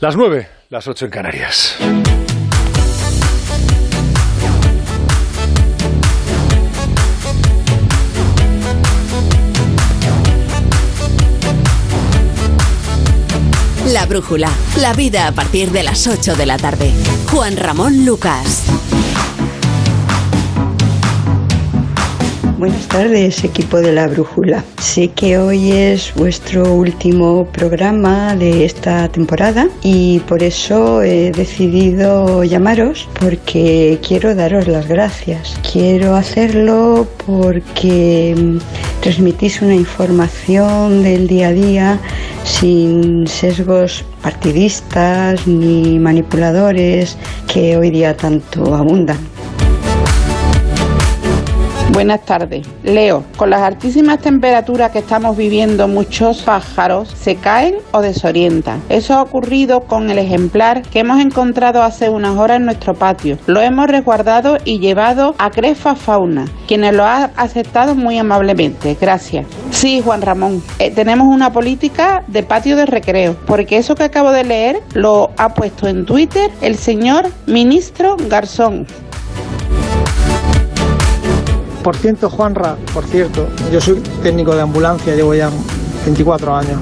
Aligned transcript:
Las 0.00 0.14
nueve, 0.14 0.48
las 0.68 0.86
ocho 0.86 1.06
en 1.06 1.10
Canarias. 1.10 1.76
La 13.86 14.06
brújula, 14.06 14.52
la 14.80 14.92
vida 14.92 15.26
a 15.26 15.32
partir 15.32 15.72
de 15.72 15.82
las 15.82 16.06
8 16.06 16.36
de 16.36 16.46
la 16.46 16.58
tarde. 16.58 16.92
Juan 17.32 17.56
Ramón 17.56 18.04
Lucas. 18.04 18.77
Buenas 22.58 22.88
tardes, 22.88 23.44
equipo 23.44 23.80
de 23.80 23.92
la 23.92 24.08
Brújula. 24.08 24.64
Sé 24.80 25.10
que 25.12 25.38
hoy 25.38 25.70
es 25.70 26.12
vuestro 26.16 26.74
último 26.74 27.46
programa 27.52 28.34
de 28.34 28.64
esta 28.64 29.08
temporada 29.08 29.68
y 29.84 30.18
por 30.26 30.42
eso 30.42 31.00
he 31.02 31.30
decidido 31.30 32.42
llamaros 32.42 33.08
porque 33.20 34.00
quiero 34.04 34.34
daros 34.34 34.66
las 34.66 34.88
gracias. 34.88 35.56
Quiero 35.72 36.16
hacerlo 36.16 37.06
porque 37.24 38.58
transmitís 39.02 39.62
una 39.62 39.76
información 39.76 41.04
del 41.04 41.28
día 41.28 41.48
a 41.48 41.52
día 41.52 42.00
sin 42.42 43.28
sesgos 43.28 44.04
partidistas 44.20 45.46
ni 45.46 46.00
manipuladores 46.00 47.16
que 47.46 47.76
hoy 47.76 47.90
día 47.90 48.16
tanto 48.16 48.74
abundan. 48.74 49.37
Buenas 51.98 52.24
tardes. 52.24 52.64
Leo, 52.84 53.24
con 53.36 53.50
las 53.50 53.60
altísimas 53.60 54.20
temperaturas 54.20 54.92
que 54.92 55.00
estamos 55.00 55.36
viviendo, 55.36 55.88
muchos 55.88 56.42
pájaros 56.42 57.08
se 57.08 57.34
caen 57.34 57.74
o 57.90 58.00
desorientan. 58.00 58.80
Eso 58.88 59.14
ha 59.14 59.22
ocurrido 59.22 59.80
con 59.80 60.08
el 60.08 60.18
ejemplar 60.18 60.82
que 60.82 61.00
hemos 61.00 61.20
encontrado 61.20 61.82
hace 61.82 62.08
unas 62.08 62.36
horas 62.36 62.58
en 62.58 62.66
nuestro 62.66 62.94
patio. 62.94 63.36
Lo 63.48 63.60
hemos 63.60 63.88
resguardado 63.88 64.58
y 64.64 64.78
llevado 64.78 65.34
a 65.38 65.50
Crefa 65.50 65.96
Fauna, 65.96 66.44
quienes 66.68 66.94
lo 66.94 67.04
han 67.04 67.32
aceptado 67.34 67.96
muy 67.96 68.16
amablemente. 68.16 68.96
Gracias. 69.00 69.48
Sí, 69.72 70.00
Juan 70.00 70.22
Ramón, 70.22 70.62
eh, 70.78 70.92
tenemos 70.92 71.26
una 71.26 71.50
política 71.52 72.22
de 72.28 72.44
patio 72.44 72.76
de 72.76 72.86
recreo, 72.86 73.36
porque 73.44 73.76
eso 73.76 73.96
que 73.96 74.04
acabo 74.04 74.30
de 74.30 74.44
leer 74.44 74.82
lo 74.94 75.30
ha 75.36 75.48
puesto 75.48 75.88
en 75.88 76.04
Twitter 76.04 76.48
el 76.60 76.76
señor 76.76 77.28
ministro 77.48 78.16
Garzón. 78.28 78.86
Por 81.82 81.96
cierto, 81.96 82.28
Juanra, 82.28 82.76
por 82.92 83.04
cierto, 83.04 83.48
yo 83.72 83.80
soy 83.80 84.02
técnico 84.22 84.54
de 84.54 84.62
ambulancia, 84.62 85.14
llevo 85.14 85.34
ya 85.34 85.50
24 86.04 86.56
años. 86.56 86.80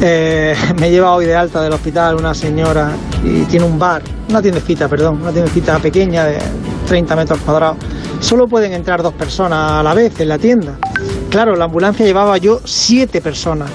Eh, 0.00 0.54
me 0.80 0.90
lleva 0.90 1.14
hoy 1.14 1.26
de 1.26 1.34
alta 1.34 1.62
del 1.62 1.72
hospital 1.72 2.16
una 2.16 2.34
señora 2.34 2.92
y 3.24 3.42
tiene 3.44 3.64
un 3.66 3.78
bar, 3.78 4.02
una 4.28 4.40
tiendecita, 4.40 4.88
perdón, 4.88 5.20
una 5.22 5.32
tiendecita 5.32 5.78
pequeña 5.78 6.24
de 6.24 6.38
30 6.86 7.16
metros 7.16 7.38
cuadrados. 7.40 7.78
Solo 8.20 8.48
pueden 8.48 8.72
entrar 8.72 9.02
dos 9.02 9.12
personas 9.12 9.72
a 9.72 9.82
la 9.82 9.94
vez 9.94 10.18
en 10.20 10.28
la 10.28 10.38
tienda. 10.38 10.78
Claro, 11.30 11.56
la 11.56 11.66
ambulancia 11.66 12.06
llevaba 12.06 12.38
yo 12.38 12.60
siete 12.64 13.20
personas. 13.20 13.70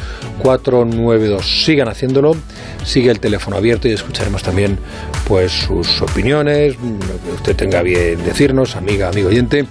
608-962-492. 0.43 1.43
Sigan 1.43 1.88
haciéndolo, 1.88 2.37
sigue 2.84 3.10
el 3.10 3.19
teléfono 3.21 3.56
abierto 3.56 3.88
y 3.88 3.93
escucharemos 3.93 4.43
también 4.43 4.78
pues 5.26 5.53
sus 5.53 6.03
opiniones, 6.03 6.76
lo 6.76 7.22
que 7.22 7.31
usted 7.37 7.56
tenga 7.56 7.81
bien 7.82 8.22
decirnos, 8.25 8.76
amiga, 8.76 9.09
amigo 9.09 9.28
oyente, 9.28 9.65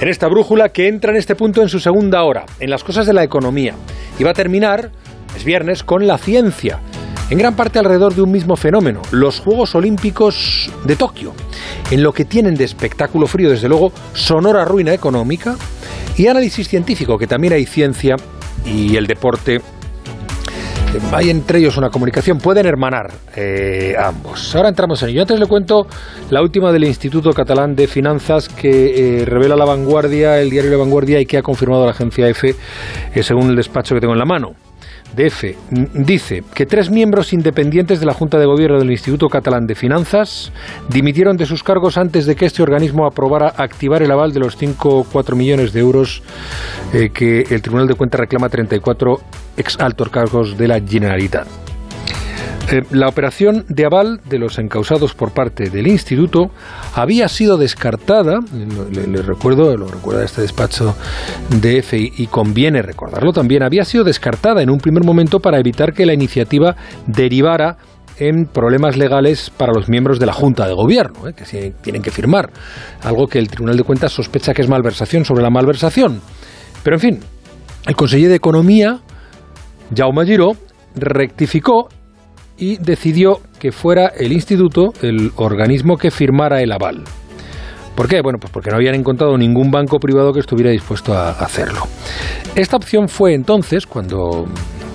en 0.00 0.08
esta 0.08 0.26
brújula 0.28 0.70
que 0.70 0.88
entra 0.88 1.12
en 1.12 1.18
este 1.18 1.36
punto 1.36 1.62
en 1.62 1.68
su 1.68 1.78
segunda 1.80 2.22
hora, 2.24 2.46
en 2.58 2.70
las 2.70 2.82
cosas 2.82 3.06
de 3.06 3.12
la 3.12 3.22
economía. 3.22 3.74
Y 4.18 4.24
va 4.24 4.30
a 4.30 4.34
terminar, 4.34 4.90
es 5.36 5.44
viernes, 5.44 5.84
con 5.84 6.06
la 6.06 6.16
ciencia 6.18 6.80
en 7.32 7.38
gran 7.38 7.56
parte 7.56 7.78
alrededor 7.78 8.14
de 8.14 8.20
un 8.20 8.30
mismo 8.30 8.56
fenómeno, 8.56 9.00
los 9.10 9.40
Juegos 9.40 9.74
Olímpicos 9.74 10.70
de 10.84 10.96
Tokio, 10.96 11.32
en 11.90 12.02
lo 12.02 12.12
que 12.12 12.26
tienen 12.26 12.54
de 12.54 12.64
espectáculo 12.64 13.26
frío, 13.26 13.48
desde 13.48 13.70
luego, 13.70 13.90
sonora 14.12 14.66
ruina 14.66 14.92
económica 14.92 15.56
y 16.18 16.26
análisis 16.26 16.68
científico, 16.68 17.16
que 17.16 17.26
también 17.26 17.54
hay 17.54 17.64
ciencia 17.64 18.16
y 18.66 18.96
el 18.96 19.06
deporte. 19.06 19.62
Hay 21.10 21.30
entre 21.30 21.60
ellos 21.60 21.78
una 21.78 21.88
comunicación, 21.88 22.36
pueden 22.36 22.66
hermanar 22.66 23.10
eh, 23.34 23.94
ambos. 23.98 24.54
Ahora 24.54 24.68
entramos 24.68 25.02
en 25.02 25.08
ello. 25.08 25.22
Antes 25.22 25.40
le 25.40 25.46
cuento 25.46 25.86
la 26.28 26.42
última 26.42 26.70
del 26.70 26.84
Instituto 26.84 27.30
Catalán 27.30 27.74
de 27.74 27.86
Finanzas 27.86 28.50
que 28.50 29.20
eh, 29.20 29.24
revela 29.24 29.56
la 29.56 29.64
vanguardia, 29.64 30.38
el 30.38 30.50
diario 30.50 30.70
La 30.72 30.76
Vanguardia, 30.76 31.18
y 31.18 31.24
que 31.24 31.38
ha 31.38 31.42
confirmado 31.42 31.86
la 31.86 31.92
agencia 31.92 32.28
EFE, 32.28 32.54
eh, 33.14 33.22
según 33.22 33.48
el 33.48 33.56
despacho 33.56 33.94
que 33.94 34.02
tengo 34.02 34.12
en 34.12 34.18
la 34.18 34.26
mano. 34.26 34.54
DF 35.16 35.44
dice 35.94 36.42
que 36.54 36.66
tres 36.66 36.90
miembros 36.90 37.32
independientes 37.32 38.00
de 38.00 38.06
la 38.06 38.14
Junta 38.14 38.38
de 38.38 38.46
Gobierno 38.46 38.78
del 38.78 38.90
Instituto 38.90 39.28
Catalán 39.28 39.66
de 39.66 39.74
Finanzas 39.74 40.52
dimitieron 40.88 41.36
de 41.36 41.46
sus 41.46 41.62
cargos 41.62 41.98
antes 41.98 42.26
de 42.26 42.36
que 42.36 42.46
este 42.46 42.62
organismo 42.62 43.06
aprobara 43.06 43.52
activar 43.56 44.02
el 44.02 44.10
aval 44.10 44.32
de 44.32 44.40
los 44.40 44.58
5,4 44.58 45.34
millones 45.34 45.72
de 45.72 45.80
euros 45.80 46.22
eh, 46.92 47.10
que 47.12 47.46
el 47.50 47.62
Tribunal 47.62 47.88
de 47.88 47.94
Cuentas 47.94 48.20
reclama 48.20 48.46
a 48.46 48.50
34 48.50 49.20
ex 49.56 49.78
altos 49.80 50.08
cargos 50.08 50.56
de 50.56 50.68
la 50.68 50.80
Generalitat. 50.80 51.71
Eh, 52.70 52.82
la 52.90 53.08
operación 53.08 53.64
de 53.68 53.84
aval 53.84 54.20
de 54.24 54.38
los 54.38 54.58
encausados 54.58 55.14
por 55.14 55.32
parte 55.32 55.68
del 55.68 55.88
instituto 55.88 56.50
había 56.94 57.28
sido 57.28 57.56
descartada, 57.58 58.38
le, 58.90 59.22
recuerdo, 59.22 59.76
lo 59.76 59.88
recuerda 59.88 60.24
este 60.24 60.42
despacho 60.42 60.94
de 61.60 61.78
EFE 61.78 62.12
y, 62.16 62.26
conviene 62.28 62.80
recordarlo 62.82 63.32
también, 63.32 63.62
había 63.62 63.84
sido 63.84 64.04
descartada 64.04 64.62
en 64.62 64.70
un 64.70 64.78
primer 64.78 65.04
momento 65.04 65.40
para 65.40 65.58
evitar 65.58 65.92
que 65.92 66.06
la 66.06 66.14
iniciativa 66.14 66.76
derivara 67.06 67.78
en 68.18 68.46
problemas 68.46 68.96
legales 68.96 69.50
para 69.50 69.72
los 69.72 69.88
miembros 69.88 70.20
de 70.20 70.26
la 70.26 70.32
Junta 70.32 70.66
de 70.66 70.74
Gobierno, 70.74 71.28
eh, 71.28 71.34
que 71.34 71.74
tienen 71.82 72.02
que 72.02 72.10
firmar, 72.10 72.50
algo 73.02 73.26
que 73.26 73.38
el 73.38 73.48
Tribunal 73.48 73.76
de 73.76 73.82
Cuentas 73.82 74.12
sospecha 74.12 74.54
que 74.54 74.62
es 74.62 74.68
malversación 74.68 75.24
sobre 75.24 75.42
la 75.42 75.50
malversación. 75.50 76.20
Pero 76.84 76.96
en 76.96 77.00
fin, 77.00 77.20
el 77.86 77.96
consejero 77.96 78.30
de 78.30 78.36
Economía, 78.36 79.00
Jaume 79.94 80.24
Giró, 80.24 80.52
rectificó 80.94 81.88
y 82.58 82.76
decidió 82.78 83.40
que 83.58 83.72
fuera 83.72 84.08
el 84.08 84.32
instituto 84.32 84.92
el 85.02 85.32
organismo 85.36 85.96
que 85.96 86.10
firmara 86.10 86.60
el 86.62 86.72
aval. 86.72 87.04
¿Por 87.94 88.08
qué? 88.08 88.22
Bueno, 88.22 88.38
pues 88.40 88.50
porque 88.50 88.70
no 88.70 88.76
habían 88.76 88.94
encontrado 88.94 89.36
ningún 89.36 89.70
banco 89.70 89.98
privado 89.98 90.32
que 90.32 90.40
estuviera 90.40 90.70
dispuesto 90.70 91.12
a 91.12 91.30
hacerlo. 91.30 91.80
Esta 92.54 92.76
opción 92.76 93.08
fue 93.08 93.34
entonces, 93.34 93.86
cuando 93.86 94.46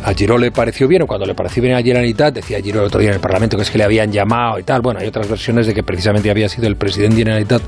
a 0.08 0.14
Giró 0.14 0.38
le 0.38 0.52
pareció 0.52 0.88
bien, 0.88 1.02
o 1.02 1.06
cuando 1.06 1.26
le 1.26 1.36
pareció 1.36 1.62
bien 1.62 1.76
a 1.76 1.82
Generalitat, 1.82 2.36
decía 2.36 2.62
Giró 2.62 2.80
el 2.80 2.88
otro 2.88 3.02
día 3.02 3.10
en 3.10 3.16
el 3.16 3.20
Parlamento 3.20 3.58
que 3.58 3.64
es 3.64 3.70
que 3.70 3.78
le 3.78 3.84
habían 3.84 4.10
llamado 4.10 4.58
y 4.58 4.64
tal. 4.64 4.82
Bueno, 4.82 5.02
hay 5.02 5.08
otras 5.08 5.28
versiones 5.28 5.68
de 5.68 5.74
que 5.74 5.84
precisamente 5.84 6.32
había 6.32 6.48
sido 6.48 6.66
el 6.68 6.78
presidente 6.78 7.18
de 7.18 7.22
Generalitat, 7.24 7.62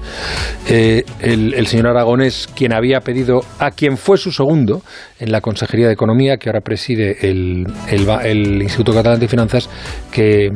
eh, 0.69 1.03
el, 1.19 1.67
señor 1.67 1.87
Aragonés, 1.87 2.47
quien 2.55 2.71
había 2.71 3.01
pedido 3.01 3.41
a 3.59 3.71
quien 3.71 3.97
fue 3.97 4.17
su 4.17 4.31
segundo 4.31 4.81
en 5.19 5.33
la 5.33 5.41
Consejería 5.41 5.87
de 5.87 5.93
Economía, 5.93 6.37
que 6.37 6.47
ahora 6.47 6.61
preside 6.61 7.29
el, 7.29 7.67
el 7.89 8.61
Instituto 8.61 8.93
Catalán 8.93 9.19
de 9.19 9.27
Finanzas, 9.27 9.69
que 10.09 10.49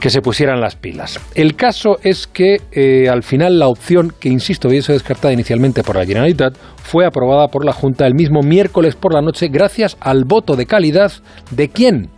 que 0.00 0.10
se 0.10 0.22
pusieran 0.22 0.60
las 0.60 0.76
pilas. 0.76 1.20
El 1.34 1.54
caso 1.54 1.98
es 2.02 2.26
que 2.26 2.56
eh, 2.72 3.08
al 3.08 3.22
final 3.22 3.58
la 3.58 3.68
opción, 3.68 4.12
que 4.18 4.30
insisto, 4.30 4.68
había 4.68 4.82
sido 4.82 4.94
descartada 4.94 5.32
inicialmente 5.32 5.82
por 5.82 5.96
la 5.96 6.06
Generalitat, 6.06 6.56
fue 6.82 7.06
aprobada 7.06 7.48
por 7.48 7.64
la 7.64 7.72
Junta 7.72 8.06
el 8.06 8.14
mismo 8.14 8.40
miércoles 8.40 8.96
por 8.96 9.12
la 9.12 9.20
noche 9.20 9.48
gracias 9.48 9.96
al 10.00 10.24
voto 10.24 10.56
de 10.56 10.66
calidad 10.66 11.12
de 11.50 11.68
quién? 11.68 12.08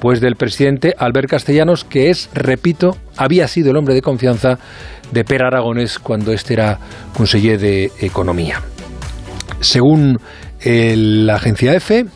Pues 0.00 0.20
del 0.20 0.36
presidente 0.36 0.94
Albert 0.98 1.30
Castellanos, 1.30 1.84
que 1.84 2.10
es, 2.10 2.28
repito, 2.34 2.96
había 3.16 3.48
sido 3.48 3.70
el 3.70 3.78
hombre 3.78 3.94
de 3.94 4.02
confianza 4.02 4.58
de 5.10 5.24
Per 5.24 5.42
Aragones 5.42 5.98
cuando 5.98 6.32
este 6.32 6.52
era 6.54 6.78
conseller 7.16 7.58
de 7.58 7.90
Economía. 8.00 8.60
Según 9.60 10.18
la 10.62 11.36
agencia 11.36 11.74
EFE, 11.74 12.06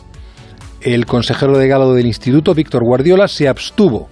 el 0.83 1.07
consejero 1.07 1.57
delegado 1.57 1.95
del 1.95 2.07
instituto, 2.07 2.55
Víctor 2.55 2.83
Guardiola, 2.85 3.27
se 3.27 3.49
abstuvo. 3.49 4.09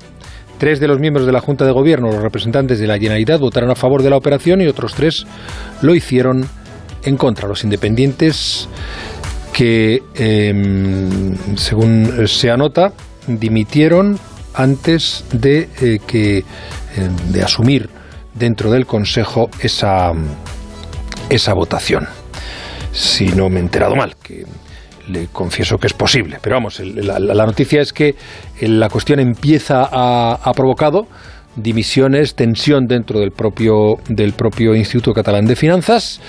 Tres 0.58 0.80
de 0.80 0.88
los 0.88 0.98
miembros 0.98 1.26
de 1.26 1.32
la 1.32 1.40
Junta 1.40 1.64
de 1.64 1.72
Gobierno, 1.72 2.10
los 2.10 2.22
representantes 2.22 2.78
de 2.78 2.86
la 2.86 2.94
Generalitat, 2.94 3.40
votaron 3.40 3.70
a 3.70 3.74
favor 3.74 4.02
de 4.02 4.10
la 4.10 4.16
operación 4.16 4.60
y 4.60 4.66
otros 4.66 4.94
tres 4.94 5.26
lo 5.82 5.94
hicieron 5.94 6.46
en 7.02 7.16
contra. 7.16 7.46
Los 7.46 7.62
independientes 7.64 8.68
que, 9.52 10.02
em, 10.14 11.34
según 11.56 12.26
se 12.26 12.50
anota, 12.50 12.92
dimitieron 13.26 14.18
antes 14.54 15.24
de 15.32 15.68
eh, 15.80 15.98
que 16.06 16.38
em, 16.96 17.32
de 17.32 17.42
asumir 17.42 17.90
dentro 18.34 18.70
del 18.70 18.86
Consejo 18.86 19.50
esa, 19.60 20.12
esa 21.28 21.52
votación. 21.52 22.06
Si 22.92 23.26
no 23.26 23.50
me 23.50 23.56
he 23.56 23.62
enterado 23.62 23.94
mal, 23.94 24.16
que 24.22 24.46
le 25.08 25.28
confieso 25.28 25.78
que 25.78 25.86
es 25.86 25.92
posible. 25.92 26.38
Pero 26.40 26.56
vamos, 26.56 26.80
la, 26.80 27.46
noticia 27.46 27.80
es 27.80 27.92
que 27.92 28.14
la 28.60 28.88
cuestión 28.88 29.20
empieza 29.20 29.88
a, 29.90 30.34
ha 30.42 30.52
provocado 30.52 31.06
dimisiones, 31.56 32.34
tensión 32.34 32.86
dentro 32.86 33.20
del 33.20 33.30
propio, 33.30 33.96
del 34.08 34.32
propio 34.34 34.74
Instituto 34.74 35.12
Catalán 35.12 35.46
de 35.46 35.56
Finanzas. 35.56 36.20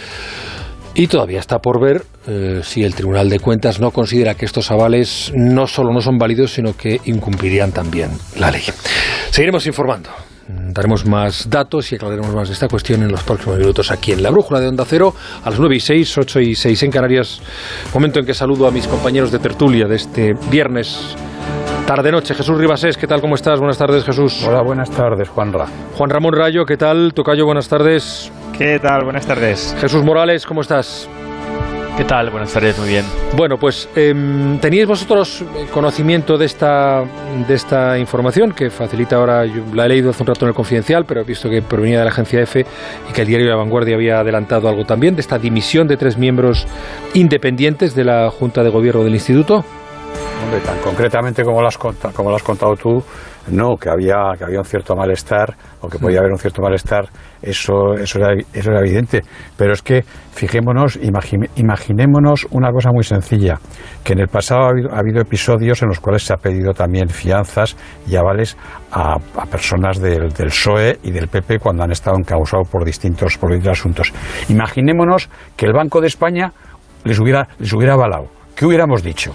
Y 0.95 1.07
todavía 1.07 1.39
está 1.39 1.59
por 1.59 1.79
ver 1.79 2.03
eh, 2.27 2.61
si 2.63 2.83
el 2.83 2.95
Tribunal 2.95 3.29
de 3.29 3.39
Cuentas 3.39 3.79
no 3.79 3.91
considera 3.91 4.33
que 4.33 4.45
estos 4.45 4.71
avales 4.71 5.31
no 5.35 5.67
solo 5.67 5.93
no 5.93 6.01
son 6.01 6.17
válidos, 6.17 6.53
sino 6.53 6.75
que 6.75 6.99
incumplirían 7.05 7.71
también 7.71 8.09
la 8.39 8.49
ley. 8.49 8.63
Seguiremos 9.29 9.67
informando. 9.67 10.09
Daremos 10.47 11.05
más 11.05 11.49
datos 11.49 11.91
y 11.91 11.95
aclararemos 11.95 12.33
más 12.33 12.47
de 12.47 12.53
esta 12.53 12.69
cuestión 12.69 13.03
en 13.03 13.11
los 13.11 13.23
próximos 13.23 13.57
minutos 13.59 13.91
aquí 13.91 14.13
en 14.13 14.23
la 14.23 14.29
Brújula 14.29 14.61
de 14.61 14.67
Onda 14.69 14.85
Cero, 14.87 15.13
a 15.43 15.49
las 15.49 15.59
9 15.59 15.75
y 15.75 15.79
6, 15.79 16.17
8 16.17 16.39
y 16.39 16.55
6 16.55 16.83
en 16.83 16.91
Canarias. 16.91 17.41
Momento 17.93 18.19
en 18.19 18.25
que 18.25 18.33
saludo 18.33 18.65
a 18.67 18.71
mis 18.71 18.87
compañeros 18.87 19.31
de 19.31 19.39
tertulia 19.39 19.87
de 19.87 19.97
este 19.97 20.33
viernes 20.49 21.15
tarde-noche. 21.85 22.33
Jesús 22.33 22.57
Ribasés, 22.57 22.97
¿qué 22.97 23.07
tal? 23.07 23.21
¿Cómo 23.21 23.35
estás? 23.35 23.59
Buenas 23.59 23.77
tardes, 23.77 24.03
Jesús. 24.03 24.43
Hola, 24.47 24.61
buenas 24.61 24.89
tardes, 24.89 25.29
Juanra. 25.29 25.65
Juan 25.95 26.09
Ramón 26.09 26.33
Rayo, 26.33 26.65
¿qué 26.65 26.77
tal? 26.77 27.13
Tocayo, 27.13 27.45
buenas 27.45 27.67
tardes. 27.67 28.31
¿Qué 28.57 28.79
tal? 28.79 29.03
Buenas 29.03 29.25
tardes. 29.25 29.75
Jesús 29.79 30.03
Morales, 30.03 30.45
¿cómo 30.45 30.61
estás? 30.61 31.09
¿Qué 31.97 32.03
tal? 32.03 32.29
Buenas 32.29 32.53
tardes, 32.53 32.77
muy 32.77 32.89
bien. 32.89 33.03
Bueno, 33.35 33.57
pues 33.57 33.89
em, 33.95 34.59
teníais 34.59 34.87
vosotros 34.87 35.43
conocimiento 35.73 36.37
de 36.37 36.45
esta, 36.45 37.03
de 37.47 37.55
esta 37.55 37.97
información 37.97 38.51
que 38.51 38.69
facilita 38.69 39.15
ahora, 39.15 39.45
yo 39.47 39.63
la 39.73 39.87
he 39.87 39.89
leído 39.89 40.11
hace 40.11 40.21
un 40.21 40.27
rato 40.27 40.45
en 40.45 40.49
el 40.49 40.53
Confidencial, 40.53 41.05
pero 41.05 41.21
he 41.21 41.23
visto 41.23 41.49
que 41.49 41.63
provenía 41.63 41.97
de 41.97 42.05
la 42.05 42.11
agencia 42.11 42.39
EFE 42.39 42.67
y 43.09 43.13
que 43.13 43.21
el 43.21 43.27
diario 43.27 43.49
La 43.49 43.55
Vanguardia 43.55 43.95
había 43.95 44.19
adelantado 44.19 44.69
algo 44.69 44.85
también, 44.85 45.15
de 45.15 45.21
esta 45.21 45.39
dimisión 45.39 45.87
de 45.87 45.97
tres 45.97 46.19
miembros 46.19 46.67
independientes 47.15 47.95
de 47.95 48.03
la 48.03 48.29
Junta 48.29 48.61
de 48.61 48.69
Gobierno 48.69 49.03
del 49.03 49.15
Instituto. 49.15 49.65
Hombre, 50.43 50.59
tan 50.61 50.79
concretamente 50.79 51.43
como 51.43 51.61
lo 51.61 51.67
has, 51.67 51.77
como 51.77 52.29
lo 52.29 52.35
has 52.35 52.43
contado 52.43 52.75
tú, 52.75 53.03
no, 53.51 53.75
que 53.77 53.89
había, 53.89 54.33
que 54.37 54.43
había 54.43 54.59
un 54.59 54.65
cierto 54.65 54.95
malestar, 54.95 55.55
o 55.81 55.87
que 55.87 55.99
podía 55.99 56.19
haber 56.19 56.31
un 56.31 56.37
cierto 56.37 56.61
malestar, 56.61 57.05
eso, 57.41 57.93
eso, 57.93 58.19
era, 58.19 58.33
eso 58.53 58.71
era 58.71 58.79
evidente. 58.79 59.21
Pero 59.57 59.73
es 59.73 59.81
que, 59.81 60.03
fijémonos, 60.31 60.99
imaginémonos 61.55 62.47
una 62.51 62.71
cosa 62.71 62.91
muy 62.91 63.03
sencilla, 63.03 63.59
que 64.03 64.13
en 64.13 64.19
el 64.19 64.27
pasado 64.27 64.67
ha 64.91 64.99
habido, 64.99 65.21
episodios 65.21 65.81
en 65.81 65.89
los 65.89 65.99
cuales 65.99 66.23
se 66.23 66.33
ha 66.33 66.37
pedido 66.37 66.73
también 66.73 67.09
fianzas 67.09 67.75
y 68.07 68.15
avales 68.15 68.57
a, 68.91 69.17
personas 69.49 69.99
del, 69.99 70.29
del, 70.29 70.47
PSOE 70.47 70.99
y 71.03 71.11
del 71.11 71.27
PP 71.27 71.59
cuando 71.59 71.83
han 71.83 71.91
estado 71.91 72.17
encausados 72.17 72.67
por 72.69 72.85
distintos, 72.85 73.37
por 73.37 73.49
distintos 73.51 73.79
asuntos. 73.79 74.13
Imaginémonos 74.49 75.29
que 75.55 75.65
el 75.65 75.73
Banco 75.73 76.01
de 76.01 76.07
España 76.07 76.51
les 77.03 77.19
hubiera, 77.19 77.47
les 77.59 77.71
hubiera 77.73 77.93
avalado. 77.93 78.27
¿Qué 78.55 78.65
hubiéramos 78.65 79.03
dicho? 79.03 79.33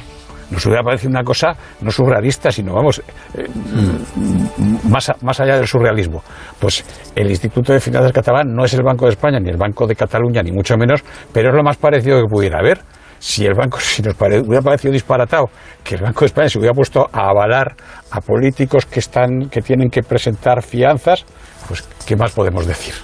Nos 0.52 0.64
hubiera 0.66 0.82
parecido 0.82 1.10
una 1.10 1.25
cosa 1.25 1.52
no 1.81 1.90
surrealista, 1.90 2.52
sino, 2.52 2.75
vamos, 2.75 3.02
eh, 3.34 3.49
más, 4.88 5.10
más 5.22 5.40
allá 5.40 5.56
del 5.56 5.66
surrealismo. 5.66 6.22
Pues 6.60 6.84
el 7.16 7.31
Instituto 7.31 7.72
de 7.72 7.81
Finanzas 7.81 8.12
Catalán 8.12 8.52
no 8.54 8.64
es 8.64 8.75
el 8.75 8.82
Banco 8.82 9.06
de 9.06 9.12
España, 9.12 9.40
ni 9.40 9.50
el 9.50 9.56
Banco 9.56 9.87
de 9.87 9.96
Cataluña, 9.96 10.43
ni 10.43 10.52
mucho 10.52 10.76
menos, 10.76 11.02
pero 11.32 11.49
es 11.49 11.54
lo 11.54 11.62
más 11.62 11.76
parecido 11.76 12.20
que 12.20 12.28
pudiera 12.28 12.58
haber. 12.58 12.81
Si 13.19 13.46
el 13.46 13.54
banco, 13.54 13.78
si 13.81 14.02
nos 14.02 14.16
hubiera 14.20 14.62
parecido 14.62 14.93
disparatado 14.93 15.49
que 15.84 15.94
el 15.94 16.02
Banco 16.02 16.20
de 16.20 16.26
España 16.26 16.49
se 16.49 16.58
hubiera 16.58 16.75
puesto 16.75 17.08
a 17.12 17.31
avalar 17.31 17.75
a 18.10 18.20
políticos 18.20 18.84
que 18.84 19.00
están, 19.00 19.49
que 19.49 19.62
tienen 19.62 19.90
que 19.90 20.02
presentar 20.02 20.62
fianzas, 20.62 21.25
pues 21.69 21.88
¿qué 22.04 22.16
más 22.16 22.32
podemos 22.32 22.66
decir? 22.66 22.94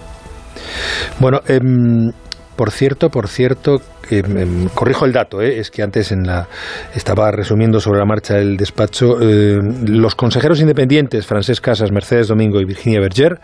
Bueno, 1.21 1.41
em, 1.47 2.11
por 2.59 2.73
cierto, 2.73 3.09
por 3.09 3.29
cierto, 3.29 3.81
Em, 4.11 4.69
corrijo 4.69 5.05
el 5.05 5.13
dato, 5.13 5.43
¿eh? 5.43 5.59
es 5.59 5.71
que 5.71 5.83
antes 5.83 6.13
en 6.13 6.23
la, 6.23 6.49
estaba 6.95 7.31
resumiendo 7.31 7.79
sobre 7.79 7.99
la 7.99 8.07
marcha 8.07 8.35
del 8.35 8.57
despacho, 8.57 9.21
eh, 9.21 9.59
los 9.87 10.15
consejeros 10.15 10.61
independientes, 10.61 11.27
Francesc 11.27 11.63
Casas, 11.63 11.93
Mercedes 11.93 12.29
Domingo 12.29 12.61
y 12.61 12.65
Virginia 12.65 13.01
Berger, 13.01 13.39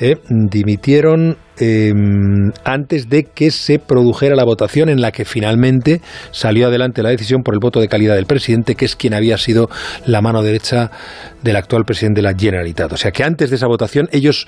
eh, 0.00 0.16
dimitieron 0.28 1.36
em, 1.58 2.52
antes 2.64 3.08
de 3.08 3.24
que 3.24 3.50
se 3.50 3.78
produjera 3.78 4.34
la 4.34 4.44
votación 4.44 4.88
en 4.88 5.00
la 5.00 5.10
que 5.10 5.24
finalmente 5.24 6.00
salió 6.30 6.68
adelante 6.68 7.02
la 7.02 7.10
decisión 7.10 7.42
por 7.42 7.54
el 7.54 7.60
voto 7.60 7.80
de 7.80 7.88
calidad 7.88 8.14
del 8.14 8.26
presidente, 8.26 8.76
que 8.76 8.84
es 8.84 8.96
quien 8.96 9.12
había 9.12 9.36
sido 9.36 9.68
la 10.06 10.22
mano 10.22 10.42
derecha 10.42 10.90
del 11.42 11.56
actual 11.56 11.84
presidente 11.84 12.20
de 12.20 12.28
la 12.28 12.38
Generalitat. 12.38 12.92
O 12.92 12.96
sea 12.96 13.10
que 13.10 13.24
antes 13.24 13.50
de 13.50 13.56
esa 13.56 13.66
votación 13.66 14.08
ellos 14.12 14.46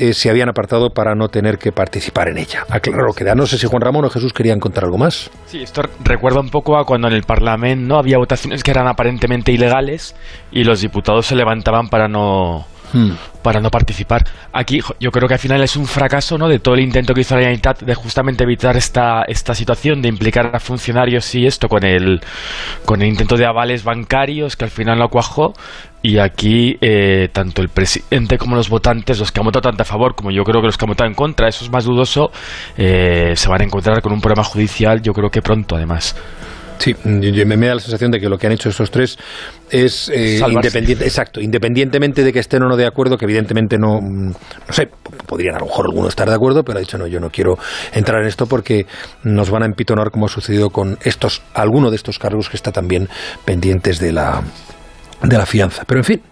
eh, 0.00 0.14
se 0.14 0.30
habían 0.30 0.48
apartado 0.48 0.88
para 0.88 1.14
no 1.14 1.28
tener 1.28 1.58
que 1.58 1.72
participar 1.72 2.28
en 2.28 2.38
ella. 2.38 2.64
Aclaro 2.70 3.12
que 3.12 3.22
no 3.34 3.46
sé 3.46 3.58
si 3.58 3.66
Juan 3.66 3.82
Ramón 3.82 4.06
o 4.06 4.08
Jesús 4.08 4.32
querían 4.32 4.58
contar 4.58 4.84
algo 4.84 4.96
más. 4.96 5.30
Sí, 5.44 5.62
esto 5.62 5.82
recuerda 6.02 6.40
un 6.40 6.48
poco 6.48 6.78
a 6.78 6.86
cuando 6.86 7.08
en 7.08 7.12
el 7.12 7.24
Parlamento 7.24 7.86
no 7.86 7.98
había 7.98 8.16
votaciones 8.16 8.64
que 8.64 8.70
eran 8.70 8.88
aparentemente 8.88 9.52
ilegales 9.52 10.16
y 10.50 10.64
los 10.64 10.80
diputados 10.80 11.26
se 11.26 11.36
levantaban 11.36 11.88
para 11.88 12.08
no 12.08 12.64
Hmm. 12.92 13.12
para 13.42 13.60
no 13.60 13.70
participar. 13.70 14.24
Aquí 14.52 14.80
yo 14.98 15.10
creo 15.10 15.28
que 15.28 15.34
al 15.34 15.40
final 15.40 15.62
es 15.62 15.76
un 15.76 15.86
fracaso 15.86 16.36
¿no? 16.36 16.48
de 16.48 16.58
todo 16.58 16.74
el 16.74 16.80
intento 16.80 17.14
que 17.14 17.22
hizo 17.22 17.34
la 17.34 17.40
Generalitat 17.40 17.82
de 17.82 17.94
justamente 17.94 18.44
evitar 18.44 18.76
esta, 18.76 19.22
esta 19.22 19.54
situación, 19.54 20.02
de 20.02 20.08
implicar 20.08 20.54
a 20.54 20.60
funcionarios 20.60 21.34
y 21.34 21.46
esto 21.46 21.68
con 21.68 21.84
el, 21.84 22.20
con 22.84 23.00
el 23.00 23.08
intento 23.08 23.36
de 23.36 23.46
avales 23.46 23.84
bancarios 23.84 24.56
que 24.56 24.64
al 24.64 24.70
final 24.70 24.98
no 24.98 25.08
cuajó. 25.08 25.54
Y 26.02 26.18
aquí 26.18 26.78
eh, 26.80 27.28
tanto 27.30 27.60
el 27.60 27.68
presidente 27.68 28.38
como 28.38 28.56
los 28.56 28.70
votantes, 28.70 29.18
los 29.18 29.30
que 29.30 29.40
han 29.40 29.44
votado 29.44 29.68
tanto 29.68 29.82
a 29.82 29.86
favor 29.86 30.14
como 30.14 30.30
yo 30.30 30.44
creo 30.44 30.62
que 30.62 30.66
los 30.66 30.78
que 30.78 30.84
han 30.86 30.90
votado 30.90 31.08
en 31.08 31.14
contra, 31.14 31.48
eso 31.48 31.62
es 31.64 31.70
más 31.70 31.84
dudoso, 31.84 32.30
eh, 32.78 33.34
se 33.36 33.48
van 33.48 33.60
a 33.60 33.64
encontrar 33.64 34.00
con 34.00 34.12
un 34.12 34.20
problema 34.20 34.44
judicial 34.44 35.02
yo 35.02 35.12
creo 35.12 35.30
que 35.30 35.42
pronto 35.42 35.76
además. 35.76 36.16
Sí, 36.80 36.96
me, 37.04 37.56
da 37.66 37.74
la 37.74 37.80
sensación 37.80 38.10
de 38.10 38.18
que 38.18 38.30
lo 38.30 38.38
que 38.38 38.46
han 38.46 38.54
hecho 38.54 38.70
estos 38.70 38.90
tres 38.90 39.18
es 39.70 40.08
eh, 40.08 40.40
independiente, 40.48 41.04
exacto, 41.04 41.38
independientemente 41.38 42.24
de 42.24 42.32
que 42.32 42.38
estén 42.38 42.62
o 42.62 42.68
no 42.68 42.76
de 42.76 42.86
acuerdo, 42.86 43.18
que 43.18 43.26
evidentemente 43.26 43.76
no, 43.76 44.00
no 44.00 44.34
sé, 44.70 44.88
podrían 45.26 45.56
a 45.56 45.58
lo 45.58 45.66
mejor 45.66 45.84
algunos 45.84 46.08
estar 46.08 46.26
de 46.26 46.34
acuerdo, 46.34 46.64
pero 46.64 46.78
ha 46.78 46.80
dicho 46.80 46.96
no, 46.96 47.06
yo 47.06 47.20
no 47.20 47.28
quiero 47.28 47.58
entrar 47.92 48.22
en 48.22 48.28
esto 48.28 48.46
porque 48.46 48.86
nos 49.24 49.50
van 49.50 49.62
a 49.62 49.66
empitonar 49.66 50.10
como 50.10 50.24
ha 50.24 50.30
sucedido 50.30 50.70
con 50.70 50.96
estos, 51.02 51.42
alguno 51.52 51.90
de 51.90 51.96
estos 51.96 52.18
cargos 52.18 52.48
que 52.48 52.56
está 52.56 52.72
también 52.72 53.10
pendientes 53.44 54.00
de 54.00 54.12
la 54.12 54.42
de 55.22 55.38
la 55.38 55.46
fianza. 55.46 55.84
Pero 55.86 56.00
en 56.00 56.04
fin, 56.04 56.22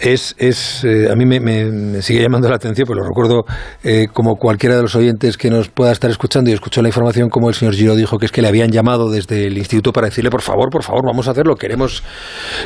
es, 0.00 0.34
es 0.38 0.84
eh, 0.84 1.08
a 1.10 1.14
mí 1.14 1.24
me, 1.24 2.02
sigue 2.02 2.22
llamando 2.22 2.48
la 2.48 2.56
atención, 2.56 2.86
pues 2.86 2.96
lo 2.96 3.04
recuerdo 3.04 3.44
eh, 3.82 4.06
como 4.12 4.36
cualquiera 4.36 4.76
de 4.76 4.82
los 4.82 4.94
oyentes 4.94 5.36
que 5.36 5.50
nos 5.50 5.68
pueda 5.68 5.92
estar 5.92 6.10
escuchando 6.10 6.50
y 6.50 6.52
escuchó 6.52 6.82
la 6.82 6.88
información 6.88 7.28
como 7.28 7.48
el 7.48 7.54
señor 7.54 7.74
Giro 7.74 7.96
dijo 7.96 8.18
que 8.18 8.26
es 8.26 8.32
que 8.32 8.42
le 8.42 8.48
habían 8.48 8.70
llamado 8.70 9.10
desde 9.10 9.46
el 9.46 9.58
instituto 9.58 9.92
para 9.92 10.08
decirle 10.08 10.30
por 10.30 10.42
favor, 10.42 10.70
por 10.70 10.82
favor, 10.82 11.04
vamos 11.06 11.28
a 11.28 11.32
hacerlo, 11.32 11.56
queremos, 11.56 12.02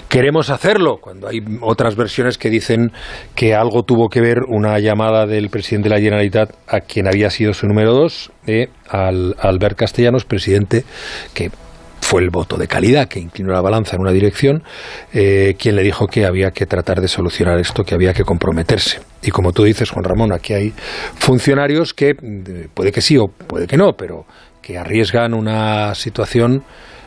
queremos 0.08 0.50
hacerlo. 0.50 0.98
Cuando 1.00 1.28
hay 1.28 1.38
otras 1.60 1.96
versiones 1.96 2.38
que 2.38 2.50
dicen 2.50 2.92
que 3.34 3.54
algo 3.54 3.82
tuvo 3.82 4.08
que 4.08 4.20
ver 4.20 4.38
una 4.48 4.78
llamada 4.78 5.26
del 5.26 5.50
presidente 5.50 5.88
de 5.88 5.94
la 5.94 6.00
Generalitat 6.00 6.50
a 6.66 6.80
quien 6.80 7.06
había 7.06 7.30
sido 7.30 7.52
su 7.52 7.66
número 7.66 7.92
dos, 7.92 8.32
eh, 8.46 8.68
al 8.88 9.36
Albert 9.38 9.78
Castellanos, 9.78 10.24
presidente 10.24 10.84
que 11.34 11.50
fue 12.10 12.22
el 12.22 12.30
voto 12.30 12.56
de 12.56 12.66
calidad 12.66 13.06
que 13.06 13.20
inclinó 13.20 13.52
la 13.52 13.60
balanza 13.60 13.94
en 13.94 14.02
una 14.02 14.10
dirección, 14.10 14.64
eh, 15.12 15.54
quien 15.56 15.76
le 15.76 15.84
dijo 15.84 16.08
que 16.08 16.26
había 16.26 16.50
que 16.50 16.66
tratar 16.66 17.00
de 17.00 17.06
solucionar 17.06 17.60
esto, 17.60 17.84
que 17.84 17.94
había 17.94 18.12
que 18.12 18.24
comprometerse. 18.24 18.98
Y 19.22 19.30
como 19.30 19.52
tú 19.52 19.62
dices, 19.62 19.90
Juan 19.90 20.02
Ramón, 20.02 20.32
aquí 20.32 20.52
hay 20.52 20.72
funcionarios 21.14 21.94
que 21.94 22.08
eh, 22.10 22.68
puede 22.74 22.90
que 22.90 23.00
sí 23.00 23.16
o 23.16 23.28
puede 23.28 23.68
que 23.68 23.76
no, 23.76 23.92
pero 23.96 24.24
que 24.60 24.76
arriesgan 24.76 25.34
una 25.34 25.94
situación 25.94 26.64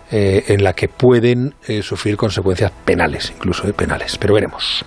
eh, 0.09 0.45
en 0.47 0.63
la 0.63 0.71
que 0.71 0.87
pueden 0.87 1.53
sufrir 1.81 2.15
consecuencias 2.15 2.71
penales, 2.85 3.33
incluso 3.35 3.63
penales. 3.73 4.17
Pero 4.17 4.35
veremos. 4.35 4.85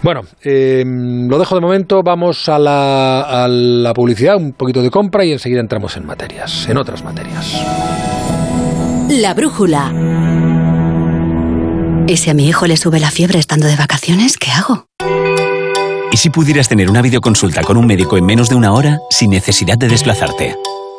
Bueno, 0.00 0.22
lo 0.22 1.38
dejo 1.38 1.56
de 1.56 1.60
momento, 1.60 2.00
vamos 2.02 2.48
a 2.48 2.58
la, 2.58 3.44
a 3.44 3.48
la 3.48 3.92
publicidad, 3.92 4.36
un 4.36 4.54
poquito 4.54 4.80
de 4.80 4.88
compra 4.88 5.26
y 5.26 5.32
enseguida 5.32 5.60
entramos 5.60 5.94
en 5.98 6.06
materias, 6.06 6.66
en 6.70 6.78
otras 6.78 7.04
materias. 7.04 8.09
La 9.10 9.34
brújula. 9.34 9.92
¿Y 12.06 12.16
si 12.16 12.30
a 12.30 12.34
mi 12.34 12.46
hijo 12.46 12.68
le 12.68 12.76
sube 12.76 13.00
la 13.00 13.10
fiebre 13.10 13.40
estando 13.40 13.66
de 13.66 13.74
vacaciones, 13.74 14.36
qué 14.36 14.52
hago? 14.52 14.86
¿Y 16.12 16.16
si 16.16 16.30
pudieras 16.30 16.68
tener 16.68 16.88
una 16.88 17.02
videoconsulta 17.02 17.62
con 17.62 17.76
un 17.76 17.86
médico 17.86 18.16
en 18.16 18.24
menos 18.24 18.48
de 18.48 18.54
una 18.54 18.72
hora 18.72 19.00
sin 19.10 19.30
necesidad 19.30 19.76
de 19.76 19.88
desplazarte? 19.88 20.54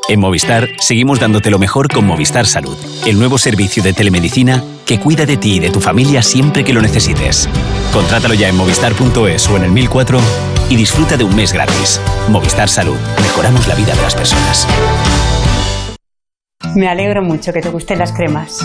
En 0.09 0.19
Movistar 0.19 0.67
seguimos 0.79 1.21
dándote 1.21 1.49
lo 1.49 1.57
mejor 1.57 1.87
con 1.87 2.05
Movistar 2.05 2.45
Salud, 2.45 2.75
el 3.05 3.17
nuevo 3.17 3.37
servicio 3.37 3.81
de 3.81 3.93
telemedicina 3.93 4.61
que 4.85 4.99
cuida 4.99 5.25
de 5.25 5.37
ti 5.37 5.53
y 5.55 5.59
de 5.59 5.69
tu 5.69 5.79
familia 5.79 6.21
siempre 6.21 6.65
que 6.65 6.73
lo 6.73 6.81
necesites. 6.81 7.47
Contrátalo 7.93 8.33
ya 8.33 8.49
en 8.49 8.57
movistar.es 8.57 9.47
o 9.47 9.55
en 9.55 9.63
el 9.63 9.71
1004 9.71 10.19
y 10.69 10.75
disfruta 10.75 11.15
de 11.15 11.23
un 11.23 11.33
mes 11.33 11.53
gratis. 11.53 12.01
Movistar 12.27 12.67
Salud, 12.67 12.97
mejoramos 13.21 13.69
la 13.69 13.75
vida 13.75 13.95
de 13.95 14.01
las 14.01 14.15
personas. 14.15 14.67
Me 16.75 16.87
alegro 16.87 17.21
mucho 17.23 17.51
que 17.51 17.61
te 17.61 17.69
gusten 17.69 17.99
las 17.99 18.13
cremas. 18.13 18.59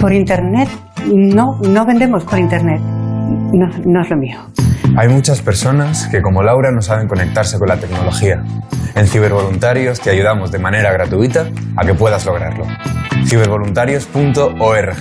Por 0.00 0.12
internet, 0.12 0.68
no, 1.12 1.58
no 1.60 1.86
vendemos 1.86 2.24
por 2.24 2.38
internet. 2.38 2.80
No, 2.80 3.66
no 3.84 4.02
es 4.02 4.10
lo 4.10 4.16
mío. 4.16 4.38
Hay 4.96 5.08
muchas 5.08 5.42
personas 5.42 6.08
que, 6.08 6.22
como 6.22 6.42
Laura, 6.42 6.70
no 6.70 6.80
saben 6.80 7.08
conectarse 7.08 7.58
con 7.58 7.68
la 7.68 7.76
tecnología. 7.76 8.42
En 8.94 9.06
Cibervoluntarios 9.06 10.00
te 10.00 10.10
ayudamos 10.10 10.50
de 10.50 10.58
manera 10.58 10.92
gratuita 10.92 11.46
a 11.76 11.84
que 11.84 11.94
puedas 11.94 12.24
lograrlo. 12.26 12.64
Cibervoluntarios.org. 13.26 14.96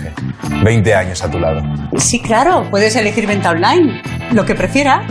20 0.64 0.96
años 0.96 1.24
a 1.24 1.32
tu 1.32 1.40
lado. 1.40 1.62
Sí, 1.98 2.22
claro, 2.22 2.66
puedes 2.70 2.96
elegir 2.96 3.28
venta 3.28 3.52
online, 3.52 4.02
lo 4.34 4.46
que 4.46 4.56
prefieras. 4.56 5.06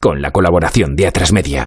Con 0.00 0.22
la 0.22 0.30
colaboración 0.30 0.96
de 0.96 1.06
Atrasmedia. 1.06 1.66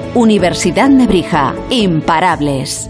Universidad 0.15 0.89
Nebrija. 0.89 1.53
Imparables. 1.69 2.89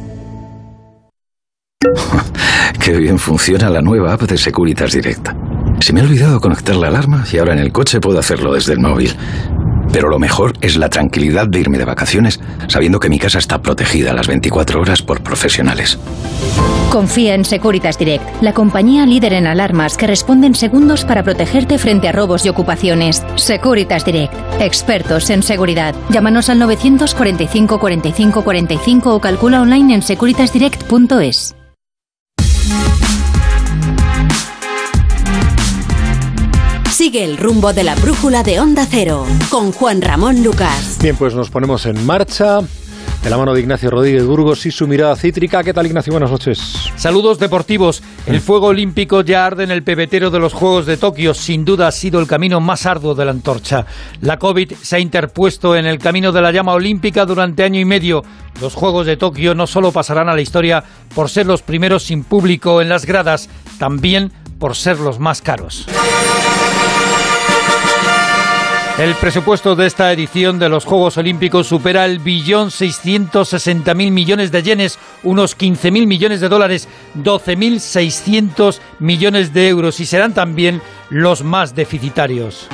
Qué 2.84 2.98
bien 2.98 3.20
funciona 3.20 3.70
la 3.70 3.82
nueva 3.82 4.14
app 4.14 4.22
de 4.24 4.38
Securitas 4.38 4.92
Direct. 4.94 5.30
Se 5.80 5.94
me 5.94 6.02
ha 6.02 6.04
olvidado 6.04 6.40
conectar 6.40 6.76
la 6.76 6.88
alarma 6.88 7.26
y 7.32 7.38
ahora 7.38 7.54
en 7.54 7.60
el 7.60 7.72
coche 7.72 8.00
puedo 8.00 8.20
hacerlo 8.20 8.54
desde 8.54 8.74
el 8.74 8.80
móvil. 8.80 9.16
Pero 9.92 10.10
lo 10.10 10.20
mejor 10.20 10.54
es 10.62 10.78
la 10.78 10.90
tranquilidad 10.90 11.48
de 11.48 11.60
irme 11.60 11.78
de 11.78 11.86
vacaciones 11.86 12.40
sabiendo 12.68 13.00
que 13.00 13.10
mi 13.10 13.20
casa 13.20 13.40
está 13.40 13.62
protegida 13.62 14.14
las 14.14 14.28
24 14.28 14.82
horas 14.82 15.02
por 15.02 15.22
profesionales. 15.22 15.98
Confía 16.92 17.36
en 17.36 17.46
Securitas 17.46 17.98
Direct, 17.98 18.42
la 18.42 18.54
compañía 18.54 19.06
líder 19.06 19.32
en 19.32 19.48
alarmas 19.48 19.96
que 19.96 20.08
responde 20.08 20.48
en 20.48 20.56
segundos 20.56 21.06
para 21.06 21.24
protegerte 21.24 21.78
frente 21.78 22.10
a 22.10 22.12
robos 22.12 22.46
y 22.46 22.50
ocupaciones. 22.50 23.24
Securitas 23.36 24.04
Direct, 24.04 24.34
expertos 24.60 25.30
en 25.30 25.42
seguridad. 25.42 25.96
Llámanos 26.10 26.50
al 26.50 26.60
945 26.60 27.80
45 27.80 28.44
45 28.44 29.16
o 29.16 29.22
calcula 29.22 29.62
online 29.62 29.96
en 29.96 30.02
securitasdirect.es. 30.02 31.56
Sigue 37.02 37.24
el 37.24 37.38
rumbo 37.38 37.74
de 37.74 37.84
la 37.84 37.96
brújula 37.96 38.44
de 38.44 38.60
Onda 38.60 38.86
Cero 38.88 39.26
con 39.50 39.72
Juan 39.72 40.04
Ramón 40.04 40.44
Lucas. 40.44 41.00
Bien, 41.02 41.16
pues 41.16 41.34
nos 41.34 41.50
ponemos 41.50 41.88
en 41.88 42.06
marcha. 42.06 42.60
De 43.24 43.30
la 43.32 43.40
mano 43.40 43.56
de 43.56 43.62
Ignacio 43.62 43.90
Rodríguez 43.90 44.24
Burgos 44.24 44.68
y 44.68 44.72
su 44.72 44.88
mirada 44.88 45.16
cítrica. 45.16 45.64
¿Qué 45.64 45.74
tal, 45.74 45.88
Ignacio? 45.88 46.14
Buenas 46.14 46.30
noches. 46.30 46.60
Saludos 46.98 47.40
deportivos. 47.40 48.04
El 48.28 48.40
fuego 48.40 48.68
olímpico 48.68 49.22
ya 49.22 49.48
arde 49.48 49.64
en 49.64 49.72
el 49.72 49.82
pebetero 49.82 50.30
de 50.30 50.38
los 50.38 50.54
Juegos 50.54 50.86
de 50.86 50.98
Tokio. 50.98 51.34
Sin 51.34 51.66
duda 51.66 51.88
ha 51.88 51.92
sido 51.92 52.20
el 52.20 52.28
camino 52.28 52.60
más 52.60 52.86
arduo 52.86 53.16
de 53.16 53.26
la 53.26 53.32
antorcha. 53.32 53.88
La 54.22 54.38
COVID 54.38 54.72
se 54.80 54.98
ha 54.98 55.00
interpuesto 55.00 55.76
en 55.76 55.88
el 55.88 55.98
camino 55.98 56.32
de 56.32 56.42
la 56.42 56.52
llama 56.52 56.74
olímpica 56.74 57.26
durante 57.26 57.64
año 57.64 57.80
y 57.80 57.86
medio. 57.86 58.24
Los 58.62 58.76
Juegos 58.76 59.08
de 59.08 59.18
Tokio 59.18 59.56
no 59.56 59.66
solo 59.66 59.92
pasarán 59.92 60.30
a 60.30 60.36
la 60.36 60.42
historia 60.42 60.84
por 61.16 61.32
ser 61.32 61.48
los 61.48 61.64
primeros 61.64 62.04
sin 62.04 62.24
público 62.24 62.80
en 62.80 62.90
las 62.90 63.08
gradas, 63.08 63.50
también 63.80 64.32
por 64.60 64.76
ser 64.76 65.00
los 65.00 65.18
más 65.18 65.42
caros. 65.42 65.88
El 69.02 69.16
presupuesto 69.16 69.76
de 69.76 69.88
esta 69.88 70.14
edición 70.14 70.60
de 70.60 70.70
los 70.70 70.86
Juegos 70.86 71.18
Olímpicos 71.18 71.66
supera 71.66 72.06
el 72.06 72.20
billón 72.20 72.70
660 72.70 73.96
mil 73.96 74.12
millones 74.12 74.52
de 74.52 74.62
yenes, 74.62 75.00
unos 75.24 75.56
15 75.56 75.90
mil 75.90 76.06
millones 76.06 76.40
de 76.40 76.48
dólares, 76.48 76.88
12 77.16 77.56
mil 77.56 77.80
600 77.80 78.80
millones 79.00 79.56
de 79.56 79.70
euros 79.70 80.00
y 80.00 80.06
serán 80.06 80.36
también 80.36 80.84
los 81.10 81.44
más 81.44 81.74
deficitarios. 81.74 82.68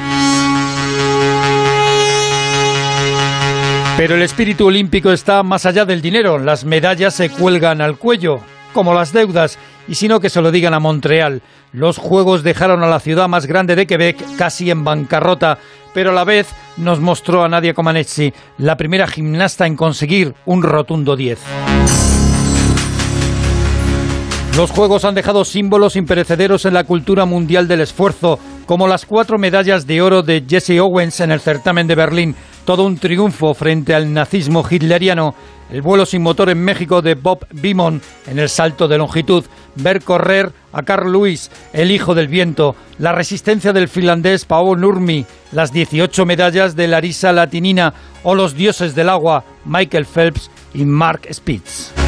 Pero 3.96 4.15
el 4.15 4.22
espíritu 4.22 4.65
olímpico 4.65 5.13
está 5.13 5.43
más 5.43 5.65
allá 5.65 5.86
del 5.86 6.01
dinero. 6.01 6.39
Las 6.39 6.65
medallas 6.65 7.13
se 7.13 7.29
cuelgan 7.29 7.79
al 7.79 7.98
cuello, 7.98 8.41
como 8.74 8.93
las 8.93 9.13
deudas, 9.13 9.57
y 9.88 9.96
sino 9.96 10.20
que 10.20 10.29
se 10.29 10.41
lo 10.41 10.51
digan 10.51 10.74
a 10.74 10.79
Montreal. 10.79 11.41
Los 11.72 11.98
Juegos 11.98 12.44
dejaron 12.44 12.84
a 12.84 12.88
la 12.88 13.00
ciudad 13.00 13.27
más 13.27 13.46
grande 13.46 13.75
de 13.75 13.88
Quebec 13.88 14.17
casi 14.38 14.70
en 14.72 14.84
bancarrota, 14.84 15.60
pero 15.94 16.12
a 16.12 16.13
la 16.13 16.24
vez 16.24 16.48
nos 16.77 17.00
mostró 17.00 17.44
a 17.44 17.50
Nadia 17.50 17.74
Comaneci, 17.74 18.34
la 18.58 18.77
primera 18.77 19.08
gimnasta 19.08 19.65
en 19.65 19.75
conseguir 19.75 20.36
un 20.46 20.63
rotundo 20.63 21.15
10. 21.15 21.39
Los 24.58 24.72
Juegos 24.72 25.06
han 25.06 25.13
dejado 25.13 25.46
símbolos 25.46 25.96
imperecederos 25.96 26.65
en 26.65 26.74
la 26.74 26.84
cultura 26.84 27.25
mundial 27.25 27.67
del 27.67 27.82
esfuerzo, 27.82 28.39
como 28.65 28.88
las 28.88 29.06
cuatro 29.06 29.38
medallas 29.38 29.86
de 29.86 30.01
oro 30.01 30.24
de 30.24 30.44
Jesse 30.50 30.79
Owens 30.79 31.20
en 31.20 31.29
el 31.29 31.41
certamen 31.41 31.86
de 31.86 31.94
Berlín, 31.94 32.36
todo 32.65 32.84
un 32.84 32.98
triunfo 32.98 33.53
frente 33.53 33.94
al 33.94 34.12
nazismo 34.12 34.65
hitleriano, 34.67 35.36
el 35.71 35.81
vuelo 35.81 36.05
sin 36.05 36.21
motor 36.21 36.50
en 36.50 36.63
México 36.63 37.01
de 37.01 37.15
Bob 37.15 37.45
Beamon 37.51 38.01
en 38.27 38.39
el 38.39 38.50
salto 38.50 38.88
de 38.88 38.97
longitud, 38.97 39.43
ver 39.75 40.03
correr 40.03 40.51
a 40.71 40.83
Carl 40.83 41.12
Lewis, 41.12 41.51
el 41.74 41.91
hijo 41.91 42.15
del 42.15 42.27
viento, 42.27 42.75
la 43.00 43.12
resistencia 43.12 43.74
del 43.74 43.88
finlandés 43.88 44.45
Paolo 44.45 44.79
Nurmi, 44.79 45.25
las 45.51 45.71
18 45.71 46.25
medallas 46.25 46.75
de 46.75 46.88
Larisa 46.88 47.31
Latinina. 47.31 47.93
O 48.24 48.36
los 48.36 48.55
dioses 48.55 48.93
del 48.93 49.07
agua 49.07 49.45
Michael 49.63 50.05
Phelps 50.05 50.51
y 50.74 50.83
Mark 50.83 51.21
Spitz. 51.31 52.06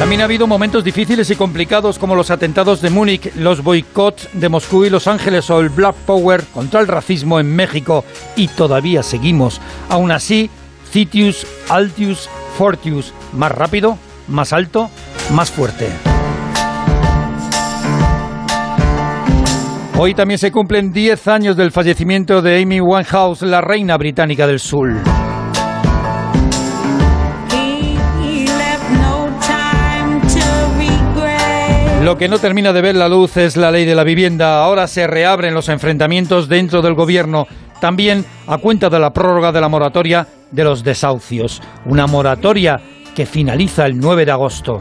También 0.00 0.22
ha 0.22 0.24
habido 0.24 0.46
momentos 0.46 0.82
difíciles 0.82 1.28
y 1.28 1.36
complicados 1.36 1.98
como 1.98 2.14
los 2.14 2.30
atentados 2.30 2.80
de 2.80 2.88
Múnich, 2.88 3.34
los 3.34 3.62
boicots 3.62 4.30
de 4.32 4.48
Moscú 4.48 4.86
y 4.86 4.88
Los 4.88 5.06
Ángeles 5.06 5.50
o 5.50 5.60
el 5.60 5.68
Black 5.68 5.94
Power 6.06 6.42
contra 6.54 6.80
el 6.80 6.88
racismo 6.88 7.38
en 7.38 7.54
México. 7.54 8.06
Y 8.34 8.48
todavía 8.48 9.02
seguimos. 9.02 9.60
Aún 9.90 10.10
así, 10.10 10.48
Citius, 10.90 11.46
Altius, 11.68 12.30
Fortius, 12.56 13.12
más 13.34 13.52
rápido, 13.52 13.98
más 14.26 14.54
alto, 14.54 14.88
más 15.32 15.50
fuerte. 15.50 15.90
Hoy 19.98 20.14
también 20.14 20.38
se 20.38 20.50
cumplen 20.50 20.94
10 20.94 21.28
años 21.28 21.56
del 21.58 21.72
fallecimiento 21.72 22.40
de 22.40 22.62
Amy 22.62 22.80
Winehouse, 22.80 23.42
la 23.42 23.60
reina 23.60 23.98
británica 23.98 24.46
del 24.46 24.60
soul. 24.60 24.98
Lo 32.02 32.16
que 32.16 32.28
no 32.28 32.38
termina 32.38 32.72
de 32.72 32.80
ver 32.80 32.96
la 32.96 33.10
luz 33.10 33.36
es 33.36 33.58
la 33.58 33.70
ley 33.70 33.84
de 33.84 33.94
la 33.94 34.04
vivienda. 34.04 34.64
Ahora 34.64 34.86
se 34.86 35.06
reabren 35.06 35.52
los 35.52 35.68
enfrentamientos 35.68 36.48
dentro 36.48 36.80
del 36.80 36.94
gobierno, 36.94 37.46
también 37.78 38.24
a 38.46 38.56
cuenta 38.56 38.88
de 38.88 38.98
la 38.98 39.12
prórroga 39.12 39.52
de 39.52 39.60
la 39.60 39.68
moratoria 39.68 40.26
de 40.50 40.64
los 40.64 40.82
desahucios. 40.82 41.60
Una 41.84 42.06
moratoria 42.06 42.80
que 43.14 43.26
finaliza 43.26 43.84
el 43.84 44.00
9 44.00 44.24
de 44.24 44.32
agosto. 44.32 44.80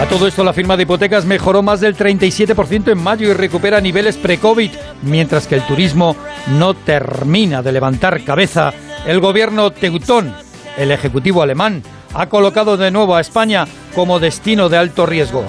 A 0.00 0.06
todo 0.08 0.28
esto, 0.28 0.44
la 0.44 0.52
firma 0.52 0.76
de 0.76 0.84
hipotecas 0.84 1.24
mejoró 1.24 1.62
más 1.62 1.80
del 1.80 1.96
37% 1.96 2.92
en 2.92 2.98
mayo 2.98 3.28
y 3.28 3.32
recupera 3.32 3.80
niveles 3.80 4.16
pre-COVID, 4.18 4.70
mientras 5.02 5.48
que 5.48 5.56
el 5.56 5.66
turismo 5.66 6.14
no 6.46 6.74
termina 6.74 7.60
de 7.60 7.72
levantar 7.72 8.22
cabeza. 8.22 8.72
El 9.04 9.18
gobierno 9.18 9.72
teutón, 9.72 10.32
el 10.76 10.92
ejecutivo 10.92 11.42
alemán, 11.42 11.82
ha 12.14 12.26
colocado 12.26 12.76
de 12.76 12.90
nuevo 12.90 13.16
a 13.16 13.20
España 13.20 13.66
como 13.94 14.18
destino 14.18 14.68
de 14.68 14.76
alto 14.78 15.06
riesgo. 15.06 15.44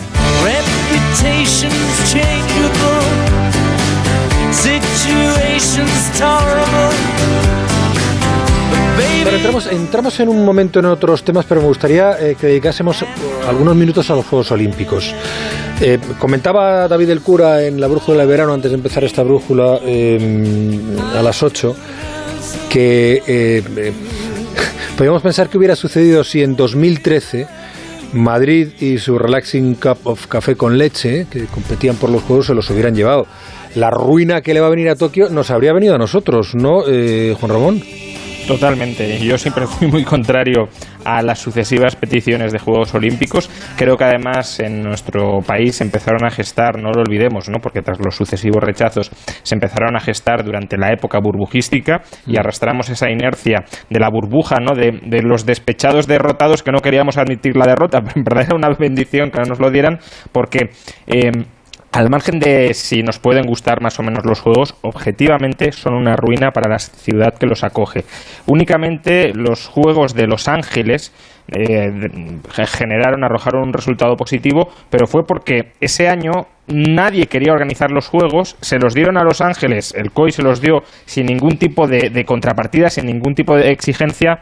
entramos, 9.36 9.68
entramos 9.68 10.20
en 10.20 10.30
un 10.30 10.44
momento 10.44 10.80
en 10.80 10.86
otros 10.86 11.24
temas, 11.24 11.46
pero 11.46 11.62
me 11.62 11.68
gustaría 11.68 12.18
eh, 12.20 12.36
que 12.40 12.48
dedicásemos 12.48 13.04
algunos 13.48 13.76
minutos 13.76 14.10
a 14.10 14.16
los 14.16 14.26
Juegos 14.26 14.52
Olímpicos. 14.52 15.14
Eh, 15.80 16.00
comentaba 16.20 16.88
David 16.88 17.12
el 17.12 17.22
Cura 17.22 17.64
en 17.64 17.80
la 17.80 17.88
brújula 17.88 18.20
de 18.20 18.26
verano, 18.26 18.54
antes 18.54 18.72
de 18.72 18.78
empezar 18.78 19.04
esta 19.04 19.24
brújula, 19.24 19.80
eh, 19.84 20.80
a 21.16 21.22
las 21.22 21.44
8, 21.44 21.76
que 22.70 23.62
podríamos 24.96 25.22
pensar 25.22 25.50
que 25.50 25.58
hubiera 25.58 25.76
sucedido 25.76 26.24
si 26.24 26.44
en 26.44 26.56
2013 26.56 27.48
Madrid 28.14 28.70
y 28.80 28.98
su 28.98 29.18
Relaxing 29.18 29.76
Cup 29.76 29.98
of 30.06 30.28
Café 30.28 30.56
con 30.56 30.78
leche, 30.78 31.28
que 31.30 31.46
competían 31.46 31.96
por 31.98 32.10
los 32.10 32.24
Juegos, 32.24 32.48
se 32.48 32.54
los 32.54 32.70
hubieran 32.70 32.96
llevado. 32.96 33.28
La 33.76 33.90
ruina 33.90 34.42
que 34.42 34.54
le 34.54 34.60
va 34.60 34.68
a 34.68 34.72
venir 34.72 34.90
a 34.90 34.96
Tokio 34.96 35.30
nos 35.30 35.52
habría 35.52 35.74
venido 35.74 35.96
a 35.96 35.98
nosotros, 35.98 36.56
¿no, 36.56 36.82
Juan 36.84 37.52
Ramón? 37.52 37.84
Totalmente. 38.48 39.20
Yo 39.20 39.38
siempre 39.38 39.68
fui 39.68 39.88
muy 39.88 40.04
contrario 40.04 40.70
a 41.04 41.22
las 41.22 41.40
sucesivas 41.40 41.96
peticiones 41.96 42.52
de 42.52 42.60
Juegos 42.60 42.94
Olímpicos. 42.96 43.50
Creo 43.78 43.98
que 43.98 44.06
además 44.06 44.60
en 44.60 44.82
nuestro 44.82 45.40
país 45.46 45.82
empezaron 45.82 46.26
a 46.26 46.30
gestar, 46.30 46.82
no 46.82 46.92
lo 46.92 47.02
olvidemos, 47.02 47.50
¿no? 47.50 47.60
porque 47.62 47.82
tras 47.82 48.00
los 48.04 48.16
sucesivos 48.16 48.64
rechazos 48.64 49.12
se 49.44 49.56
empezaron 49.56 49.96
a 49.96 50.00
gestar 50.00 50.44
durante 50.44 50.78
la 50.78 50.92
época 50.92 51.20
burbujística 51.20 52.02
y 52.26 52.34
mm. 52.34 52.40
arrastramos 52.40 52.90
esa 52.90 53.10
inercia 53.10 53.66
de 53.90 54.00
la 54.00 54.10
burbuja, 54.10 54.58
¿no? 54.62 54.74
de, 54.76 55.22
los 55.22 55.46
despechados 55.46 56.08
derrotados 56.08 56.64
que 56.64 56.72
no 56.72 56.80
queríamos 56.80 57.18
admitir 57.18 57.58
la 57.58 57.66
derrota, 57.66 58.02
pero 58.06 58.14
en 58.16 58.24
verdad 58.24 58.46
era 58.48 58.56
una 58.56 58.70
bendición 58.78 59.30
que 59.30 59.40
no 59.40 59.46
nos 59.46 59.60
lo 59.60 59.72
dieran 59.72 60.00
porque... 60.32 60.70
Eh, 61.08 61.32
al 61.98 62.12
margen 62.12 62.38
de 62.38 62.76
si 62.76 63.02
nos 63.02 63.18
pueden 63.18 63.48
gustar 63.48 63.82
más 63.82 63.98
o 63.98 64.04
menos 64.04 64.24
los 64.24 64.40
juegos, 64.40 64.76
objetivamente 64.84 65.72
son 65.72 65.96
una 65.96 66.16
ruina 66.16 66.52
para 66.52 66.70
la 66.70 66.78
ciudad 66.78 67.34
que 67.34 67.48
los 67.48 67.64
acoge. 67.64 68.06
Únicamente 68.46 69.34
los 69.34 69.66
juegos 69.66 70.14
de 70.14 70.28
Los 70.28 70.48
Ángeles 70.48 71.12
eh, 71.48 71.92
generaron, 72.68 73.24
arrojaron 73.24 73.70
un 73.70 73.74
resultado 73.74 74.16
positivo, 74.16 74.70
pero 74.92 75.08
fue 75.08 75.26
porque 75.26 75.72
ese 75.82 76.08
año 76.08 76.46
nadie 76.68 77.26
quería 77.26 77.54
organizar 77.54 77.90
los 77.90 78.08
juegos, 78.08 78.58
se 78.62 78.78
los 78.78 78.94
dieron 78.94 79.18
a 79.18 79.24
Los 79.24 79.42
Ángeles, 79.42 79.92
el 79.98 80.12
COI 80.12 80.32
se 80.32 80.44
los 80.44 80.62
dio 80.62 80.84
sin 81.08 81.26
ningún 81.26 81.58
tipo 81.58 81.88
de 81.88 82.24
contrapartida, 82.26 82.92
sin 82.92 83.08
ningún 83.08 83.34
tipo 83.34 83.56
de 83.56 83.72
exigencia 83.72 84.42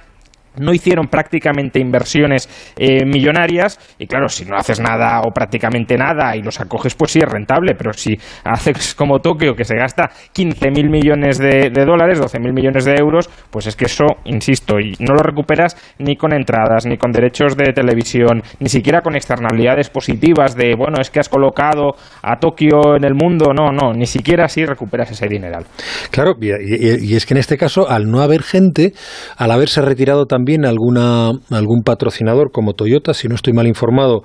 no 0.57 0.73
hicieron 0.73 1.07
prácticamente 1.07 1.79
inversiones 1.79 2.49
eh, 2.77 3.05
millonarias 3.05 3.79
y 3.99 4.07
claro, 4.07 4.29
si 4.29 4.45
no 4.45 4.55
haces 4.55 4.79
nada 4.79 5.21
o 5.21 5.31
prácticamente 5.31 5.97
nada 5.97 6.35
y 6.35 6.41
los 6.41 6.59
acoges, 6.59 6.95
pues 6.95 7.11
sí 7.11 7.19
es 7.19 7.29
rentable, 7.29 7.75
pero 7.75 7.93
si 7.93 8.17
haces 8.43 8.95
como 8.97 9.19
Tokio 9.19 9.55
que 9.55 9.63
se 9.63 9.75
gasta 9.75 10.09
15.000 10.33 10.89
millones 10.89 11.37
de, 11.37 11.69
de 11.69 11.85
dólares, 11.85 12.21
12.000 12.21 12.53
millones 12.53 12.85
de 12.85 12.95
euros, 12.95 13.29
pues 13.49 13.67
es 13.67 13.75
que 13.75 13.85
eso, 13.85 14.05
insisto, 14.25 14.79
y 14.79 14.93
no 14.99 15.13
lo 15.13 15.23
recuperas 15.23 15.75
ni 15.99 16.15
con 16.15 16.33
entradas, 16.33 16.85
ni 16.85 16.97
con 16.97 17.11
derechos 17.11 17.55
de 17.55 17.73
televisión, 17.73 18.41
ni 18.59 18.69
siquiera 18.69 19.01
con 19.01 19.15
externalidades 19.15 19.89
positivas 19.89 20.55
de, 20.55 20.75
bueno, 20.75 20.99
es 20.99 21.09
que 21.09 21.19
has 21.19 21.29
colocado 21.29 21.95
a 22.21 22.37
Tokio 22.39 22.95
en 22.95 23.03
el 23.03 23.13
mundo, 23.13 23.53
no, 23.53 23.71
no, 23.71 23.93
ni 23.93 24.05
siquiera 24.05 24.45
así 24.45 24.65
recuperas 24.65 25.11
ese 25.11 25.27
dineral. 25.27 25.65
Claro, 26.11 26.35
y, 26.39 27.05
y 27.05 27.15
es 27.15 27.25
que 27.25 27.33
en 27.33 27.39
este 27.39 27.57
caso, 27.57 27.89
al 27.89 28.09
no 28.09 28.21
haber 28.21 28.43
gente, 28.43 28.93
al 29.37 29.51
haberse 29.51 29.81
retirado 29.81 30.25
también 30.25 30.44
también 30.45 30.65
alguna, 30.65 31.31
algún 31.49 31.81
patrocinador 31.81 32.51
como 32.51 32.73
Toyota, 32.73 33.15
si 33.15 33.27
no 33.27 33.33
estoy 33.33 33.53
mal 33.53 33.65
informado, 33.65 34.21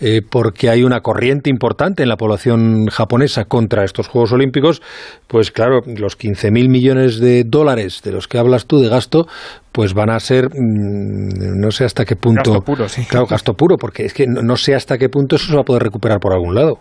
eh, 0.00 0.22
porque 0.22 0.70
hay 0.70 0.82
una 0.82 1.00
corriente 1.00 1.50
importante 1.50 2.02
en 2.02 2.08
la 2.08 2.16
población 2.16 2.86
japonesa 2.86 3.44
contra 3.44 3.84
estos 3.84 4.08
Juegos 4.08 4.32
Olímpicos, 4.32 4.80
pues 5.26 5.50
claro, 5.50 5.80
los 5.84 6.18
15.000 6.18 6.70
millones 6.70 7.20
de 7.20 7.44
dólares 7.44 8.00
de 8.02 8.12
los 8.12 8.28
que 8.28 8.38
hablas 8.38 8.64
tú 8.64 8.78
de 8.78 8.88
gasto, 8.88 9.26
pues 9.70 9.92
van 9.92 10.08
a 10.08 10.18
ser, 10.20 10.46
mm, 10.46 11.60
no 11.60 11.70
sé 11.70 11.84
hasta 11.84 12.06
qué 12.06 12.16
punto... 12.16 12.52
Gasto 12.52 12.64
puro, 12.64 12.88
sí. 12.88 13.04
Claro, 13.04 13.26
gasto 13.26 13.52
puro, 13.52 13.76
porque 13.76 14.06
es 14.06 14.14
que 14.14 14.24
no 14.26 14.56
sé 14.56 14.74
hasta 14.74 14.96
qué 14.96 15.10
punto 15.10 15.36
eso 15.36 15.48
se 15.48 15.54
va 15.54 15.60
a 15.60 15.64
poder 15.64 15.82
recuperar 15.82 16.18
por 16.18 16.32
algún 16.32 16.54
lado. 16.54 16.78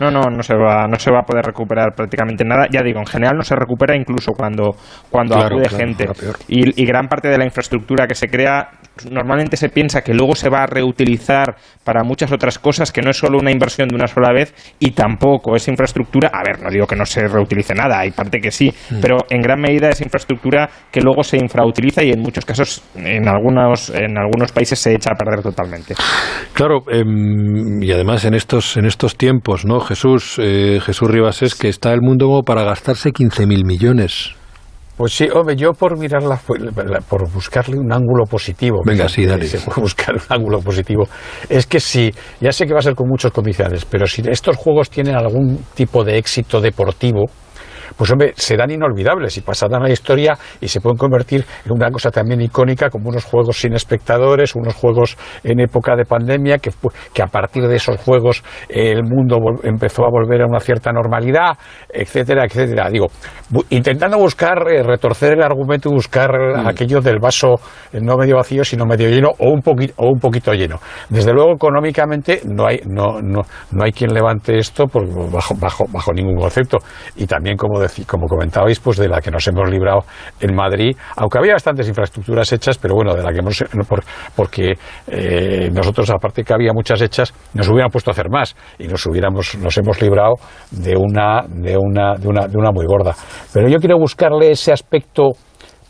No, 0.00 0.10
no, 0.10 0.22
no 0.30 0.42
se 0.42 0.54
va, 0.54 0.86
no 0.86 0.98
se 0.98 1.10
va 1.10 1.20
a 1.20 1.22
poder 1.22 1.44
recuperar 1.44 1.92
prácticamente 1.94 2.44
nada. 2.44 2.66
Ya 2.70 2.82
digo, 2.82 2.98
en 3.00 3.06
general 3.06 3.36
no 3.36 3.42
se 3.42 3.54
recupera 3.54 3.94
incluso 3.94 4.32
cuando, 4.32 4.74
cuando 5.10 5.36
acude 5.36 5.68
gente. 5.68 6.08
Y, 6.48 6.82
y, 6.82 6.86
gran 6.86 7.08
parte 7.08 7.28
de 7.28 7.36
la 7.36 7.44
infraestructura 7.44 8.06
que 8.06 8.14
se 8.14 8.28
crea 8.28 8.70
normalmente 9.06 9.56
se 9.56 9.68
piensa 9.68 10.02
que 10.02 10.14
luego 10.14 10.34
se 10.34 10.48
va 10.48 10.62
a 10.62 10.66
reutilizar 10.66 11.56
para 11.84 12.02
muchas 12.02 12.32
otras 12.32 12.58
cosas, 12.58 12.92
que 12.92 13.02
no 13.02 13.10
es 13.10 13.16
solo 13.16 13.38
una 13.38 13.50
inversión 13.50 13.88
de 13.88 13.94
una 13.94 14.06
sola 14.06 14.32
vez 14.32 14.54
y 14.78 14.92
tampoco 14.92 15.56
esa 15.56 15.70
infraestructura, 15.70 16.30
a 16.32 16.42
ver, 16.44 16.62
no 16.62 16.70
digo 16.70 16.86
que 16.86 16.96
no 16.96 17.06
se 17.06 17.26
reutilice 17.26 17.74
nada, 17.74 18.00
hay 18.00 18.10
parte 18.10 18.40
que 18.40 18.50
sí, 18.50 18.72
mm. 18.90 19.00
pero 19.00 19.18
en 19.28 19.40
gran 19.40 19.60
medida 19.60 19.90
es 19.90 20.00
infraestructura 20.00 20.68
que 20.90 21.00
luego 21.00 21.22
se 21.22 21.36
infrautiliza 21.36 22.02
y 22.02 22.10
en 22.10 22.20
muchos 22.20 22.44
casos, 22.44 22.82
en 22.94 23.28
algunos, 23.28 23.90
en 23.90 24.18
algunos 24.18 24.52
países 24.52 24.78
se 24.78 24.94
echa 24.94 25.10
a 25.12 25.14
perder 25.14 25.42
totalmente. 25.42 25.94
Claro, 26.52 26.82
em, 26.90 27.82
y 27.82 27.90
además 27.92 28.24
en 28.24 28.34
estos, 28.34 28.76
en 28.76 28.86
estos 28.86 29.16
tiempos, 29.16 29.64
¿no? 29.64 29.80
Jesús, 29.80 30.36
eh, 30.38 30.80
Jesús 30.84 31.10
Rivas 31.10 31.42
es 31.42 31.54
que 31.54 31.68
está 31.68 31.92
el 31.92 32.00
mundo 32.00 32.26
como 32.26 32.42
para 32.42 32.64
gastarse 32.64 33.10
15.000 33.10 33.64
millones. 33.64 34.39
Pues 35.00 35.14
sí, 35.14 35.26
hombre, 35.32 35.56
yo 35.56 35.72
por 35.72 35.96
mirarla, 35.96 36.38
por 37.08 37.32
buscarle 37.32 37.78
un 37.78 37.90
ángulo 37.90 38.26
positivo. 38.26 38.82
Venga, 38.84 39.08
sí, 39.08 39.24
dale. 39.24 39.46
Se 39.48 39.58
puede 39.58 39.80
buscar 39.80 40.14
un 40.14 40.20
ángulo 40.28 40.60
positivo. 40.60 41.08
Es 41.48 41.66
que 41.66 41.80
si, 41.80 42.12
ya 42.38 42.52
sé 42.52 42.66
que 42.66 42.74
va 42.74 42.80
a 42.80 42.82
ser 42.82 42.94
con 42.94 43.08
muchos 43.08 43.32
comerciales, 43.32 43.86
pero 43.86 44.06
si 44.06 44.20
estos 44.26 44.58
juegos 44.58 44.90
tienen 44.90 45.16
algún 45.16 45.64
tipo 45.72 46.04
de 46.04 46.18
éxito 46.18 46.60
deportivo, 46.60 47.24
pues 48.00 48.10
hombre, 48.12 48.32
serán 48.34 48.70
inolvidables 48.70 49.36
y 49.36 49.42
pasarán 49.42 49.82
a 49.82 49.86
la 49.88 49.92
historia 49.92 50.32
y 50.58 50.68
se 50.68 50.80
pueden 50.80 50.96
convertir 50.96 51.44
en 51.66 51.72
una 51.72 51.90
cosa 51.90 52.10
también 52.10 52.40
icónica 52.40 52.88
como 52.88 53.10
unos 53.10 53.26
juegos 53.26 53.60
sin 53.60 53.74
espectadores, 53.74 54.56
unos 54.56 54.74
juegos 54.74 55.18
en 55.44 55.60
época 55.60 55.94
de 55.96 56.06
pandemia, 56.06 56.56
que, 56.56 56.70
que 57.12 57.22
a 57.22 57.26
partir 57.26 57.68
de 57.68 57.76
esos 57.76 57.98
juegos 57.98 58.42
el 58.70 59.02
mundo 59.02 59.36
empezó 59.64 60.06
a 60.06 60.10
volver 60.10 60.40
a 60.40 60.46
una 60.46 60.60
cierta 60.60 60.92
normalidad, 60.92 61.58
etcétera, 61.90 62.46
etcétera. 62.46 62.88
Digo, 62.88 63.08
intentando 63.68 64.16
buscar, 64.16 64.66
eh, 64.70 64.82
retorcer 64.82 65.34
el 65.34 65.42
argumento 65.42 65.90
y 65.90 65.92
buscar 65.92 66.30
mm. 66.30 66.68
aquello 66.68 67.02
del 67.02 67.18
vaso 67.18 67.56
eh, 67.92 68.00
no 68.00 68.16
medio 68.16 68.36
vacío, 68.36 68.64
sino 68.64 68.86
medio 68.86 69.10
lleno 69.10 69.28
o 69.40 69.50
un, 69.50 69.60
poquito, 69.60 69.92
o 69.98 70.08
un 70.08 70.18
poquito 70.18 70.54
lleno. 70.54 70.80
Desde 71.10 71.34
luego, 71.34 71.52
económicamente, 71.52 72.40
no 72.46 72.66
hay, 72.66 72.80
no, 72.86 73.20
no, 73.20 73.42
no 73.72 73.84
hay 73.84 73.92
quien 73.92 74.14
levante 74.14 74.56
esto 74.56 74.86
por, 74.86 75.06
bajo, 75.30 75.54
bajo, 75.56 75.84
bajo 75.92 76.14
ningún 76.14 76.36
concepto. 76.36 76.78
Y 77.16 77.26
también, 77.26 77.58
como 77.58 77.78
como 78.06 78.26
comentabais, 78.26 78.78
pues 78.80 78.98
de 78.98 79.08
la 79.08 79.20
que 79.20 79.30
nos 79.30 79.46
hemos 79.48 79.68
librado 79.68 80.00
en 80.40 80.54
Madrid, 80.54 80.96
aunque 81.16 81.38
había 81.38 81.54
bastantes 81.54 81.88
infraestructuras 81.88 82.52
hechas, 82.52 82.78
pero 82.78 82.94
bueno, 82.94 83.14
de 83.14 83.22
la 83.22 83.32
que 83.32 83.38
hemos, 83.38 83.64
porque 84.34 84.74
eh, 85.06 85.70
nosotros, 85.72 86.10
aparte 86.10 86.42
que 86.42 86.54
había 86.54 86.72
muchas 86.72 87.00
hechas, 87.02 87.32
nos 87.54 87.68
hubieran 87.68 87.90
puesto 87.90 88.10
a 88.10 88.12
hacer 88.12 88.30
más 88.30 88.54
y 88.78 88.86
nos 88.86 89.04
hubiéramos, 89.06 89.56
nos 89.58 89.76
hemos 89.78 90.00
librado 90.00 90.34
de 90.70 90.96
una, 90.96 91.42
de 91.48 91.76
una, 91.76 92.14
de 92.16 92.28
una, 92.28 92.46
de 92.46 92.56
una 92.56 92.70
muy 92.72 92.86
gorda. 92.86 93.14
Pero 93.52 93.68
yo 93.68 93.78
quiero 93.78 93.98
buscarle 93.98 94.50
ese 94.50 94.72
aspecto 94.72 95.30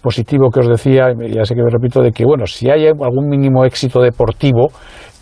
positivo 0.01 0.51
que 0.51 0.61
os 0.61 0.69
decía, 0.69 1.13
ya 1.29 1.45
sé 1.45 1.55
que 1.55 1.63
me 1.63 1.71
repito, 1.71 2.01
de 2.03 2.11
que, 2.13 2.25
bueno, 2.25 2.47
si 2.47 2.71
hay 2.71 2.87
algún 2.87 3.29
mínimo 3.29 3.65
éxito 3.65 4.01
deportivo, 4.01 4.69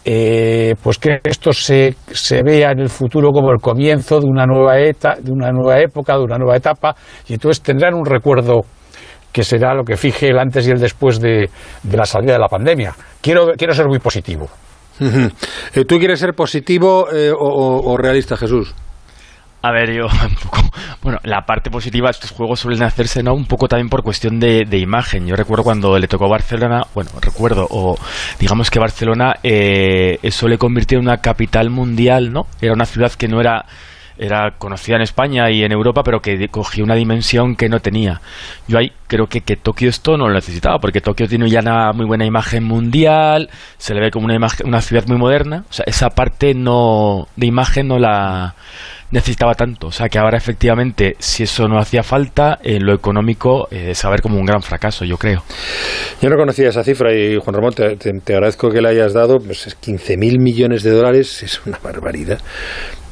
eh, 0.04 0.74
pues 0.82 0.98
que 0.98 1.20
esto 1.24 1.52
se, 1.52 1.96
se, 2.10 2.42
vea 2.42 2.70
en 2.72 2.80
el 2.80 2.88
futuro 2.88 3.30
como 3.30 3.50
el 3.50 3.60
comienzo 3.60 4.20
de 4.20 4.26
una 4.26 4.46
nueva 4.46 4.78
eta, 4.78 5.16
de 5.20 5.30
una 5.30 5.50
nueva 5.50 5.80
época, 5.80 6.16
de 6.16 6.24
una 6.24 6.38
nueva 6.38 6.56
etapa, 6.56 6.94
y 7.28 7.34
entonces 7.34 7.62
tendrán 7.62 7.94
un 7.94 8.06
recuerdo 8.06 8.62
que 9.32 9.44
será 9.44 9.74
lo 9.74 9.84
que 9.84 9.96
fije 9.96 10.28
el 10.28 10.38
antes 10.38 10.66
y 10.66 10.70
el 10.70 10.80
después 10.80 11.20
de, 11.20 11.50
la 11.92 12.06
salida 12.06 12.32
de 12.32 12.38
la 12.38 12.48
pandemia. 12.48 12.94
Quiero, 13.20 13.52
quiero 13.56 13.74
ser 13.74 13.86
muy 13.86 13.98
positivo. 13.98 14.48
Eh, 15.00 15.84
¿Tú 15.84 15.98
quieres 15.98 16.18
ser 16.18 16.34
positivo 16.34 17.06
eh, 17.12 17.30
o 17.32 17.96
realista, 17.96 18.36
Jesús? 18.36 18.74
A 19.60 19.72
ver, 19.72 19.92
yo 19.92 20.06
un 20.06 20.34
poco. 20.36 20.58
Bueno, 21.02 21.18
la 21.24 21.42
parte 21.42 21.70
positiva, 21.70 22.10
estos 22.10 22.30
juegos 22.30 22.60
suelen 22.60 22.82
hacerse, 22.82 23.22
¿no? 23.22 23.34
Un 23.34 23.46
poco 23.46 23.68
también 23.68 23.88
por 23.88 24.02
cuestión 24.02 24.38
de, 24.38 24.66
imagen. 24.78 25.26
Yo 25.26 25.34
recuerdo 25.36 25.64
cuando 25.64 25.98
le 25.98 26.06
tocó 26.06 26.26
a 26.26 26.30
Barcelona, 26.30 26.86
bueno, 26.94 27.10
recuerdo, 27.20 27.66
o 27.70 27.96
digamos 28.38 28.70
que 28.70 28.78
Barcelona, 28.78 29.36
eh, 29.42 30.18
eso 30.22 30.48
le 30.48 30.58
convirtió 30.58 30.98
en 30.98 31.04
una 31.04 31.18
capital 31.18 31.70
mundial, 31.70 32.32
¿no? 32.32 32.46
Era 32.60 32.72
una 32.72 32.84
ciudad 32.84 33.12
que 33.12 33.28
no 33.28 33.40
era 33.40 33.64
era 34.18 34.54
conocida 34.58 34.96
en 34.96 35.02
España 35.02 35.50
y 35.50 35.62
en 35.62 35.72
Europa, 35.72 36.02
pero 36.04 36.20
que 36.20 36.48
cogía 36.48 36.84
una 36.84 36.94
dimensión 36.94 37.56
que 37.56 37.68
no 37.68 37.80
tenía. 37.80 38.20
Yo 38.66 38.78
ahí 38.78 38.92
creo 39.06 39.26
que, 39.26 39.40
que 39.40 39.56
Tokio 39.56 39.88
esto 39.88 40.16
no 40.16 40.28
lo 40.28 40.34
necesitaba, 40.34 40.78
porque 40.78 41.00
Tokio 41.00 41.28
tiene 41.28 41.48
ya 41.48 41.60
una 41.60 41.92
muy 41.92 42.06
buena 42.06 42.24
imagen 42.24 42.64
mundial, 42.64 43.48
se 43.78 43.94
le 43.94 44.00
ve 44.00 44.10
como 44.10 44.26
una, 44.26 44.36
una 44.64 44.80
ciudad 44.80 45.04
muy 45.06 45.18
moderna, 45.18 45.64
o 45.68 45.72
sea, 45.72 45.84
esa 45.86 46.10
parte 46.10 46.54
no 46.54 47.26
de 47.36 47.46
imagen 47.46 47.88
no 47.88 47.98
la 47.98 48.54
necesitaba 49.10 49.54
tanto. 49.54 49.88
O 49.88 49.92
sea 49.92 50.08
que 50.08 50.18
ahora 50.18 50.36
efectivamente, 50.36 51.16
si 51.18 51.44
eso 51.44 51.68
no 51.68 51.78
hacía 51.78 52.02
falta, 52.02 52.58
en 52.62 52.84
lo 52.84 52.94
económico 52.94 53.68
eh, 53.70 53.90
es 53.90 54.04
a 54.04 54.10
ver 54.10 54.20
como 54.20 54.38
un 54.38 54.44
gran 54.44 54.62
fracaso, 54.62 55.04
yo 55.04 55.16
creo. 55.16 55.42
Yo 56.20 56.28
no 56.28 56.36
conocía 56.36 56.68
esa 56.68 56.84
cifra 56.84 57.14
y 57.14 57.36
Juan 57.38 57.54
Ramón, 57.54 57.72
te, 57.74 58.34
agradezco 58.34 58.70
que 58.70 58.80
la 58.80 58.90
hayas 58.90 59.14
dado. 59.14 59.38
Pues 59.38 59.76
15.000 59.80 60.40
millones 60.40 60.82
de 60.82 60.90
dólares 60.90 61.42
es 61.42 61.60
una 61.66 61.78
barbaridad 61.82 62.40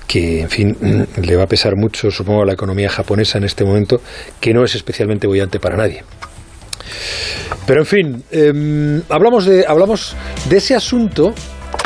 que, 0.07 0.43
en 0.43 0.51
fin, 0.51 0.77
le 1.21 1.37
va 1.37 1.45
a 1.45 1.49
pesar 1.49 1.77
mucho, 1.77 2.11
supongo, 2.11 2.43
a 2.43 2.47
la 2.47 2.53
economía 2.53 2.89
japonesa 2.89 3.39
en 3.39 3.45
este 3.45 3.65
momento, 3.65 4.01
que 4.41 4.55
no 4.55 4.65
es 4.65 4.75
especialmente 4.75 5.27
bollante 5.27 5.59
para 5.59 5.77
nadie. 5.77 6.05
Pero 7.67 7.81
en 7.81 7.87
fin, 7.87 8.25
em, 8.31 9.03
hablamos, 9.09 9.45
de, 9.45 9.65
hablamos 9.67 10.15
de 10.49 10.57
ese 10.59 10.75
asunto 10.75 11.35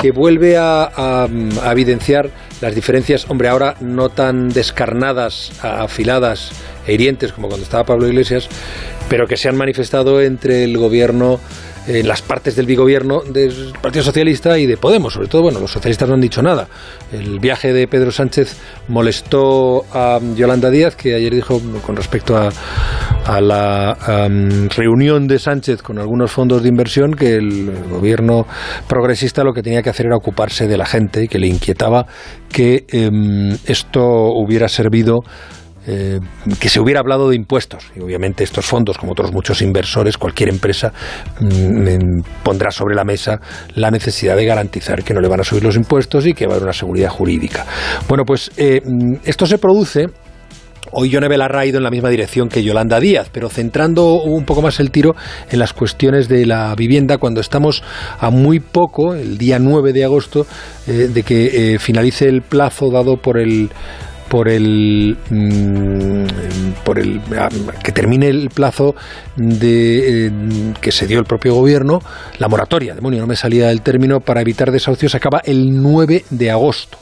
que 0.01 0.13
vuelve 0.13 0.57
a, 0.57 1.27
evidenciar 1.71 2.31
las 2.61 2.75
diferencias, 2.75 3.29
hombre, 3.31 3.49
ahora 3.49 3.77
no 3.81 4.11
tan 4.11 4.49
descarnadas, 4.49 5.53
afiladas 5.63 6.53
e 6.87 6.95
hirientes 6.95 7.33
como 7.33 7.49
cuando 7.49 7.65
estaba 7.65 7.85
Pablo 7.85 8.07
Iglesias, 8.07 8.49
pero 9.09 9.27
que 9.27 9.37
se 9.37 9.49
han 9.49 9.57
manifestado 9.57 10.21
entre 10.21 10.65
el 10.65 10.77
gobierno 10.77 11.41
en 11.99 12.07
las 12.07 12.23
partes 12.23 12.55
del 12.55 12.67
bigobierno 12.67 13.21
del 13.23 13.73
Partido 13.81 14.05
Socialista 14.05 14.59
y 14.59 14.67
de 14.67 14.77
Podemos. 14.77 15.13
Sobre 15.13 15.29
todo, 15.29 15.43
bueno, 15.43 15.61
los 15.61 15.73
socialistas 15.73 16.09
no 16.09 16.15
han 16.15 16.21
dicho 16.21 16.43
nada. 16.43 16.69
El 17.13 17.41
viaje 17.41 17.73
de 17.73 17.89
Pedro 17.89 18.13
Sánchez 18.13 18.57
molestó 18.89 19.85
a 19.93 20.21
Yolanda 20.37 20.71
Díaz, 20.71 20.95
que 20.95 21.15
ayer 21.15 21.35
dijo 21.35 21.61
con 21.85 21.97
respecto 21.97 22.37
a, 22.37 22.51
la 23.41 23.97
reunión 24.75 25.29
de 25.29 25.39
Sánchez 25.39 25.83
con 25.83 25.99
algunos 25.99 26.33
fondos 26.33 26.65
de 26.65 26.69
inversión 26.69 27.15
que 27.15 27.35
el 27.35 27.71
gobierno 27.89 28.45
progresista 28.89 29.45
lo 29.45 29.53
que 29.53 29.63
tenía 29.63 29.83
que 29.83 29.91
hacer 29.91 30.07
era 30.07 30.17
ocuparse 30.17 30.67
de 30.67 30.77
la 30.77 30.85
gente 30.85 31.23
y 31.23 31.29
que 31.29 31.39
le 31.39 31.47
inquietaba 31.47 32.07
que 32.49 32.87
em, 32.89 33.57
esto 33.67 34.03
hubiera 34.03 34.69
servido 34.69 35.21
eh, 35.87 36.21
que 36.61 36.69
se 36.69 36.79
hubiera 36.79 37.01
hablado 37.01 37.31
de 37.31 37.37
impuestos. 37.37 37.91
Y 37.97 38.01
obviamente 38.01 38.45
estos 38.45 38.67
fondos, 38.67 38.99
como 38.99 39.13
otros 39.13 39.33
muchos 39.33 39.63
inversores, 39.63 40.19
cualquier 40.19 40.51
empresa 40.51 40.93
mm, 41.41 42.21
pondrá 42.43 42.71
sobre 42.71 42.95
la 42.95 43.05
mesa 43.05 43.41
la 43.75 43.91
necesidad 43.91 44.37
de 44.37 44.45
garantizar 44.45 45.03
que 45.03 45.15
no 45.15 45.21
le 45.21 45.29
van 45.29 45.41
a 45.41 45.45
subir 45.45 45.65
los 45.65 45.77
impuestos 45.77 46.27
y 46.27 46.35
que 46.35 46.47
va 46.47 46.53
a 46.53 46.57
haber 46.57 46.65
una 46.65 46.73
seguridad 46.75 47.09
jurídica. 47.09 47.65
Bueno, 48.09 48.25
pues 48.27 48.51
eh, 48.59 48.83
mm, 48.85 49.21
esto 49.25 49.47
se 49.47 49.57
produce 49.57 50.09
Hoy 50.93 51.09
Yone 51.09 51.29
Belarra 51.29 51.61
ha 51.61 51.67
ido 51.67 51.79
en 51.79 51.85
la 51.85 51.91
misma 51.91 52.09
dirección 52.09 52.49
que 52.49 52.65
Yolanda 52.65 52.99
Díaz, 52.99 53.29
pero 53.31 53.49
centrando 53.49 54.23
un 54.23 54.45
poco 54.45 54.61
más 54.61 54.81
el 54.81 54.91
tiro 54.91 55.15
en 55.51 55.61
las 55.61 55.73
cuestiones 55.73 56.27
de 56.27 56.47
la 56.47 56.75
vivienda, 56.75 57.19
cuando 57.19 57.41
estamos 57.41 57.85
a 58.19 58.31
muy 58.31 58.61
poco, 58.61 59.15
el 59.15 59.39
día 59.39 59.59
9 59.61 59.93
de 59.93 60.05
agosto, 60.05 60.47
eh, 60.89 61.09
de 61.13 61.23
que 61.23 61.77
finalice 61.79 62.29
el 62.29 62.43
plazo 62.43 62.91
dado 62.91 63.19
por 63.19 63.39
el 63.39 63.71
por 64.31 64.49
el 64.49 65.19
mm, 65.29 66.85
por 66.85 67.01
el 67.01 67.21
ah, 67.37 67.49
que 67.83 67.91
termine 67.91 68.29
el 68.29 68.49
plazo 68.49 68.95
de 69.35 70.27
eh, 70.27 70.33
que 70.81 70.93
se 70.93 71.09
dio 71.09 71.19
el 71.19 71.25
propio 71.25 71.55
gobierno, 71.55 72.01
la 72.39 72.47
moratoria, 72.47 72.95
demonio, 72.95 73.21
no 73.21 73.27
me 73.27 73.35
salía 73.35 73.73
el 73.73 73.83
término 73.83 74.21
para 74.21 74.41
evitar 74.41 74.71
desahucios 74.71 75.17
acaba 75.17 75.41
el 75.45 75.83
9 75.83 76.25
de 76.31 76.51
agosto. 76.51 76.97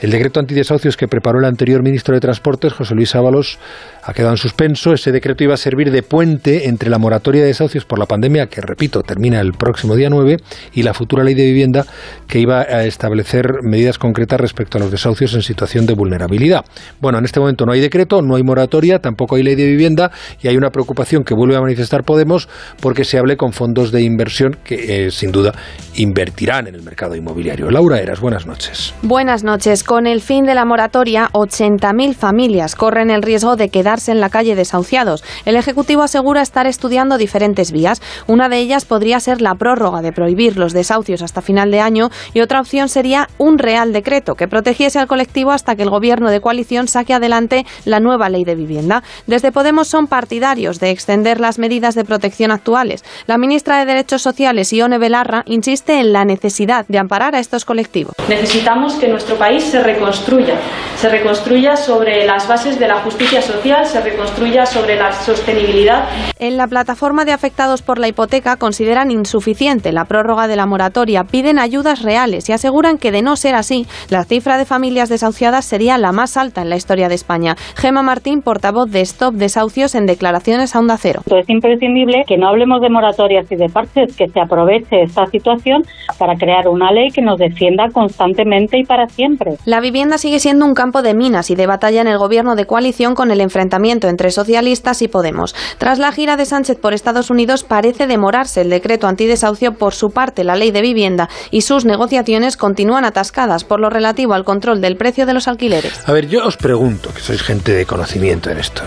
El 0.00 0.10
decreto 0.10 0.40
antidesahucios 0.40 0.96
que 0.96 1.08
preparó 1.08 1.38
el 1.38 1.44
anterior 1.44 1.82
ministro 1.82 2.14
de 2.14 2.20
Transportes, 2.20 2.72
José 2.72 2.94
Luis 2.94 3.14
Ábalos, 3.14 3.58
ha 4.02 4.12
quedado 4.12 4.32
en 4.32 4.38
suspenso. 4.38 4.92
Ese 4.92 5.12
decreto 5.12 5.44
iba 5.44 5.54
a 5.54 5.56
servir 5.56 5.90
de 5.90 6.02
puente 6.02 6.68
entre 6.68 6.90
la 6.90 6.98
moratoria 6.98 7.42
de 7.42 7.48
desahucios 7.48 7.84
por 7.84 7.98
la 7.98 8.06
pandemia, 8.06 8.46
que 8.46 8.60
repito, 8.60 9.02
termina 9.02 9.40
el 9.40 9.52
próximo 9.52 9.96
día 9.96 10.10
9, 10.10 10.36
y 10.74 10.82
la 10.82 10.94
futura 10.94 11.24
ley 11.24 11.34
de 11.34 11.44
vivienda, 11.44 11.86
que 12.26 12.38
iba 12.38 12.60
a 12.60 12.84
establecer 12.84 13.62
medidas 13.62 13.98
concretas 13.98 14.40
respecto 14.40 14.78
a 14.78 14.80
los 14.80 14.90
desahucios 14.90 15.34
en 15.34 15.42
situación 15.42 15.86
de 15.86 15.94
vulnerabilidad. 15.94 16.64
Bueno, 17.00 17.18
en 17.18 17.24
este 17.24 17.40
momento 17.40 17.64
no 17.64 17.72
hay 17.72 17.80
decreto, 17.80 18.22
no 18.22 18.36
hay 18.36 18.42
moratoria, 18.42 18.98
tampoco 18.98 19.36
hay 19.36 19.42
ley 19.42 19.54
de 19.54 19.66
vivienda, 19.66 20.10
y 20.42 20.48
hay 20.48 20.56
una 20.56 20.70
preocupación 20.70 21.24
que 21.24 21.34
vuelve 21.34 21.56
a 21.56 21.60
manifestar 21.60 22.02
Podemos 22.04 22.48
porque 22.80 23.04
se 23.04 23.18
hable 23.18 23.36
con 23.36 23.52
fondos 23.52 23.92
de 23.92 24.02
inversión 24.02 24.56
que, 24.64 25.06
eh, 25.06 25.10
sin 25.10 25.32
duda, 25.32 25.52
invertirán 25.94 26.66
en 26.66 26.74
el 26.74 26.82
mercado 26.82 27.14
inmobiliario. 27.14 27.70
Laura 27.70 28.00
Eras, 28.00 28.20
buenas 28.20 28.46
noches. 28.46 28.94
Buenas 29.02 29.44
noches. 29.44 29.51
Con 29.86 30.06
el 30.06 30.22
fin 30.22 30.46
de 30.46 30.54
la 30.54 30.64
moratoria, 30.64 31.28
80.000 31.34 32.14
familias 32.14 32.74
corren 32.74 33.10
el 33.10 33.20
riesgo 33.20 33.54
de 33.54 33.68
quedar 33.68 33.98
en 34.06 34.18
la 34.18 34.30
calle 34.30 34.54
desahuciados. 34.54 35.22
El 35.44 35.56
Ejecutivo 35.56 36.02
asegura 36.02 36.40
estar 36.40 36.66
estudiando 36.66 37.18
diferentes 37.18 37.70
vías. 37.70 38.00
Una 38.26 38.48
de 38.48 38.56
ellas 38.56 38.86
podría 38.86 39.20
ser 39.20 39.42
la 39.42 39.54
prórroga 39.54 40.00
de 40.00 40.10
prohibir 40.10 40.56
los 40.56 40.72
desahucios 40.72 41.20
hasta 41.20 41.42
final 41.42 41.70
de 41.70 41.80
año 41.80 42.08
y 42.32 42.40
otra 42.40 42.60
opción 42.60 42.88
sería 42.88 43.28
un 43.36 43.58
real 43.58 43.92
decreto 43.92 44.36
que 44.36 44.48
protegiese 44.48 44.98
al 44.98 45.06
colectivo 45.06 45.50
hasta 45.50 45.76
que 45.76 45.82
el 45.82 45.90
Gobierno 45.90 46.30
de 46.30 46.40
coalición 46.40 46.88
saque 46.88 47.12
adelante 47.12 47.66
la 47.84 48.00
nueva 48.00 48.30
ley 48.30 48.44
de 48.44 48.54
vivienda. 48.54 49.02
Desde 49.26 49.52
Podemos 49.52 49.86
son 49.86 50.06
partidarios 50.06 50.80
de 50.80 50.90
extender 50.90 51.40
las 51.40 51.58
medidas 51.58 51.94
de 51.94 52.06
protección 52.06 52.52
actuales. 52.52 53.04
La 53.26 53.36
ministra 53.36 53.78
de 53.78 53.84
Derechos 53.84 54.22
Sociales, 54.22 54.72
Ione 54.72 54.96
Belarra, 54.96 55.42
insiste 55.44 56.00
en 56.00 56.14
la 56.14 56.24
necesidad 56.24 56.86
de 56.88 56.98
amparar 56.98 57.34
a 57.34 57.38
estos 57.38 57.66
colectivos. 57.66 58.14
Necesitamos 58.30 58.94
que 58.94 59.08
nuestro 59.08 59.41
país 59.42 59.64
se 59.64 59.82
reconstruya, 59.82 60.54
se 60.94 61.08
reconstruya 61.08 61.74
sobre 61.74 62.24
las 62.26 62.46
bases 62.46 62.78
de 62.78 62.86
la 62.86 63.00
justicia 63.00 63.42
social 63.42 63.84
se 63.84 64.00
reconstruya 64.00 64.66
sobre 64.66 64.94
la 64.94 65.10
sostenibilidad. 65.10 66.04
En 66.38 66.56
la 66.56 66.68
plataforma 66.68 67.24
de 67.24 67.32
afectados 67.32 67.82
por 67.82 67.98
la 67.98 68.06
hipoteca 68.06 68.56
consideran 68.56 69.10
insuficiente 69.10 69.90
la 69.90 70.04
prórroga 70.04 70.46
de 70.46 70.54
la 70.54 70.66
moratoria, 70.66 71.24
piden 71.24 71.58
ayudas 71.58 72.02
reales 72.02 72.48
y 72.48 72.52
aseguran 72.52 72.98
que 72.98 73.10
de 73.10 73.22
no 73.22 73.34
ser 73.34 73.56
así, 73.56 73.84
la 74.10 74.22
cifra 74.22 74.58
de 74.58 74.64
familias 74.64 75.08
desahuciadas 75.08 75.64
sería 75.64 75.98
la 75.98 76.12
más 76.12 76.36
alta 76.36 76.62
en 76.62 76.70
la 76.70 76.76
historia 76.76 77.08
de 77.08 77.16
España. 77.16 77.56
Gema 77.74 78.02
Martín, 78.02 78.42
portavoz 78.42 78.92
de 78.92 79.00
Stop 79.00 79.34
Desahucios 79.34 79.96
en 79.96 80.06
declaraciones 80.06 80.76
a 80.76 80.78
Onda 80.78 80.98
Cero. 80.98 81.22
Es 81.26 81.48
imprescindible 81.48 82.22
que 82.28 82.36
no 82.36 82.46
hablemos 82.46 82.80
de 82.80 82.90
moratorias 82.90 83.50
y 83.50 83.56
de 83.56 83.68
parches, 83.68 84.16
que 84.16 84.28
se 84.28 84.40
aproveche 84.40 85.02
esta 85.02 85.26
situación 85.26 85.82
para 86.16 86.36
crear 86.36 86.68
una 86.68 86.92
ley 86.92 87.10
que 87.10 87.22
nos 87.22 87.38
defienda 87.40 87.88
constantemente 87.92 88.78
y 88.78 88.84
para 88.84 89.08
siempre. 89.08 89.31
La 89.64 89.80
vivienda 89.80 90.18
sigue 90.18 90.40
siendo 90.40 90.66
un 90.66 90.74
campo 90.74 91.02
de 91.02 91.14
minas 91.14 91.50
y 91.50 91.54
de 91.54 91.66
batalla 91.66 92.00
en 92.00 92.06
el 92.06 92.18
gobierno 92.18 92.56
de 92.56 92.66
coalición 92.66 93.14
con 93.14 93.30
el 93.30 93.40
enfrentamiento 93.40 94.08
entre 94.08 94.30
socialistas 94.30 95.02
y 95.02 95.08
Podemos. 95.08 95.54
Tras 95.78 95.98
la 95.98 96.12
gira 96.12 96.36
de 96.36 96.46
Sánchez 96.46 96.78
por 96.78 96.94
Estados 96.94 97.30
Unidos 97.30 97.64
parece 97.64 98.06
demorarse 98.06 98.62
el 98.62 98.70
decreto 98.70 99.06
antidesahucio. 99.06 99.74
Por 99.74 99.94
su 99.94 100.10
parte, 100.10 100.44
la 100.44 100.56
ley 100.56 100.70
de 100.70 100.82
vivienda 100.82 101.28
y 101.50 101.62
sus 101.62 101.84
negociaciones 101.84 102.56
continúan 102.56 103.04
atascadas 103.04 103.64
por 103.64 103.80
lo 103.80 103.90
relativo 103.90 104.34
al 104.34 104.44
control 104.44 104.80
del 104.80 104.96
precio 104.96 105.26
de 105.26 105.34
los 105.34 105.48
alquileres. 105.48 105.92
A 106.06 106.12
ver, 106.12 106.28
yo 106.28 106.46
os 106.46 106.56
pregunto, 106.56 107.12
que 107.14 107.20
sois 107.20 107.42
gente 107.42 107.72
de 107.72 107.86
conocimiento 107.86 108.50
en 108.50 108.58
esto. 108.58 108.82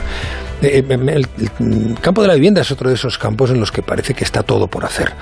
Eh, 0.61 0.83
eh, 0.87 1.23
el, 1.59 1.95
campo 2.01 2.21
de 2.21 2.27
la 2.27 2.35
vivienda 2.35 2.61
es 2.61 2.71
otro 2.71 2.89
de 2.89 2.95
esos 2.95 3.17
campos 3.17 3.51
en 3.51 3.59
los 3.59 3.71
que 3.71 3.81
parece 3.81 4.13
que 4.13 4.23
está 4.23 4.43
todo 4.43 4.67
por 4.67 4.85
hacer. 4.85 5.13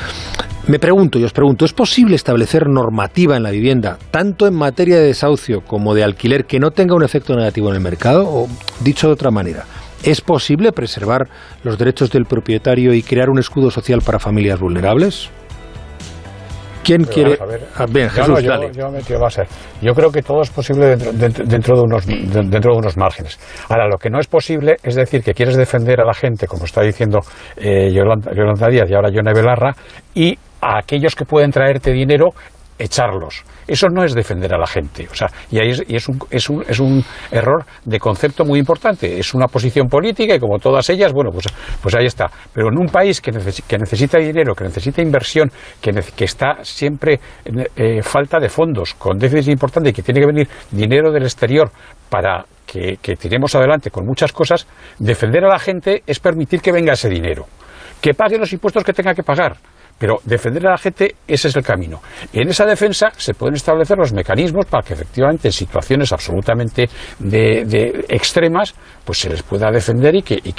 Me 0.68 0.80
pregunto 0.80 1.20
y 1.20 1.24
os 1.24 1.34
pregunto, 1.34 1.66
¿es 1.66 1.74
posible 1.74 2.16
establecer 2.16 2.70
normativa 2.70 3.36
en 3.36 3.44
la 3.44 3.52
vivienda, 3.52 3.98
tanto 4.12 4.48
en 4.48 4.54
materia 4.54 4.98
de 4.98 5.08
desahucio 5.08 5.62
como 5.62 5.94
de 5.94 6.04
alquiler, 6.04 6.46
que 6.46 6.60
no 6.60 6.72
tenga 6.72 6.96
un 6.96 7.04
efecto 7.04 7.36
negativo 7.36 7.70
en 7.70 7.76
el 7.76 7.82
mercado? 7.82 8.26
O, 8.30 8.48
dicho 8.80 9.08
de 9.08 9.14
otra 9.14 9.32
manera, 9.32 9.66
¿es 10.04 10.22
posible 10.22 10.72
preservar 10.72 11.28
los 11.64 11.78
derechos 11.78 12.12
del 12.12 12.26
propietario 12.26 12.94
y 12.94 13.04
crear 13.04 13.30
un 13.30 13.40
escudo 13.40 13.72
social 13.72 14.02
para 14.02 14.20
familias 14.20 14.60
vulnerables? 14.60 15.30
¿Quién 16.84 17.04
quiere? 17.06 17.38
Ah, 17.76 17.86
bien, 17.90 18.10
Jesús, 18.10 18.42
yo, 18.42 18.50
dale. 18.50 18.72
Yo, 19.82 19.94
creo 19.94 20.12
que 20.12 20.22
todo 20.22 20.42
es 20.42 20.50
posible 20.50 20.96
dentro, 20.96 21.76
de 21.76 21.82
unos, 21.82 22.06
dentro 22.06 22.74
de 22.74 22.78
unos 22.78 22.98
márgenes. 22.98 23.40
Ahora, 23.70 23.88
lo 23.88 23.98
que 23.98 24.10
no 24.10 24.20
es 24.20 24.28
posible 24.28 24.76
es 24.84 24.96
decir 24.96 25.24
que 25.24 25.34
quieres 25.34 25.56
defender 25.56 26.02
a 26.02 26.06
la 26.06 26.14
gente, 26.14 26.48
como 26.48 26.66
está 26.66 26.82
diciendo 26.82 27.20
eh, 27.56 27.92
Yolanda, 27.94 28.68
Díaz 28.70 28.90
y 28.90 28.94
ahora 28.94 29.10
Yone 29.10 29.34
Belarra, 29.34 29.74
y 30.14 30.38
a 30.62 30.80
aquellos 30.80 31.16
que 31.16 31.26
pueden 31.26 31.52
traerte 31.52 31.92
dinero 31.92 32.30
echarlos. 32.78 33.44
Eso 33.68 33.88
no 33.90 34.04
es 34.04 34.14
defender 34.14 34.54
a 34.54 34.58
la 34.58 34.68
gente. 34.68 35.08
O 35.12 35.16
sea, 35.16 35.28
y, 35.52 35.60
ahí 35.60 35.70
es, 35.70 35.84
y 35.88 35.96
es, 35.96 36.08
un, 36.08 36.20
es, 36.30 36.50
un, 36.50 36.64
es, 36.68 36.80
un, 36.80 37.04
error 37.32 37.66
de 37.86 38.00
concepto 38.00 38.46
muy 38.46 38.60
importante. 38.60 39.18
Es 39.20 39.34
una 39.34 39.48
posición 39.48 39.88
política 39.88 40.36
y 40.36 40.40
como 40.40 40.60
todas 40.60 40.90
ellas, 40.90 41.14
bueno, 41.14 41.32
pues, 41.32 41.46
pues 41.82 41.96
ahí 41.96 42.06
está. 42.06 42.30
Pero 42.54 42.68
en 42.70 42.80
un 42.80 42.88
país 42.88 43.22
que, 43.22 43.32
necesita 43.32 44.18
dinero, 44.18 44.54
que 44.54 44.64
necesita 44.64 45.02
inversión, 45.02 45.52
que, 45.82 45.94
está 46.24 46.64
siempre 46.64 47.20
en 47.46 47.68
eh, 47.76 48.02
falta 48.02 48.40
de 48.40 48.50
fondos, 48.50 48.94
con 48.96 49.18
déficit 49.18 49.52
importante 49.52 49.90
y 49.90 49.94
que 49.94 50.02
tiene 50.02 50.22
que 50.22 50.28
venir 50.28 50.48
dinero 50.72 51.12
del 51.12 51.24
exterior 51.24 51.70
para 52.10 52.46
que, 52.66 52.98
que 53.02 53.16
tiremos 53.16 53.54
adelante 53.56 53.92
con 53.92 54.06
muchas 54.06 54.32
cosas, 54.32 54.68
defender 55.00 55.44
a 55.46 55.50
la 55.50 55.60
gente 55.60 56.04
es 56.08 56.20
permitir 56.20 56.62
que 56.62 56.72
venga 56.72 56.94
ese 56.94 57.10
dinero. 57.10 57.46
Que 58.02 58.14
pague 58.14 58.38
los 58.38 58.52
impuestos 58.52 58.84
que 58.84 58.94
tenga 58.94 59.14
que 59.14 59.24
pagar 59.24 59.58
pero 59.98 60.20
defender 60.26 60.68
a 60.68 60.72
la 60.72 60.78
gente, 60.78 61.16
ese 61.28 61.48
es 61.48 61.56
el 61.56 61.64
camino. 61.64 62.02
Y 62.32 62.42
en 62.42 62.50
esa 62.50 62.66
defensa 62.66 63.12
se 63.16 63.34
pueden 63.34 63.56
establecer 63.56 63.98
los 63.98 64.14
mecanismos 64.14 64.66
para 64.66 64.84
que 64.84 64.94
efectivamente 64.94 65.48
en 65.48 65.52
situaciones 65.52 66.12
absolutamente 66.12 66.90
de, 67.20 68.06
extremas, 68.10 68.76
pues 69.06 69.20
se 69.20 69.30
les 69.30 69.44
pueda 69.44 69.72
defender 69.72 70.16
y 70.16 70.22
que, 70.22 70.40
y 70.44 70.54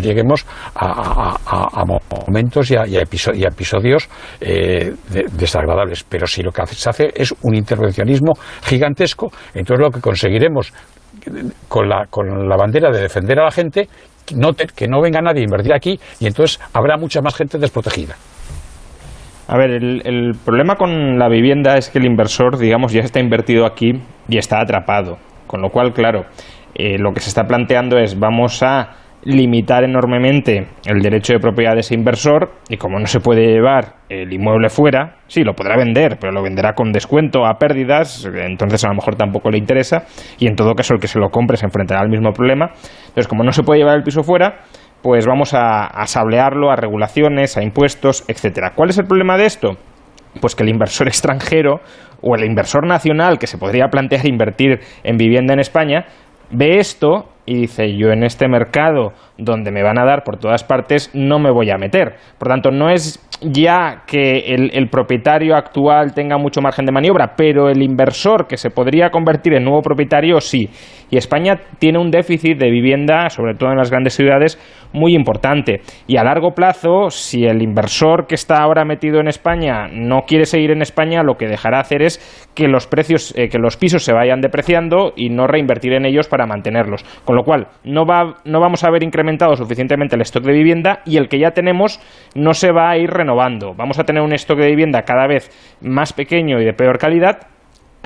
lleguemos 0.00 0.46
a, 0.74 1.84
momentos 2.26 2.70
y 2.70 2.76
a, 2.76 3.00
episodios 3.00 4.08
eh, 4.40 4.94
desagradables. 5.32 6.04
Pero 6.04 6.26
si 6.26 6.42
lo 6.42 6.50
que 6.50 6.66
se 6.66 6.88
hace 6.88 7.10
es 7.14 7.34
un 7.42 7.54
intervencionismo 7.54 8.32
gigantesco, 8.62 9.30
entonces 9.54 9.84
lo 9.84 9.90
que 9.90 10.00
conseguiremos 10.00 10.72
con 11.68 11.88
la, 11.88 12.06
con 12.08 12.48
la 12.48 12.56
bandera 12.56 12.90
de 12.90 13.00
defender 13.00 13.40
a 13.40 13.44
la 13.44 13.50
gente, 13.50 13.88
no 14.34 14.52
que 14.54 14.88
no 14.88 15.00
venga 15.00 15.20
nadie 15.20 15.40
a 15.40 15.44
invertir 15.44 15.72
aquí 15.72 15.98
y 16.20 16.26
entonces 16.26 16.58
habrá 16.72 16.96
mucha 16.96 17.20
más 17.20 17.34
gente 17.34 17.58
desprotegida. 17.58 18.16
A 19.48 19.56
ver, 19.56 19.70
el, 19.70 20.32
problema 20.44 20.74
con 20.74 21.18
la 21.18 21.28
vivienda 21.28 21.76
es 21.76 21.88
que 21.88 21.98
el 21.98 22.06
inversor, 22.06 22.58
digamos, 22.58 22.92
ya 22.92 23.00
está 23.00 23.20
invertido 23.20 23.64
aquí 23.64 23.92
y 24.28 24.38
está 24.38 24.60
atrapado. 24.60 25.18
Con 25.46 25.62
lo 25.62 25.70
cual, 25.70 25.92
claro, 25.92 26.24
eh, 26.74 26.98
lo 26.98 27.12
que 27.12 27.20
se 27.20 27.28
está 27.28 27.44
planteando 27.44 27.96
es 27.96 28.18
vamos 28.18 28.62
a 28.64 28.96
limitar 29.22 29.82
enormemente 29.82 30.68
el 30.84 31.00
derecho 31.00 31.32
de 31.32 31.40
propiedad 31.40 31.74
de 31.74 31.80
ese 31.80 31.94
inversor 31.94 32.52
y 32.68 32.76
como 32.76 32.98
no 33.00 33.06
se 33.06 33.18
puede 33.18 33.46
llevar 33.46 33.96
el 34.08 34.32
inmueble 34.32 34.68
fuera, 34.68 35.16
sí, 35.26 35.42
lo 35.42 35.54
podrá 35.54 35.76
vender, 35.76 36.18
pero 36.20 36.32
lo 36.32 36.44
venderá 36.44 36.74
con 36.74 36.92
descuento 36.92 37.44
a 37.44 37.54
pérdidas, 37.54 38.24
entonces 38.24 38.84
a 38.84 38.88
lo 38.88 38.94
mejor 38.94 39.16
tampoco 39.16 39.50
le 39.50 39.58
interesa 39.58 40.04
y 40.38 40.46
en 40.46 40.54
todo 40.54 40.74
caso 40.74 40.94
el 40.94 41.00
que 41.00 41.08
se 41.08 41.18
lo 41.18 41.30
compre 41.30 41.56
se 41.56 41.66
enfrentará 41.66 42.02
al 42.02 42.08
mismo 42.08 42.30
problema. 42.32 42.70
Entonces, 43.08 43.26
como 43.26 43.42
no 43.42 43.50
se 43.50 43.64
puede 43.64 43.80
llevar 43.80 43.96
el 43.96 44.04
piso 44.04 44.22
fuera, 44.22 44.60
pues 45.06 45.24
vamos 45.24 45.54
a, 45.54 45.86
a 45.86 46.04
sablearlo 46.08 46.72
a 46.72 46.74
regulaciones, 46.74 47.56
a 47.56 47.62
impuestos, 47.62 48.24
etcétera. 48.26 48.72
¿Cuál 48.74 48.90
es 48.90 48.98
el 48.98 49.04
problema 49.04 49.36
de 49.36 49.46
esto? 49.46 49.76
Pues 50.40 50.56
que 50.56 50.64
el 50.64 50.68
inversor 50.68 51.06
extranjero 51.06 51.76
o 52.22 52.34
el 52.34 52.42
inversor 52.42 52.84
nacional 52.88 53.38
que 53.38 53.46
se 53.46 53.56
podría 53.56 53.86
plantear 53.86 54.26
invertir 54.26 54.80
en 55.04 55.16
vivienda 55.16 55.54
en 55.54 55.60
España 55.60 56.06
ve 56.50 56.78
esto 56.80 57.28
y 57.44 57.54
dice 57.54 57.96
yo 57.96 58.10
en 58.10 58.24
este 58.24 58.48
mercado 58.48 59.12
donde 59.38 59.70
me 59.70 59.82
van 59.82 59.98
a 59.98 60.04
dar 60.04 60.24
por 60.24 60.38
todas 60.38 60.64
partes 60.64 61.10
no 61.14 61.38
me 61.38 61.50
voy 61.50 61.70
a 61.70 61.78
meter. 61.78 62.14
Por 62.38 62.48
tanto, 62.48 62.70
no 62.70 62.90
es 62.90 63.22
ya 63.40 64.04
que 64.06 64.54
el, 64.54 64.88
propietario 64.88 65.56
actual 65.56 66.14
tenga 66.14 66.38
mucho 66.38 66.62
margen 66.62 66.86
de 66.86 66.92
maniobra, 66.92 67.34
pero 67.36 67.68
el 67.68 67.82
inversor 67.82 68.46
que 68.46 68.56
se 68.56 68.70
podría 68.70 69.10
convertir 69.10 69.54
en 69.54 69.64
nuevo 69.64 69.82
propietario 69.82 70.40
sí. 70.40 70.70
Y 71.10 71.18
España 71.18 71.60
tiene 71.78 71.98
un 71.98 72.10
déficit 72.10 72.58
de 72.58 72.70
vivienda, 72.70 73.28
sobre 73.28 73.54
todo 73.54 73.70
en 73.70 73.76
las 73.76 73.90
grandes 73.90 74.14
ciudades, 74.14 74.58
muy 74.92 75.14
importante. 75.14 75.82
Y 76.06 76.16
a 76.16 76.24
largo 76.24 76.52
plazo, 76.52 77.10
si 77.10 77.44
el 77.44 77.62
inversor 77.62 78.26
que 78.26 78.34
está 78.34 78.62
ahora 78.62 78.84
metido 78.84 79.20
en 79.20 79.28
España 79.28 79.88
no 79.92 80.22
quiere 80.26 80.46
seguir 80.46 80.70
en 80.70 80.82
España, 80.82 81.22
lo 81.22 81.36
que 81.36 81.46
dejará 81.46 81.78
hacer 81.78 82.02
es 82.02 82.18
que 82.54 82.68
los 82.68 82.86
precios, 82.86 83.34
eh, 83.36 83.48
que 83.48 83.58
los 83.58 83.76
pisos 83.76 84.04
se 84.04 84.12
vayan 84.12 84.40
depreciando 84.40 85.12
y 85.14 85.28
no 85.28 85.46
reinvertir 85.46 85.92
en 85.92 86.06
ellos 86.06 86.26
para 86.28 86.46
mantenerlos. 86.46 87.04
Con 87.24 87.36
lo 87.36 87.44
cual, 87.44 87.68
no, 87.84 88.04
va, 88.06 88.36
no 88.44 88.60
vamos 88.60 88.82
a 88.82 88.90
ver 88.90 89.04
suficientemente 89.56 90.16
el 90.16 90.22
stock 90.22 90.44
de 90.44 90.52
vivienda 90.52 91.00
y 91.04 91.16
el 91.16 91.28
que 91.28 91.38
ya 91.38 91.50
tenemos 91.50 92.00
no 92.34 92.54
se 92.54 92.72
va 92.72 92.90
a 92.90 92.96
ir 92.96 93.10
renovando. 93.10 93.74
Vamos 93.74 93.98
a 93.98 94.04
tener 94.04 94.22
un 94.22 94.32
stock 94.32 94.58
de 94.58 94.68
vivienda 94.68 95.02
cada 95.02 95.26
vez 95.26 95.50
más 95.80 96.12
pequeño 96.12 96.60
y 96.60 96.64
de 96.64 96.72
peor 96.72 96.98
calidad 96.98 97.55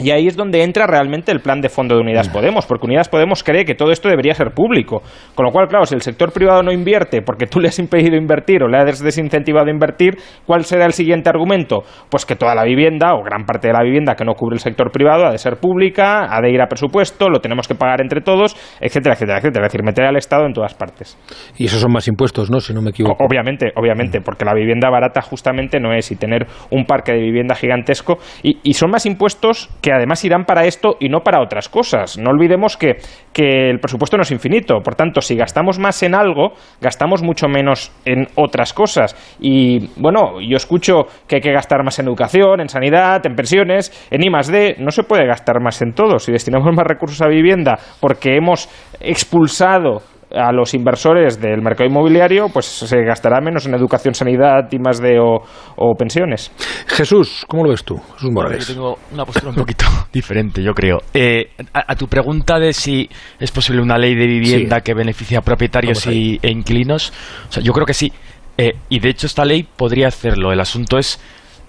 y 0.00 0.10
ahí 0.10 0.26
es 0.26 0.36
donde 0.36 0.62
entra 0.62 0.86
realmente 0.86 1.32
el 1.32 1.40
plan 1.40 1.60
de 1.60 1.68
fondo 1.68 1.94
de 1.94 2.00
Unidas 2.00 2.28
Podemos, 2.28 2.66
porque 2.66 2.86
Unidas 2.86 3.08
Podemos 3.08 3.42
cree 3.44 3.64
que 3.64 3.74
todo 3.74 3.90
esto 3.90 4.08
debería 4.08 4.34
ser 4.34 4.52
público. 4.52 5.02
Con 5.34 5.46
lo 5.46 5.52
cual, 5.52 5.68
claro, 5.68 5.84
si 5.84 5.94
el 5.94 6.02
sector 6.02 6.32
privado 6.32 6.62
no 6.62 6.72
invierte 6.72 7.22
porque 7.22 7.46
tú 7.46 7.60
le 7.60 7.68
has 7.68 7.78
impedido 7.78 8.16
invertir 8.16 8.62
o 8.62 8.68
le 8.68 8.78
has 8.78 9.02
desincentivado 9.02 9.70
invertir, 9.70 10.16
¿cuál 10.46 10.64
será 10.64 10.86
el 10.86 10.92
siguiente 10.92 11.28
argumento? 11.28 11.82
Pues 12.08 12.24
que 12.24 12.36
toda 12.36 12.54
la 12.54 12.64
vivienda 12.64 13.14
o 13.14 13.22
gran 13.22 13.44
parte 13.44 13.68
de 13.68 13.74
la 13.74 13.82
vivienda 13.82 14.14
que 14.14 14.24
no 14.24 14.34
cubre 14.34 14.54
el 14.54 14.60
sector 14.60 14.90
privado 14.90 15.26
ha 15.26 15.32
de 15.32 15.38
ser 15.38 15.56
pública, 15.56 16.34
ha 16.34 16.40
de 16.40 16.50
ir 16.50 16.60
a 16.60 16.66
presupuesto, 16.66 17.28
lo 17.28 17.40
tenemos 17.40 17.68
que 17.68 17.74
pagar 17.74 18.00
entre 18.00 18.20
todos, 18.20 18.56
etcétera, 18.80 19.14
etcétera, 19.14 19.38
etcétera. 19.38 19.66
Es 19.66 19.72
decir, 19.72 19.84
meter 19.84 20.04
al 20.04 20.16
Estado 20.16 20.46
en 20.46 20.52
todas 20.52 20.74
partes. 20.74 21.18
Y 21.56 21.66
esos 21.66 21.80
son 21.80 21.92
más 21.92 22.08
impuestos, 22.08 22.50
¿no? 22.50 22.60
Si 22.60 22.72
no 22.72 22.82
me 22.82 22.90
equivoco. 22.90 23.22
Obviamente, 23.24 23.72
obviamente, 23.76 24.20
porque 24.20 24.44
la 24.44 24.54
vivienda 24.54 24.90
barata 24.90 25.20
justamente 25.22 25.78
no 25.80 25.92
es 25.92 26.10
y 26.10 26.16
tener 26.16 26.46
un 26.70 26.84
parque 26.84 27.12
de 27.12 27.20
vivienda 27.20 27.54
gigantesco 27.54 28.18
y, 28.42 28.58
y 28.62 28.74
son 28.74 28.90
más 28.90 29.06
impuestos 29.06 29.68
que 29.80 29.89
además 29.92 30.24
irán 30.24 30.44
para 30.44 30.64
esto 30.64 30.96
y 31.00 31.09
no 31.09 31.20
para 31.20 31.40
otras 31.40 31.68
cosas. 31.68 32.18
No 32.18 32.31
olvidemos 32.31 32.76
que, 32.76 32.96
que, 33.33 33.70
el 33.70 33.79
presupuesto 33.81 34.16
no 34.16 34.22
es 34.22 34.31
infinito. 34.31 34.81
Por 34.83 34.94
tanto, 34.94 35.20
si 35.20 35.37
gastamos 35.37 35.79
más 35.79 36.03
en 36.03 36.14
algo, 36.14 36.53
gastamos 36.81 37.22
mucho 37.22 37.48
menos 37.48 37.92
en 38.05 38.26
otras 38.37 38.72
cosas. 38.72 39.16
Y 39.40 39.88
bueno, 40.00 40.40
yo 40.40 40.57
escucho 40.57 41.07
que 41.26 41.37
hay 41.37 41.40
que 41.40 41.53
gastar 41.53 41.83
más 41.85 41.98
en 41.98 42.07
educación, 42.07 42.61
en 42.61 42.68
sanidad, 42.68 43.24
en 43.24 43.35
pensiones, 43.35 44.09
en 44.11 44.22
I 44.22 44.31
D. 44.50 44.76
No 44.79 44.90
se 44.90 45.03
puede 45.03 45.26
gastar 45.26 45.61
más 45.61 45.81
en 45.83 45.92
todo. 45.92 46.18
Si 46.18 46.33
destinamos 46.33 46.74
más 46.74 46.87
recursos 46.87 47.20
a 47.22 47.29
vivienda 47.29 47.79
porque 48.00 48.37
hemos 48.37 48.68
expulsado 49.00 50.03
a 50.32 50.52
los 50.52 50.74
inversores 50.74 51.40
del 51.40 51.62
mercado 51.62 51.88
inmobiliario, 51.88 52.48
pues 52.52 52.66
se 52.66 53.02
gastará 53.02 53.40
menos 53.40 53.66
en 53.66 53.74
educación, 53.74 54.14
sanidad 54.14 54.68
y 54.70 54.78
más 54.78 55.00
de 55.00 55.18
o, 55.18 55.42
o 55.76 55.94
pensiones. 55.94 56.52
Jesús, 56.86 57.44
¿cómo 57.48 57.64
lo 57.64 57.70
ves 57.70 57.84
tú? 57.84 57.96
Jesús 58.14 58.30
Morales. 58.30 58.68
Yo 58.68 58.74
tengo 58.74 58.98
una 59.12 59.24
postura 59.24 59.50
un 59.50 59.56
poquito 59.56 59.86
diferente, 60.12 60.62
yo 60.62 60.72
creo. 60.72 60.98
Eh, 61.12 61.50
a, 61.72 61.92
a, 61.92 61.96
tu 61.96 62.06
pregunta 62.06 62.58
de 62.58 62.72
si 62.72 63.08
es 63.38 63.50
posible 63.50 63.82
una 63.82 63.98
ley 63.98 64.14
de 64.14 64.26
vivienda 64.26 64.76
sí. 64.76 64.82
que 64.82 64.94
beneficie 64.94 65.36
a 65.36 65.40
propietarios 65.40 66.06
y, 66.06 66.38
e 66.42 66.50
inquilinos, 66.50 67.12
o 67.48 67.52
sea, 67.52 67.62
yo 67.62 67.72
creo 67.72 67.86
que 67.86 67.94
sí. 67.94 68.12
Eh, 68.56 68.74
y 68.88 69.00
de 69.00 69.08
hecho 69.08 69.26
esta 69.26 69.44
ley 69.44 69.62
podría 69.62 70.08
hacerlo. 70.08 70.52
El 70.52 70.60
asunto 70.60 70.98
es 70.98 71.20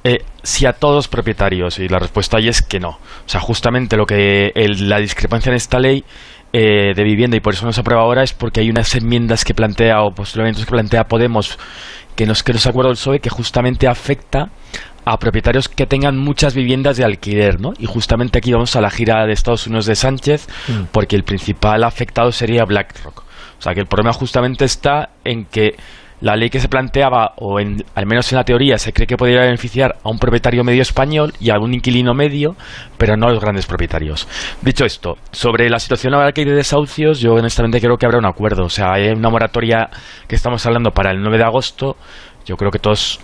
eh, 0.03 0.23
si 0.41 0.65
a 0.65 0.73
todos 0.73 1.07
propietarios 1.07 1.77
y 1.77 1.87
la 1.87 1.99
respuesta 1.99 2.37
ahí 2.37 2.47
es 2.47 2.61
que 2.61 2.79
no. 2.79 2.89
O 2.89 3.27
sea, 3.29 3.39
justamente 3.39 3.95
lo 3.97 4.05
que 4.05 4.51
el, 4.55 4.89
la 4.89 4.99
discrepancia 4.99 5.51
en 5.51 5.55
esta 5.55 5.79
ley 5.79 6.03
eh, 6.53 6.93
de 6.95 7.03
vivienda 7.03 7.37
y 7.37 7.39
por 7.39 7.53
eso 7.53 7.65
no 7.65 7.73
se 7.73 7.81
aprueba 7.81 8.01
ahora 8.01 8.23
es 8.23 8.33
porque 8.33 8.59
hay 8.59 8.69
unas 8.69 8.93
enmiendas 8.95 9.45
que 9.45 9.53
plantea 9.53 10.01
o 10.01 10.11
postulamientos 10.11 10.65
que 10.65 10.71
plantea 10.71 11.05
Podemos 11.05 11.57
que 12.15 12.25
no 12.25 12.33
es 12.33 12.43
que 12.43 12.53
no 12.53 12.59
se 12.59 12.69
acuerda 12.69 12.91
el 12.91 12.97
PSOE 12.97 13.19
que 13.19 13.29
justamente 13.29 13.87
afecta 13.87 14.49
a 15.05 15.17
propietarios 15.17 15.69
que 15.69 15.85
tengan 15.87 16.17
muchas 16.17 16.53
viviendas 16.53 16.97
de 16.97 17.03
alquiler, 17.03 17.59
¿no? 17.59 17.73
Y 17.79 17.85
justamente 17.85 18.37
aquí 18.37 18.51
vamos 18.51 18.75
a 18.75 18.81
la 18.81 18.89
gira 18.89 19.25
de 19.25 19.33
Estados 19.33 19.65
Unidos 19.65 19.85
de 19.85 19.95
Sánchez 19.95 20.47
mm. 20.67 20.83
porque 20.91 21.15
el 21.15 21.23
principal 21.23 21.83
afectado 21.83 22.31
sería 22.31 22.65
BlackRock. 22.65 23.23
O 23.57 23.61
sea 23.61 23.73
que 23.73 23.79
el 23.79 23.87
problema 23.87 24.13
justamente 24.13 24.65
está 24.65 25.09
en 25.23 25.45
que 25.45 25.75
la 26.21 26.35
ley 26.35 26.49
que 26.49 26.59
se 26.59 26.69
planteaba, 26.69 27.33
o 27.37 27.59
en, 27.59 27.83
al 27.95 28.05
menos 28.05 28.31
en 28.31 28.37
la 28.37 28.43
teoría, 28.43 28.77
se 28.77 28.93
cree 28.93 29.07
que 29.07 29.17
podría 29.17 29.41
beneficiar 29.41 29.97
a 30.03 30.09
un 30.09 30.19
propietario 30.19 30.63
medio 30.63 30.83
español 30.83 31.33
y 31.39 31.49
a 31.49 31.59
un 31.59 31.73
inquilino 31.73 32.13
medio, 32.13 32.55
pero 32.97 33.17
no 33.17 33.27
a 33.27 33.31
los 33.31 33.41
grandes 33.41 33.65
propietarios. 33.65 34.27
Dicho 34.61 34.85
esto, 34.85 35.17
sobre 35.31 35.69
la 35.69 35.79
situación 35.79 36.13
ahora 36.13 36.31
que 36.31 36.41
hay 36.41 36.47
de 36.47 36.55
desahucios, 36.55 37.19
yo 37.19 37.33
honestamente 37.33 37.81
creo 37.81 37.97
que 37.97 38.05
habrá 38.05 38.19
un 38.19 38.25
acuerdo. 38.25 38.65
O 38.65 38.69
sea, 38.69 38.93
hay 38.93 39.09
una 39.09 39.29
moratoria 39.29 39.89
que 40.27 40.35
estamos 40.35 40.65
hablando 40.65 40.91
para 40.91 41.11
el 41.11 41.21
9 41.21 41.37
de 41.37 41.43
agosto. 41.43 41.97
Yo 42.45 42.55
creo 42.55 42.71
que 42.71 42.79
todos 42.79 43.19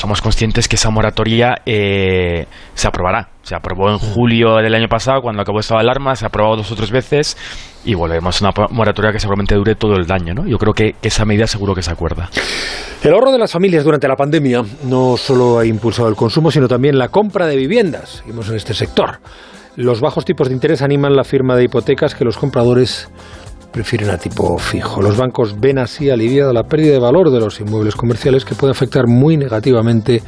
somos 0.00 0.22
conscientes 0.22 0.66
que 0.66 0.76
esa 0.76 0.90
moratoria 0.90 1.56
eh, 1.66 2.46
se 2.74 2.88
aprobará. 2.88 3.28
Se 3.42 3.54
aprobó 3.54 3.90
en 3.90 3.98
julio 3.98 4.56
del 4.56 4.74
año 4.74 4.88
pasado, 4.88 5.20
cuando 5.20 5.42
acabó 5.42 5.60
esta 5.60 5.78
alarma, 5.78 6.16
se 6.16 6.24
ha 6.24 6.28
aprobado 6.28 6.56
dos 6.56 6.72
o 6.72 6.74
tres 6.74 6.90
veces 6.90 7.36
y 7.84 7.94
volvemos 7.94 8.40
a 8.40 8.46
una 8.46 8.66
moratoria 8.70 9.12
que 9.12 9.20
seguramente 9.20 9.54
dure 9.54 9.74
todo 9.74 9.94
el 9.96 10.10
año. 10.10 10.32
¿no? 10.32 10.46
Yo 10.46 10.56
creo 10.56 10.72
que 10.72 10.94
esa 11.02 11.24
medida 11.24 11.46
seguro 11.46 11.74
que 11.74 11.82
se 11.82 11.90
acuerda. 11.90 12.30
El 13.02 13.12
ahorro 13.12 13.30
de 13.30 13.38
las 13.38 13.52
familias 13.52 13.84
durante 13.84 14.08
la 14.08 14.16
pandemia 14.16 14.62
no 14.84 15.16
solo 15.18 15.58
ha 15.58 15.66
impulsado 15.66 16.08
el 16.08 16.16
consumo, 16.16 16.50
sino 16.50 16.66
también 16.66 16.98
la 16.98 17.08
compra 17.08 17.46
de 17.46 17.56
viviendas. 17.56 18.22
Vimos 18.26 18.48
en 18.48 18.56
este 18.56 18.72
sector. 18.72 19.20
Los 19.76 20.00
bajos 20.00 20.24
tipos 20.24 20.48
de 20.48 20.54
interés 20.54 20.82
animan 20.82 21.14
la 21.14 21.24
firma 21.24 21.56
de 21.56 21.64
hipotecas 21.64 22.14
que 22.14 22.24
los 22.24 22.36
compradores 22.36 23.10
prefieren 23.70 24.10
a 24.10 24.18
tipo 24.18 24.58
fijo. 24.58 25.00
Los 25.00 25.16
bancos 25.16 25.58
ven 25.58 25.78
así 25.78 26.10
aliviada 26.10 26.52
la 26.52 26.64
pérdida 26.64 26.92
de 26.92 26.98
valor 26.98 27.30
de 27.30 27.40
los 27.40 27.60
inmuebles 27.60 27.94
comerciales 27.94 28.44
que 28.44 28.54
puede 28.54 28.72
afectar 28.72 29.06
muy 29.06 29.36
negativamente 29.36 30.22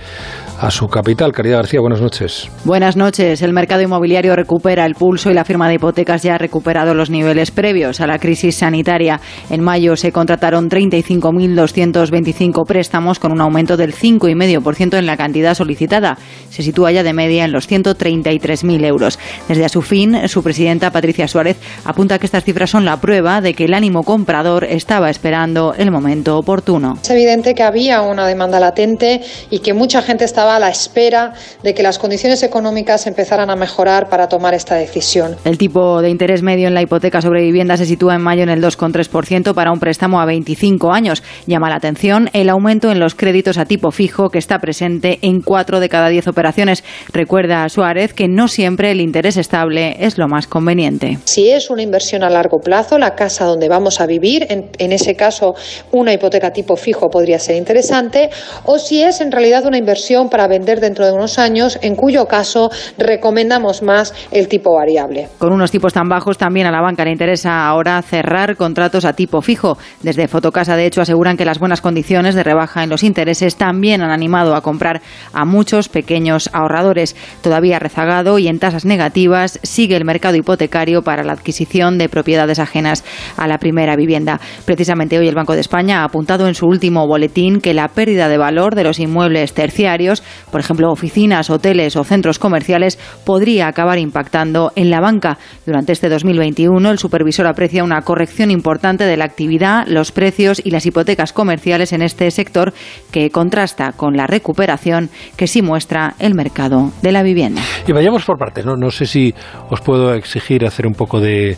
a 0.60 0.70
su 0.70 0.86
capital. 0.86 1.32
Caridad 1.32 1.56
García, 1.56 1.80
buenas 1.80 2.00
noches. 2.00 2.48
Buenas 2.64 2.96
noches. 2.96 3.42
El 3.42 3.52
mercado 3.52 3.82
inmobiliario 3.82 4.36
recupera 4.36 4.86
el 4.86 4.94
pulso 4.94 5.28
y 5.30 5.34
la 5.34 5.44
firma 5.44 5.68
de 5.68 5.74
hipotecas 5.74 6.22
ya 6.22 6.36
ha 6.36 6.38
recuperado 6.38 6.94
los 6.94 7.10
niveles 7.10 7.50
previos 7.50 8.00
a 8.00 8.06
la 8.06 8.20
crisis 8.20 8.54
sanitaria. 8.56 9.20
En 9.50 9.60
mayo 9.60 9.96
se 9.96 10.12
contrataron 10.12 10.70
35.225 10.70 12.64
préstamos 12.64 13.18
con 13.18 13.32
un 13.32 13.40
aumento 13.40 13.76
del 13.76 13.92
5,5% 13.92 14.98
en 14.98 15.06
la 15.06 15.16
cantidad 15.16 15.54
solicitada. 15.54 16.16
Se 16.50 16.62
sitúa 16.62 16.92
ya 16.92 17.02
de 17.02 17.12
media 17.12 17.44
en 17.44 17.50
los 17.50 17.68
133.000 17.68 18.86
euros. 18.86 19.18
Desde 19.48 19.64
a 19.64 19.68
su 19.68 19.82
fin, 19.82 20.28
su 20.28 20.44
presidenta 20.44 20.92
Patricia 20.92 21.26
Suárez 21.26 21.56
apunta 21.84 22.20
que 22.20 22.26
estas 22.26 22.44
cifras 22.44 22.70
son 22.70 22.84
la 22.84 23.00
prueba 23.00 23.31
de 23.40 23.54
que 23.54 23.64
el 23.64 23.74
ánimo 23.74 24.02
comprador 24.02 24.64
estaba 24.64 25.10
esperando 25.10 25.74
el 25.76 25.90
momento 25.90 26.38
oportuno. 26.38 26.98
Es 27.02 27.10
evidente 27.10 27.54
que 27.54 27.62
había 27.62 28.02
una 28.02 28.26
demanda 28.26 28.60
latente 28.60 29.20
y 29.50 29.60
que 29.60 29.72
mucha 29.74 30.02
gente 30.02 30.24
estaba 30.24 30.56
a 30.56 30.58
la 30.58 30.68
espera 30.68 31.32
de 31.62 31.74
que 31.74 31.82
las 31.82 31.98
condiciones 31.98 32.42
económicas 32.42 33.06
empezaran 33.06 33.50
a 33.50 33.56
mejorar 33.56 34.08
para 34.08 34.28
tomar 34.28 34.54
esta 34.54 34.74
decisión. 34.74 35.36
El 35.44 35.58
tipo 35.58 36.02
de 36.02 36.10
interés 36.10 36.42
medio 36.42 36.68
en 36.68 36.74
la 36.74 36.82
hipoteca 36.82 37.20
sobre 37.20 37.42
vivienda 37.42 37.76
se 37.76 37.86
sitúa 37.86 38.14
en 38.14 38.22
mayo 38.22 38.42
en 38.42 38.48
el 38.48 38.62
2,3% 38.62 39.54
para 39.54 39.72
un 39.72 39.80
préstamo 39.80 40.20
a 40.20 40.26
25 40.26 40.92
años. 40.92 41.22
Llama 41.46 41.70
la 41.70 41.76
atención 41.76 42.28
el 42.32 42.48
aumento 42.48 42.90
en 42.90 42.98
los 42.98 43.14
créditos 43.14 43.58
a 43.58 43.64
tipo 43.64 43.90
fijo 43.90 44.30
que 44.30 44.38
está 44.38 44.58
presente 44.58 45.18
en 45.22 45.40
4 45.40 45.80
de 45.80 45.88
cada 45.88 46.08
10 46.08 46.28
operaciones. 46.28 46.84
Recuerda 47.12 47.64
a 47.64 47.68
Suárez 47.68 48.12
que 48.14 48.28
no 48.28 48.48
siempre 48.48 48.90
el 48.90 49.00
interés 49.00 49.36
estable 49.36 49.96
es 50.00 50.18
lo 50.18 50.28
más 50.28 50.46
conveniente. 50.46 51.18
Si 51.24 51.50
es 51.50 51.70
una 51.70 51.82
inversión 51.82 52.22
a 52.22 52.30
largo 52.30 52.60
plazo, 52.60 52.98
la 52.98 53.14
casa 53.22 53.44
donde 53.44 53.68
vamos 53.68 54.00
a 54.00 54.06
vivir, 54.06 54.46
en, 54.48 54.70
en 54.78 54.90
ese 54.90 55.14
caso 55.14 55.54
una 55.92 56.12
hipoteca 56.12 56.50
tipo 56.50 56.74
fijo 56.74 57.08
podría 57.08 57.38
ser 57.38 57.54
interesante, 57.54 58.30
o 58.64 58.78
si 58.78 59.00
es 59.00 59.20
en 59.20 59.30
realidad 59.30 59.64
una 59.64 59.78
inversión 59.78 60.28
para 60.28 60.48
vender 60.48 60.80
dentro 60.80 61.06
de 61.06 61.12
unos 61.12 61.38
años, 61.38 61.78
en 61.82 61.94
cuyo 61.94 62.26
caso 62.26 62.70
recomendamos 62.98 63.82
más 63.82 64.12
el 64.32 64.48
tipo 64.48 64.74
variable. 64.74 65.28
Con 65.38 65.52
unos 65.52 65.70
tipos 65.70 65.92
tan 65.92 66.08
bajos, 66.08 66.36
también 66.36 66.66
a 66.66 66.72
la 66.72 66.80
banca 66.80 67.04
le 67.04 67.12
interesa 67.12 67.64
ahora 67.64 68.02
cerrar 68.02 68.56
contratos 68.56 69.04
a 69.04 69.12
tipo 69.12 69.40
fijo. 69.40 69.78
Desde 70.02 70.26
Fotocasa, 70.26 70.74
de 70.74 70.86
hecho, 70.86 71.00
aseguran 71.00 71.36
que 71.36 71.44
las 71.44 71.60
buenas 71.60 71.80
condiciones 71.80 72.34
de 72.34 72.42
rebaja 72.42 72.82
en 72.82 72.90
los 72.90 73.04
intereses 73.04 73.54
también 73.54 74.02
han 74.02 74.10
animado 74.10 74.56
a 74.56 74.62
comprar 74.62 75.00
a 75.32 75.44
muchos 75.44 75.88
pequeños 75.88 76.50
ahorradores. 76.52 77.14
Todavía 77.40 77.78
rezagado 77.78 78.40
y 78.40 78.48
en 78.48 78.58
tasas 78.58 78.84
negativas 78.84 79.60
sigue 79.62 79.96
el 79.96 80.04
mercado 80.04 80.36
hipotecario 80.36 81.02
para 81.02 81.22
la 81.22 81.34
adquisición 81.34 81.98
de 81.98 82.08
propiedades 82.08 82.58
ajenas 82.58 83.04
a 83.36 83.46
la 83.46 83.58
primera 83.58 83.96
vivienda. 83.96 84.40
Precisamente 84.64 85.18
hoy 85.18 85.28
el 85.28 85.34
Banco 85.34 85.54
de 85.54 85.60
España 85.60 86.00
ha 86.00 86.04
apuntado 86.04 86.46
en 86.46 86.54
su 86.54 86.66
último 86.66 87.06
boletín 87.06 87.60
que 87.60 87.74
la 87.74 87.88
pérdida 87.88 88.28
de 88.28 88.38
valor 88.38 88.74
de 88.74 88.84
los 88.84 88.98
inmuebles 88.98 89.54
terciarios, 89.54 90.22
por 90.50 90.60
ejemplo 90.60 90.90
oficinas, 90.90 91.50
hoteles 91.50 91.96
o 91.96 92.04
centros 92.04 92.38
comerciales, 92.38 92.98
podría 93.24 93.68
acabar 93.68 93.98
impactando 93.98 94.72
en 94.76 94.90
la 94.90 95.00
banca. 95.00 95.38
Durante 95.66 95.92
este 95.92 96.08
2021 96.08 96.90
el 96.90 96.98
supervisor 96.98 97.46
aprecia 97.46 97.84
una 97.84 98.02
corrección 98.02 98.50
importante 98.50 99.04
de 99.04 99.16
la 99.16 99.24
actividad, 99.24 99.86
los 99.86 100.12
precios 100.12 100.60
y 100.64 100.70
las 100.70 100.86
hipotecas 100.86 101.32
comerciales 101.32 101.92
en 101.92 102.02
este 102.02 102.30
sector 102.30 102.72
que 103.10 103.30
contrasta 103.30 103.92
con 103.92 104.16
la 104.16 104.26
recuperación 104.26 105.10
que 105.36 105.46
sí 105.46 105.62
muestra 105.62 106.14
el 106.18 106.34
mercado 106.34 106.90
de 107.02 107.12
la 107.12 107.22
vivienda. 107.22 107.62
Y 107.86 107.92
vayamos 107.92 108.24
por 108.24 108.38
partes, 108.38 108.64
¿no? 108.64 108.76
No 108.76 108.90
sé 108.90 109.06
si 109.06 109.34
os 109.70 109.80
puedo 109.80 110.14
exigir 110.14 110.64
hacer 110.64 110.86
un 110.86 110.94
poco 110.94 111.20
de 111.20 111.56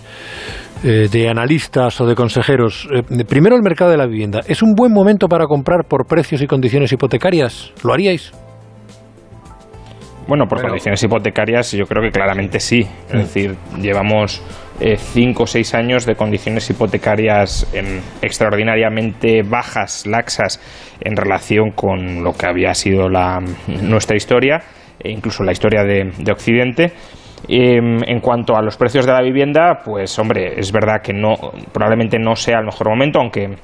eh, 0.87 1.09
de 1.11 1.31
analistas 1.31 1.99
o 2.03 2.07
de 2.07 2.15
consejeros. 2.15 2.87
Eh, 2.93 3.25
primero 3.25 3.57
el 3.57 3.63
mercado 3.63 3.91
de 3.91 3.97
la 3.97 4.07
vivienda. 4.07 4.41
¿Es 4.47 4.63
un 4.63 4.75
buen 4.75 4.93
momento 4.93 5.29
para 5.29 5.47
comprar 5.47 5.87
por 5.89 6.07
precios 6.07 6.43
y 6.43 6.47
condiciones 6.47 6.93
hipotecarias? 6.93 7.73
¿Lo 7.83 7.95
haríais? 7.95 8.33
Bueno, 10.29 10.45
por 10.47 10.61
condiciones 10.61 11.03
hipotecarias 11.03 11.73
yo 11.73 11.87
creo 11.87 12.03
que 12.03 12.11
claramente 12.11 12.61
sí. 12.61 12.87
Es 13.09 13.15
decir, 13.15 13.57
llevamos 13.81 14.43
eh, 14.79 14.97
cinco 14.99 15.45
o 15.45 15.47
seis 15.47 15.75
años 15.75 16.05
de 16.05 16.17
condiciones 16.17 16.69
hipotecarias 16.69 17.67
em, 17.73 18.03
extraordinariamente 18.21 19.43
bajas, 19.43 20.07
laxas, 20.07 20.61
en 21.01 21.17
relación 21.17 21.71
con 21.71 22.23
lo 22.23 22.33
que 22.33 22.47
había 22.47 22.75
sido 22.75 23.09
la, 23.09 23.41
nuestra 23.83 24.17
historia, 24.17 24.63
e 24.99 25.11
incluso 25.11 25.45
la 25.45 25.53
historia 25.53 25.83
de, 25.83 26.13
de 26.19 26.33
Occidente. 26.33 26.93
Em, 27.49 28.03
en 28.07 28.21
cuanto 28.21 28.57
a 28.57 28.63
los 28.63 28.77
precios 28.77 29.07
de 29.07 29.13
la 29.13 29.21
vivienda, 29.21 29.81
pues 29.85 30.19
hombre, 30.19 30.59
es 30.59 30.73
verdad 30.73 31.03
que 31.03 31.13
no, 31.13 31.35
probablemente 31.73 32.19
no 32.19 32.37
sea 32.37 32.59
el 32.59 32.67
mejor 32.67 32.89
momento, 32.89 33.21
aunque 33.21 33.57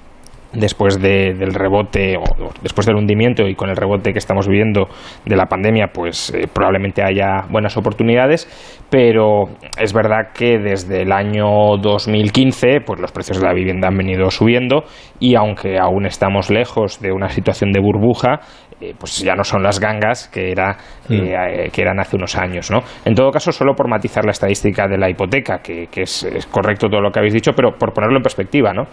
después 0.52 1.00
del 1.00 1.54
rebote 1.54 2.16
o 2.16 2.50
después 2.62 2.86
del 2.86 2.96
hundimiento 2.96 3.46
y 3.46 3.54
con 3.54 3.70
el 3.70 3.76
rebote 3.76 4.12
que 4.12 4.18
estamos 4.18 4.48
viviendo 4.48 4.88
de 5.24 5.36
la 5.36 5.46
pandemia, 5.46 5.88
pues 5.92 6.32
eh, 6.34 6.48
probablemente 6.52 7.02
haya 7.02 7.46
buenas 7.48 7.76
oportunidades, 7.76 8.48
pero 8.90 9.44
es 9.78 9.92
verdad 9.92 10.32
que 10.34 10.58
desde 10.58 11.02
el 11.02 11.12
año 11.12 11.76
2015, 11.80 12.80
pues 12.84 13.00
los 13.00 13.12
precios 13.12 13.40
de 13.40 13.46
la 13.46 13.54
vivienda 13.54 13.88
han 13.88 13.96
venido 13.96 14.30
subiendo 14.30 14.84
y 15.20 15.36
aunque 15.36 15.78
aún 15.78 16.06
estamos 16.06 16.50
lejos 16.50 17.00
de 17.00 17.12
una 17.12 17.28
situación 17.28 17.70
de 17.72 17.80
burbuja, 17.80 18.40
eh, 18.80 18.94
pues 18.98 19.18
ya 19.18 19.34
no 19.34 19.44
son 19.44 19.62
las 19.62 19.78
gangas 19.78 20.28
que, 20.28 20.50
era, 20.50 20.74
mm. 21.08 21.12
eh, 21.12 21.70
que 21.70 21.82
eran 21.82 22.00
hace 22.00 22.16
unos 22.16 22.34
años. 22.36 22.70
¿no? 22.70 22.80
En 23.04 23.14
todo 23.14 23.30
caso, 23.30 23.52
solo 23.52 23.74
por 23.74 23.88
matizar 23.88 24.24
la 24.24 24.30
estadística 24.30 24.88
de 24.88 24.96
la 24.96 25.10
hipoteca, 25.10 25.58
que, 25.58 25.86
es, 25.94 26.26
correcto 26.50 26.88
todo 26.88 27.02
lo 27.02 27.10
que 27.10 27.18
habéis 27.18 27.34
dicho, 27.34 27.52
pero 27.54 27.72
por 27.72 27.92
ponerlo 27.92 28.16
en 28.16 28.22
perspectiva, 28.22 28.72
¿no? 28.72 28.84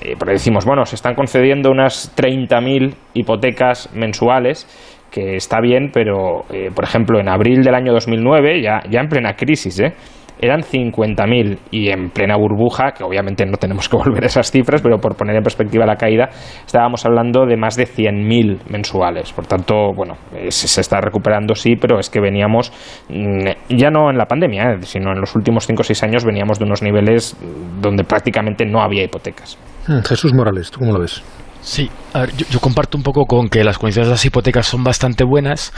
Eh, 0.00 0.14
porque 0.16 0.34
decimos, 0.34 0.64
bueno, 0.64 0.84
se 0.84 0.94
están 0.94 1.14
concediendo 1.14 1.70
unas 1.70 2.14
30.000 2.16 2.94
hipotecas 3.14 3.92
mensuales 3.94 4.68
que 5.10 5.36
está 5.36 5.60
bien, 5.60 5.90
pero 5.92 6.44
por 6.74 6.82
ejemplo 6.82 7.20
en 7.20 7.28
abril 7.28 7.62
del 7.62 7.76
año 7.76 7.92
2009, 7.92 8.60
ya, 8.60 8.82
ya 8.90 9.00
en 9.00 9.08
plena 9.08 9.34
crisis, 9.34 9.78
¿eh? 9.78 9.92
Eran 10.40 10.60
50.000 10.60 11.58
y 11.70 11.90
en 11.90 12.10
plena 12.10 12.36
burbuja, 12.36 12.92
que 12.92 13.04
obviamente 13.04 13.46
no 13.46 13.56
tenemos 13.56 13.88
que 13.88 13.96
volver 14.04 14.24
a 14.24 14.26
esas 14.26 14.50
cifras, 14.50 14.82
pero 14.82 14.98
por 14.98 15.16
poner 15.16 15.36
en 15.36 15.42
perspectiva 15.42 15.86
la 15.86 15.96
caída, 15.96 16.28
estábamos 16.64 17.04
hablando 17.04 17.46
de 17.46 17.56
más 17.56 17.76
de 17.76 17.84
100.000 17.84 18.70
mensuales. 18.70 19.32
Por 19.32 19.46
tanto, 19.46 19.92
bueno, 19.94 20.14
se 20.48 20.80
está 20.80 21.00
recuperando 21.00 21.54
sí, 21.54 21.76
pero 21.76 21.98
es 21.98 22.10
que 22.10 22.20
veníamos, 22.20 22.72
mm, 23.08 23.76
ya 23.76 23.90
no 23.90 24.10
en 24.10 24.18
la 24.18 24.26
pandemia, 24.26 24.72
eh, 24.72 24.78
sino 24.82 25.12
en 25.12 25.20
los 25.20 25.34
últimos 25.34 25.66
5 25.66 25.80
o 25.80 25.84
6 25.84 26.02
años 26.02 26.24
veníamos 26.24 26.58
de 26.58 26.64
unos 26.64 26.82
niveles 26.82 27.36
donde 27.80 28.04
prácticamente 28.04 28.64
no 28.64 28.82
había 28.82 29.04
hipotecas. 29.04 29.58
Hmm, 29.86 30.00
Jesús 30.00 30.32
Morales, 30.34 30.70
¿tú 30.70 30.80
cómo 30.80 30.92
lo 30.92 31.00
ves? 31.00 31.22
Sí, 31.60 31.90
yo, 32.36 32.46
yo 32.50 32.60
comparto 32.60 32.98
un 32.98 33.02
poco 33.02 33.24
con 33.24 33.48
que 33.48 33.64
las 33.64 33.78
condiciones 33.78 34.08
de 34.08 34.12
las 34.12 34.24
hipotecas 34.24 34.66
son 34.66 34.84
bastante 34.84 35.24
buenas 35.24 35.72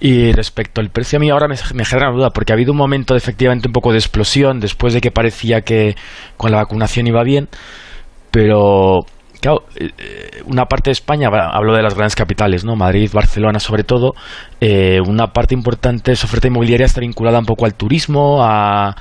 y 0.00 0.32
respecto 0.32 0.80
al 0.80 0.90
precio, 0.90 1.18
a 1.18 1.20
mí 1.20 1.30
ahora 1.30 1.48
me, 1.48 1.84
genera 1.84 2.10
una 2.10 2.16
duda, 2.16 2.30
porque 2.30 2.52
ha 2.52 2.54
habido 2.54 2.72
un 2.72 2.78
momento 2.78 3.14
de 3.14 3.18
efectivamente 3.18 3.68
un 3.68 3.72
poco 3.72 3.92
de 3.92 3.98
explosión 3.98 4.60
después 4.60 4.94
de 4.94 5.00
que 5.00 5.10
parecía 5.10 5.62
que 5.62 5.96
con 6.36 6.50
la 6.50 6.58
vacunación 6.58 7.06
iba 7.06 7.22
bien, 7.22 7.48
pero 8.30 9.00
claro, 9.40 9.64
eh, 9.76 10.42
una 10.46 10.66
parte 10.66 10.90
de 10.90 10.92
España, 10.92 11.28
hablo 11.28 11.74
de 11.74 11.82
las 11.82 11.94
grandes 11.94 12.14
capitales, 12.14 12.64
¿no? 12.64 12.76
Madrid, 12.76 13.10
Barcelona 13.12 13.58
sobre 13.58 13.84
todo, 13.84 14.14
eh, 14.60 15.00
una 15.06 15.28
parte 15.28 15.54
importante 15.54 16.12
de 16.12 16.16
su 16.16 16.26
oferta 16.26 16.48
inmobiliaria 16.48 16.86
está 16.86 17.00
vinculada 17.00 17.38
un 17.38 17.46
poco 17.46 17.64
al 17.64 17.74
turismo, 17.74 18.42
a, 18.42 18.94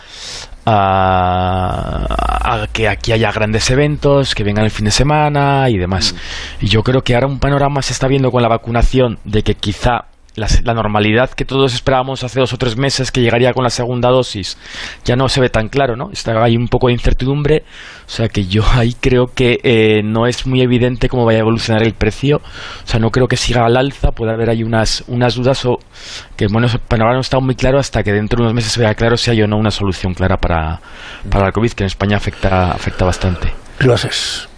a, 0.66 2.68
que 2.74 2.88
aquí 2.88 3.12
haya 3.12 3.32
grandes 3.32 3.70
eventos, 3.70 4.36
que 4.36 4.44
vengan 4.44 4.66
el 4.66 4.72
fin 4.72 4.86
de 4.86 4.92
semana 4.92 5.70
y 5.70 5.78
demás. 5.78 6.14
Mm. 6.14 6.66
Y 6.66 6.70
yo 6.70 6.84
creo 6.84 7.02
que 7.02 7.16
ahora 7.16 7.28
un 7.28 7.40
panorama 7.40 7.82
se 7.82 7.94
está 7.94 8.08
viendo 8.08 8.32
con 8.32 8.42
la 8.42 8.50
vacunación 8.50 9.20
de 9.24 9.44
que 9.44 9.56
quizá 9.56 10.06
la, 10.36 10.74
normalidad 10.74 11.30
que 11.30 11.46
todos 11.46 11.74
esperábamos 11.74 12.24
hace 12.24 12.40
dos 12.40 12.54
o 12.54 12.58
tres 12.58 12.78
meses 12.78 13.12
que 13.12 13.22
llegaría 13.22 13.54
con 13.54 13.64
la 13.64 13.70
segunda 13.70 14.10
dosis 14.10 14.58
ya 15.06 15.16
no 15.16 15.30
se 15.30 15.42
ve 15.42 15.50
tan 15.50 15.70
claro, 15.70 15.96
¿no? 15.96 16.10
Está 16.12 16.44
ahí 16.44 16.58
un 16.58 16.68
poco 16.68 16.88
de 16.88 16.94
incertidumbre, 16.94 17.64
o 18.06 18.10
sea 18.10 18.28
que 18.28 18.46
yo 18.46 18.64
ahí 18.74 18.94
creo 19.00 19.28
que 19.34 19.60
eh, 19.64 20.02
no 20.04 20.28
es 20.28 20.46
muy 20.46 20.62
evidente 20.62 21.10
cómo 21.10 21.26
vaya 21.26 21.40
a 21.40 21.42
evolucionar 21.42 21.84
el 21.84 21.94
precio, 21.94 22.38
o 22.38 22.88
sea, 22.88 23.00
no 23.00 23.10
creo 23.10 23.28
que 23.28 23.38
siga 23.38 23.66
al 23.66 23.78
alza, 23.78 24.12
puede 24.12 24.34
haber 24.34 24.50
ahí 24.50 24.64
unas, 24.64 25.04
unas 25.08 25.36
dudas 25.36 25.66
o 25.66 25.78
que, 26.36 26.48
bueno, 26.48 26.68
para 26.88 27.04
ahora 27.04 27.16
no 27.16 27.22
está 27.22 27.40
muy 27.40 27.56
claro 27.56 27.80
hasta 27.80 28.04
que 28.04 28.12
dentro 28.12 28.38
de 28.38 28.44
unos 28.44 28.54
meses 28.54 28.72
se 28.72 28.82
vea 28.82 28.94
claro 28.94 29.18
si 29.18 29.32
hay 29.32 29.42
o 29.42 29.48
no 29.48 29.58
una 29.58 29.72
solución 29.72 30.14
clara 30.14 30.38
para, 30.38 30.82
para 31.30 31.46
la 31.46 31.52
COVID, 31.52 31.72
que 31.72 31.84
en 31.84 31.88
España 31.88 32.18
afecta, 32.18 32.72
afecta 32.72 33.06
bastante. 33.06 33.54
Gracias. 33.80 34.50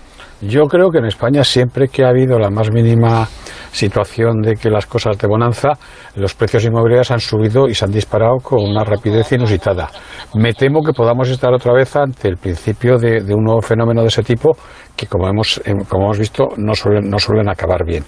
Yo 0.41 0.65
creo 0.65 0.91
que 0.91 1.00
en 1.00 1.06
España 1.06 1.43
siempre 1.43 1.88
que 1.88 2.04
ha 2.04 2.10
habido 2.10 2.38
la 2.38 2.52
más 2.52 2.71
mínima 2.71 3.28
situación 3.71 4.41
de 4.41 4.54
que 4.54 4.69
las 4.69 4.86
cosas 4.86 5.17
de 5.17 5.28
bonanza, 5.28 5.69
los 6.15 6.36
precios 6.36 6.63
inmobiliarios 6.63 7.10
han 7.10 7.19
subido 7.19 7.67
y 7.67 7.73
se 7.73 7.86
han 7.86 7.91
disparado 7.91 8.38
con 8.38 8.62
una 8.62 8.84
rapidez 8.84 9.32
inusitada. 9.32 9.89
Me 10.36 10.53
temo 10.53 10.82
que 10.84 10.93
podamos 10.93 11.30
estar 11.30 11.53
otra 11.53 11.73
vez 11.73 11.95
ante 11.95 12.27
el 12.27 12.38
principio 12.38 12.97
de, 12.97 13.21
un 13.34 13.43
nuevo 13.43 13.62
fenómeno 13.62 14.01
de 14.01 14.08
ese 14.08 14.23
tipo 14.23 14.58
que, 14.95 15.06
como 15.06 15.27
hemos, 15.27 15.60
eh, 15.63 15.73
como 15.88 16.06
hemos 16.06 16.17
visto, 16.17 16.47
no 16.58 16.73
suelen, 16.73 17.08
no 17.08 17.19
suelen 17.19 17.47
acabar 17.49 17.86
bien. 17.86 18.03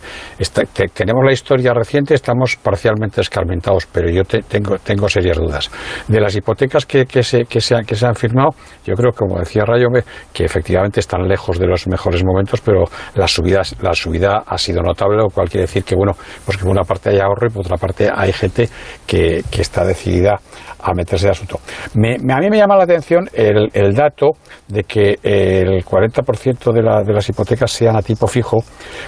tenemos 0.94 1.24
la 1.24 1.32
historia 1.32 1.72
reciente, 1.74 2.16
estamos 2.16 2.56
parcialmente 2.56 3.22
escarmentados, 3.22 3.86
pero 3.86 4.10
yo 4.10 4.24
tengo, 4.24 4.78
tengo 4.80 5.08
serias 5.08 5.38
dudas. 5.38 5.70
De 6.08 6.20
las 6.20 6.36
hipotecas 6.36 6.86
que, 6.86 7.06
que, 7.06 7.22
se, 7.22 7.46
que, 7.46 7.62
se, 7.62 7.76
que 7.86 7.96
se 7.96 8.08
han 8.08 8.16
firmado, 8.16 8.50
yo 8.86 8.96
creo, 8.96 9.12
como 9.12 9.38
decía 9.38 9.64
Rayo, 9.66 9.90
que 10.34 10.46
efectivamente 10.46 11.00
están 11.00 11.28
lejos 11.28 11.60
de 11.60 11.68
los 11.68 11.88
mejores 11.88 12.24
momentos, 12.24 12.60
pero 12.62 12.86
la 13.16 13.28
subida, 13.28 13.62
la 13.82 13.94
subida 13.94 14.44
ha 14.46 14.58
sido 14.58 14.82
notable, 14.82 15.18
lo 15.18 15.30
cual 15.30 15.48
quiere 15.48 15.66
decir 15.68 15.84
que, 15.84 15.96
bueno, 15.96 16.14
pues 16.46 16.58
que 16.58 16.64
por 16.64 16.72
una 16.72 16.84
parte 16.84 17.10
hay 17.10 17.20
ahorro 17.20 17.48
y 17.48 17.50
por 17.52 17.66
otra 17.66 17.78
parte 17.78 18.10
hay 18.14 18.34
gente 18.34 18.68
que, 19.06 19.44
que 19.52 19.62
está 19.62 19.86
decidida 19.86 20.40
a 20.80 20.94
meterse 20.94 21.26
de 21.26 21.32
asunto. 21.32 21.60
A 22.08 22.40
mí 22.40 22.50
me 22.50 22.58
llama 22.58 22.76
la 22.76 22.84
atención 22.84 23.30
el, 23.34 23.94
dato 23.94 24.32
de 24.68 24.84
que 24.84 25.20
el 25.24 25.84
40% 25.84 26.72
de, 26.72 26.82
la, 26.82 27.04
de, 27.04 27.14
las 27.14 27.28
hipotecas 27.30 27.72
sean 27.72 27.96
a 27.96 28.02
tipo 28.02 28.28
fijo, 28.28 28.58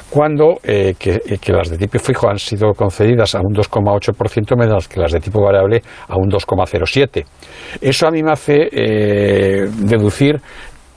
cuando 0.09 0.59
eh, 0.63 0.95
que, 0.97 1.19
que, 1.39 1.51
las 1.53 1.69
de 1.69 1.77
tipo 1.77 1.99
fijo 1.99 2.29
han 2.29 2.39
sido 2.39 2.73
concedidas 2.73 3.35
a 3.35 3.39
un 3.39 3.53
2,8% 3.53 4.57
menos 4.57 4.87
que 4.87 4.99
las 4.99 5.11
de 5.11 5.19
tipo 5.19 5.41
variable 5.41 5.81
a 6.07 6.15
un 6.17 6.29
2,07%. 6.29 7.25
Eso 7.81 8.07
a 8.07 8.11
mí 8.11 8.23
me 8.23 8.31
hace 8.31 8.69
eh, 8.71 9.69
deducir 9.71 10.41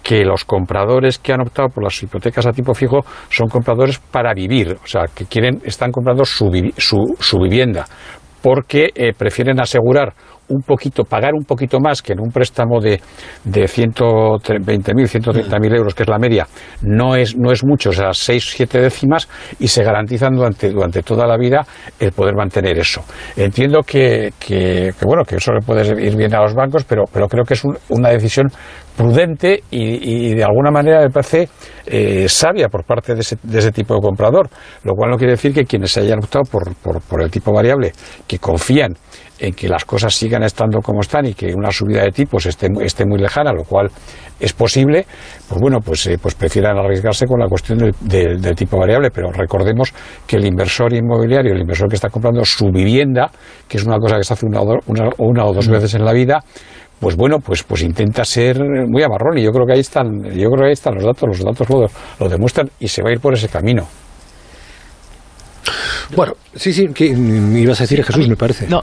que 0.04 0.22
los 0.22 0.44
compradores 0.44 1.18
que 1.18 1.32
han 1.32 1.40
optado 1.40 1.70
por 1.70 1.82
las 1.82 2.00
hipotecas 2.02 2.46
a 2.46 2.52
tipo 2.52 2.74
fijo 2.74 3.00
son 3.30 3.48
compradores 3.48 3.98
para 3.98 4.34
vivir, 4.34 4.76
o 4.82 4.86
sea, 4.86 5.06
que 5.12 5.24
quieren, 5.24 5.62
están 5.64 5.90
comprando 5.90 6.26
su, 6.26 6.50
su, 6.76 7.38
vivienda, 7.38 7.86
porque 8.42 8.90
eh, 8.94 9.14
prefieren 9.16 9.58
asegurar 9.58 10.12
un 10.48 10.62
poquito, 10.62 11.04
pagar 11.04 11.34
un 11.34 11.44
poquito 11.44 11.80
más 11.80 12.02
que 12.02 12.12
en 12.12 12.20
un 12.20 12.30
préstamo 12.30 12.80
de, 12.80 13.00
de 13.44 13.64
120.000, 13.64 14.64
130.000 14.64 15.76
euros, 15.76 15.94
que 15.94 16.02
es 16.02 16.08
la 16.08 16.18
media, 16.18 16.46
no 16.82 17.16
es, 17.16 17.36
no 17.36 17.50
es 17.52 17.64
mucho, 17.64 17.90
o 17.90 17.92
sea, 17.92 18.12
6, 18.12 18.52
7 18.56 18.80
décimas, 18.80 19.28
y 19.58 19.68
se 19.68 19.82
garantizan 19.82 20.34
durante, 20.34 20.70
durante 20.70 21.02
toda 21.02 21.26
la 21.26 21.36
vida 21.36 21.66
el 21.98 22.12
poder 22.12 22.34
mantener 22.34 22.78
eso. 22.78 23.02
Entiendo 23.36 23.80
que, 23.82 24.32
que, 24.38 24.92
bueno, 25.04 25.24
que 25.24 25.36
eso 25.36 25.52
le 25.52 25.60
puede 25.60 26.02
ir 26.02 26.16
bien 26.16 26.34
a 26.34 26.42
los 26.42 26.54
bancos, 26.54 26.84
pero, 26.84 27.04
pero 27.12 27.28
creo 27.28 27.44
que 27.44 27.54
es 27.54 27.62
una 27.88 28.10
decisión 28.10 28.48
prudente 28.96 29.62
y, 29.70 30.34
de 30.34 30.44
alguna 30.44 30.70
manera 30.70 31.00
me 31.00 31.10
parece 31.10 31.48
eh, 31.86 32.28
sabia 32.28 32.68
por 32.68 32.84
parte 32.84 33.14
de 33.14 33.20
ese, 33.20 33.36
de 33.42 33.58
ese, 33.58 33.72
tipo 33.72 33.94
de 33.94 34.00
comprador, 34.00 34.48
lo 34.84 34.94
cual 34.94 35.10
no 35.10 35.16
quiere 35.16 35.32
decir 35.32 35.52
que 35.52 35.64
quienes 35.64 35.92
se 35.92 36.00
hayan 36.00 36.18
optado 36.20 36.44
por, 36.44 36.74
por 36.74 37.22
el 37.22 37.30
tipo 37.30 37.52
variable, 37.52 37.92
que 38.26 38.38
confían 38.38 38.94
en 39.38 39.52
que 39.54 39.68
las 39.68 39.84
cosas 39.84 40.14
sigan 40.14 40.42
estando 40.42 40.80
como 40.80 41.00
están 41.00 41.26
y 41.26 41.34
que 41.34 41.52
una 41.54 41.70
subida 41.70 42.02
de 42.02 42.10
tipos 42.10 42.46
esté, 42.46 42.68
esté 42.82 43.04
muy 43.04 43.18
lejana, 43.18 43.52
lo 43.52 43.64
cual 43.64 43.90
es 44.38 44.52
posible, 44.52 45.06
pues 45.48 45.60
bueno, 45.60 45.80
pues, 45.80 46.06
eh, 46.06 46.18
pues 46.20 46.34
prefieran 46.34 46.76
arriesgarse 46.76 47.26
con 47.26 47.40
la 47.40 47.46
cuestión 47.46 47.78
del, 47.78 48.54
tipo 48.56 48.78
variable, 48.78 49.10
pero 49.10 49.30
recordemos 49.32 49.92
que 50.26 50.36
el 50.36 50.46
inversor 50.46 50.92
inmobiliario, 50.92 51.52
el 51.52 51.60
inversor 51.60 51.88
que 51.88 51.96
está 51.96 52.08
comprando 52.08 52.44
su 52.44 52.70
vivienda, 52.70 53.30
que 53.68 53.76
es 53.76 53.84
una 53.84 53.98
cosa 53.98 54.16
que 54.16 54.24
se 54.24 54.34
hace 54.34 54.46
una, 54.46 54.60
una, 54.60 55.44
o 55.44 55.52
dos 55.52 55.68
mm. 55.68 55.72
veces 55.72 55.94
en 55.94 56.04
la 56.04 56.12
vida, 56.12 56.40
pues 57.00 57.16
bueno, 57.16 57.38
pues, 57.38 57.62
pues 57.62 57.82
intenta 57.82 58.24
ser 58.24 58.58
muy 58.88 59.02
amarrón 59.02 59.38
y 59.38 59.42
yo 59.42 59.50
creo 59.50 59.66
que 59.66 59.74
ahí 59.74 59.80
están, 59.80 60.22
yo 60.22 60.48
creo 60.50 60.62
que 60.62 60.66
ahí 60.66 60.72
están 60.72 60.94
los 60.94 61.04
datos, 61.04 61.28
los 61.28 61.44
datos 61.44 61.68
lo, 61.68 61.86
lo 62.20 62.28
demuestran 62.28 62.70
y 62.78 62.88
se 62.88 63.02
va 63.02 63.10
a 63.10 63.12
ir 63.12 63.20
por 63.20 63.34
ese 63.34 63.48
camino. 63.48 63.86
Bueno, 66.14 66.34
sí, 66.54 66.72
sí, 66.72 66.88
que 66.88 67.06
ibas 67.06 67.80
a 67.80 67.84
decir 67.84 68.02
Jesús, 68.04 68.28
me 68.28 68.36
parece. 68.36 68.68
No, 68.68 68.82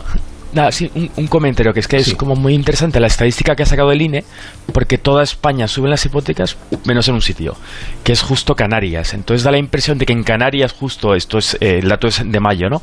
Nada, 0.54 0.72
sí, 0.72 0.92
un, 0.94 1.28
comentario 1.28 1.72
que 1.72 1.80
es 1.80 1.88
que 1.88 1.98
es 1.98 2.14
como 2.16 2.36
muy 2.36 2.54
interesante 2.54 3.00
la 3.00 3.08
estadística 3.08 3.56
que 3.56 3.64
ha 3.64 3.66
sacado 3.66 3.92
el 3.92 4.02
INE, 4.02 4.26
porque 4.74 4.98
toda 4.98 5.24
España 5.24 5.66
sube 5.68 5.90
las 5.90 6.06
hipotecas 6.06 6.58
menos 6.86 7.08
en 7.08 7.16
un 7.16 7.22
sitio, 7.22 7.56
que 8.04 8.12
es 8.12 8.22
justo 8.22 8.54
Canarias. 8.54 9.14
Entonces 9.14 9.44
da 9.44 9.52
la 9.52 9.58
impresión 9.58 9.98
de 9.98 10.06
que 10.06 10.12
en 10.12 10.24
Canarias, 10.24 10.74
justo 10.74 11.16
esto 11.16 11.38
es 11.38 11.56
eh, 11.62 11.80
el 11.80 11.88
dato 11.88 12.08
es 12.08 12.22
de 12.26 12.40
mayo, 12.42 12.70
¿no? 12.70 12.82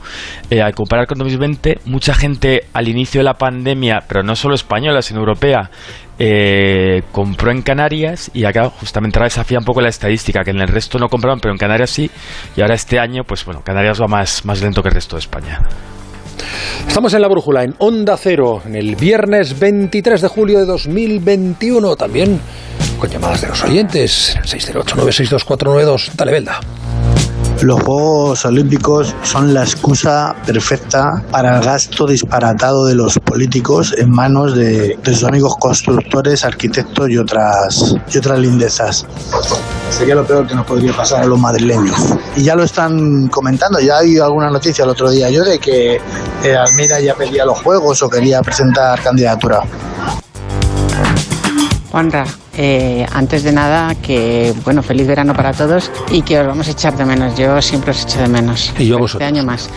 Eh, 0.48 0.62
al 0.62 0.74
comparar 0.74 1.06
con 1.06 1.18
2020, 1.18 1.80
mucha 1.84 2.14
gente 2.14 2.62
al 2.72 2.88
inicio 2.88 3.20
de 3.20 3.24
la 3.24 3.34
pandemia, 3.34 4.02
pero 4.08 4.22
no 4.22 4.34
solo 4.34 4.54
española, 4.54 5.02
sino 5.02 5.20
europea, 5.20 5.70
eh, 6.18 7.02
compró 7.12 7.50
en 7.50 7.60
Canarias 7.60 8.30
y 8.32 8.44
acá 8.44 8.70
justamente 8.70 9.18
ahora 9.18 9.26
desafía 9.26 9.58
un 9.58 9.64
poco 9.64 9.82
la 9.82 9.90
estadística, 9.90 10.42
que 10.42 10.52
en 10.52 10.60
el 10.60 10.68
resto 10.68 10.98
no 10.98 11.08
compraron, 11.08 11.38
pero 11.38 11.52
en 11.52 11.58
Canarias 11.58 11.90
sí, 11.90 12.10
y 12.56 12.62
ahora 12.62 12.74
este 12.74 12.98
año, 12.98 13.24
pues 13.24 13.44
bueno, 13.44 13.60
Canarias 13.62 14.00
va 14.00 14.06
más, 14.06 14.46
más 14.46 14.62
lento 14.62 14.82
que 14.82 14.88
el 14.88 14.94
resto 14.94 15.16
de 15.16 15.20
España. 15.20 15.60
Estamos 16.86 17.14
en 17.14 17.22
la 17.22 17.28
brújula, 17.28 17.64
en 17.64 17.74
Onda 17.78 18.16
Cero, 18.16 18.62
en 18.66 18.74
el 18.74 18.96
viernes 18.96 19.58
23 19.58 20.20
de 20.20 20.28
julio 20.28 20.58
de 20.58 20.66
2021, 20.66 21.96
también 21.96 22.40
con 22.98 23.08
llamadas 23.08 23.40
de 23.42 23.48
los 23.48 23.62
oyentes, 23.64 24.36
608-962-492, 24.42 26.12
dale, 26.14 26.32
Belda. 26.32 26.60
Los 27.62 27.82
Juegos 27.82 28.44
Olímpicos 28.44 29.16
son 29.24 29.52
la 29.52 29.62
excusa 29.62 30.36
perfecta 30.46 31.24
para 31.32 31.56
el 31.56 31.64
gasto 31.64 32.06
disparatado 32.06 32.86
de 32.86 32.94
los 32.94 33.18
políticos 33.18 33.92
en 33.98 34.10
manos 34.10 34.54
de, 34.54 34.96
sus 35.04 35.24
amigos 35.24 35.56
constructores, 35.58 36.44
arquitectos 36.44 37.10
y 37.10 37.18
otras, 37.18 37.96
y 38.12 38.18
otras 38.18 38.38
lindezas. 38.38 39.06
Sería 39.90 40.14
lo 40.14 40.24
peor 40.24 40.46
que 40.46 40.54
nos 40.54 40.66
podría 40.66 40.92
pasar 40.92 41.24
a 41.24 41.26
los 41.26 41.38
madrileños. 41.38 42.14
Y 42.36 42.44
ya 42.44 42.54
lo 42.54 42.62
están 42.62 43.26
comentando, 43.26 43.80
ya 43.80 43.98
hay 43.98 44.18
alguna 44.18 44.50
noticia 44.50 44.84
el 44.84 44.90
otro 44.90 45.10
día 45.10 45.28
yo 45.28 45.42
de 45.42 45.58
que 45.58 45.96
eh, 46.44 47.00
ya 47.02 47.14
pedía 47.14 47.44
los 47.44 47.60
Juegos 47.60 48.02
o 48.02 48.08
quería 48.08 48.40
presentar 48.40 49.02
candidatura. 49.02 49.62
Juanra, 51.90 52.24
eh, 52.60 53.06
antes 53.12 53.44
de 53.44 53.52
nada, 53.52 53.94
que 53.94 54.52
bueno, 54.64 54.82
feliz 54.82 55.06
verano 55.06 55.32
para 55.32 55.52
todos 55.52 55.92
y 56.10 56.22
que 56.22 56.40
os 56.40 56.46
vamos 56.46 56.66
a 56.66 56.72
echar 56.72 56.96
de 56.96 57.04
menos. 57.04 57.36
Yo 57.36 57.62
siempre 57.62 57.92
os 57.92 58.02
echo 58.02 58.18
de 58.18 58.26
menos. 58.26 58.74
Y 58.76 58.86
yo 58.86 58.98
Este 58.98 59.24
año 59.24 59.44
más. 59.44 59.70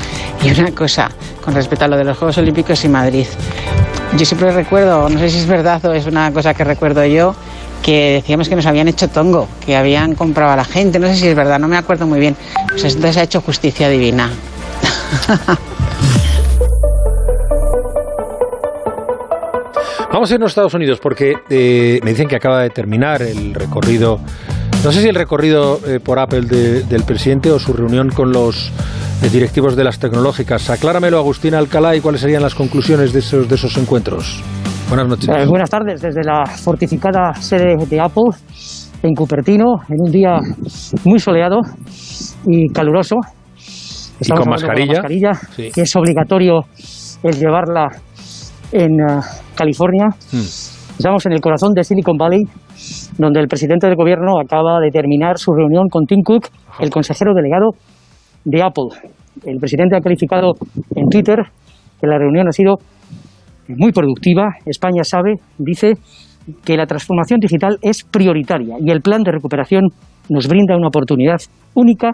Y 0.43 0.49
una 0.49 0.71
cosa, 0.71 1.11
con 1.45 1.53
respecto 1.53 1.85
a 1.85 1.87
lo 1.87 1.95
de 1.95 2.05
los 2.05 2.17
Juegos 2.17 2.39
Olímpicos 2.39 2.83
y 2.83 2.89
Madrid. 2.89 3.27
Yo 4.17 4.25
siempre 4.25 4.51
recuerdo, 4.51 5.07
no 5.09 5.19
sé 5.19 5.29
si 5.29 5.37
es 5.37 5.45
verdad 5.45 5.85
o 5.85 5.93
es 5.93 6.07
una 6.07 6.33
cosa 6.33 6.55
que 6.55 6.63
recuerdo 6.63 7.05
yo, 7.05 7.35
que 7.83 8.13
decíamos 8.13 8.49
que 8.49 8.55
nos 8.55 8.65
habían 8.65 8.87
hecho 8.87 9.07
tongo, 9.07 9.47
que 9.63 9.75
habían 9.75 10.15
comprado 10.15 10.51
a 10.51 10.55
la 10.55 10.65
gente, 10.65 10.97
no 10.97 11.05
sé 11.07 11.17
si 11.17 11.27
es 11.27 11.35
verdad, 11.35 11.59
no 11.59 11.67
me 11.67 11.77
acuerdo 11.77 12.07
muy 12.07 12.19
bien. 12.19 12.35
Pues 12.67 12.83
entonces 12.83 13.17
ha 13.17 13.23
hecho 13.23 13.41
justicia 13.41 13.89
divina. 13.89 14.31
Vamos 20.13 20.29
a 20.29 20.33
irnos 20.33 20.49
a 20.49 20.51
Estados 20.51 20.73
Unidos 20.73 20.99
porque 21.01 21.35
eh, 21.49 21.99
me 22.03 22.09
dicen 22.09 22.27
que 22.27 22.35
acaba 22.35 22.61
de 22.61 22.69
terminar 22.69 23.21
el 23.21 23.53
recorrido, 23.53 24.19
no 24.83 24.91
sé 24.91 25.01
si 25.01 25.07
el 25.07 25.15
recorrido 25.15 25.79
eh, 25.87 26.01
por 26.01 26.19
Apple 26.19 26.41
del 26.41 27.03
presidente 27.03 27.49
o 27.49 27.59
su 27.59 27.71
reunión 27.71 28.09
con 28.09 28.33
los 28.33 28.73
eh, 29.23 29.29
directivos 29.31 29.77
de 29.77 29.85
las 29.85 29.99
tecnológicas. 29.99 30.69
Acláramelo, 30.69 31.17
Agustín 31.17 31.55
Alcalá, 31.55 31.95
y 31.95 32.01
cuáles 32.01 32.19
serían 32.19 32.41
las 32.41 32.55
conclusiones 32.55 33.13
de 33.13 33.19
esos, 33.19 33.47
de 33.47 33.55
esos 33.55 33.77
encuentros. 33.77 34.43
Buenas 34.89 35.07
noches. 35.07 35.47
buenas 35.47 35.69
tardes 35.69 36.01
desde 36.01 36.23
la 36.25 36.45
fortificada 36.45 37.33
sede 37.35 37.77
de 37.89 37.99
Apple 38.01 38.31
en 39.03 39.15
Cupertino, 39.15 39.75
en 39.87 40.01
un 40.01 40.11
día 40.11 40.35
muy 41.05 41.19
soleado 41.19 41.61
y 42.45 42.67
caluroso. 42.73 43.15
y 44.19 44.29
con 44.29 44.49
mascarilla, 44.49 45.31
que 45.55 45.81
es 45.81 45.95
obligatorio 45.95 46.65
el 47.23 47.39
llevarla 47.39 47.87
en 48.71 48.97
California. 49.55 50.07
Hmm. 50.31 50.71
Estamos 50.97 51.25
en 51.25 51.33
el 51.33 51.41
corazón 51.41 51.73
de 51.73 51.83
Silicon 51.83 52.17
Valley, 52.17 52.43
donde 53.17 53.39
el 53.39 53.47
presidente 53.47 53.87
del 53.87 53.95
gobierno 53.95 54.39
acaba 54.39 54.79
de 54.79 54.91
terminar 54.91 55.37
su 55.37 55.51
reunión 55.51 55.87
con 55.89 56.05
Tim 56.05 56.21
Cook, 56.23 56.47
el 56.79 56.89
consejero 56.89 57.33
delegado 57.33 57.71
de 58.45 58.61
Apple. 58.61 58.89
El 59.45 59.57
presidente 59.57 59.97
ha 59.97 60.01
calificado 60.01 60.53
en 60.95 61.09
Twitter 61.09 61.37
que 61.99 62.07
la 62.07 62.17
reunión 62.17 62.47
ha 62.47 62.51
sido 62.51 62.75
muy 63.67 63.91
productiva. 63.91 64.49
España 64.65 65.03
sabe, 65.03 65.35
dice, 65.57 65.93
que 66.63 66.77
la 66.77 66.85
transformación 66.85 67.39
digital 67.39 67.77
es 67.81 68.03
prioritaria 68.03 68.75
y 68.79 68.91
el 68.91 69.01
plan 69.01 69.23
de 69.23 69.31
recuperación 69.31 69.89
nos 70.29 70.47
brinda 70.47 70.75
una 70.75 70.87
oportunidad 70.87 71.37
única 71.73 72.11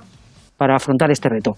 para 0.57 0.75
afrontar 0.75 1.11
este 1.11 1.29
reto. 1.29 1.53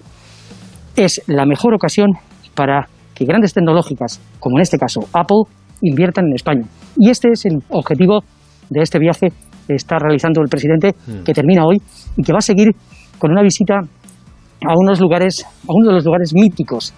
Es 0.96 1.22
la 1.28 1.46
mejor 1.46 1.74
ocasión 1.74 2.12
para 2.56 2.88
que 3.20 3.26
grandes 3.26 3.54
tecnológicas, 3.54 4.22
como 4.40 4.58
en 4.58 4.62
este 4.62 4.78
caso 4.78 5.02
Apple, 5.12 5.44
inviertan 5.82 6.28
en 6.28 6.36
España. 6.36 6.64
Y 6.96 7.10
este 7.10 7.30
es 7.34 7.46
el 7.46 7.60
objetivo 7.68 8.22
de 8.70 8.82
este 8.82 8.98
viaje 8.98 9.28
que 9.68 9.76
está 9.76 10.00
realizando 10.00 10.42
el 10.42 10.48
presidente, 10.48 10.96
mm. 11.06 11.24
que 11.24 11.34
termina 11.34 11.66
hoy 11.66 11.78
y 12.16 12.24
que 12.24 12.32
va 12.32 12.40
a 12.40 12.42
seguir 12.42 12.70
con 13.18 13.32
una 13.32 13.44
visita 13.44 13.76
a 13.76 14.74
unos 14.74 15.02
lugares, 15.02 15.44
a 15.44 15.74
uno 15.74 15.90
de 15.90 15.96
los 15.96 16.06
lugares 16.06 16.34
míticos 16.34 16.94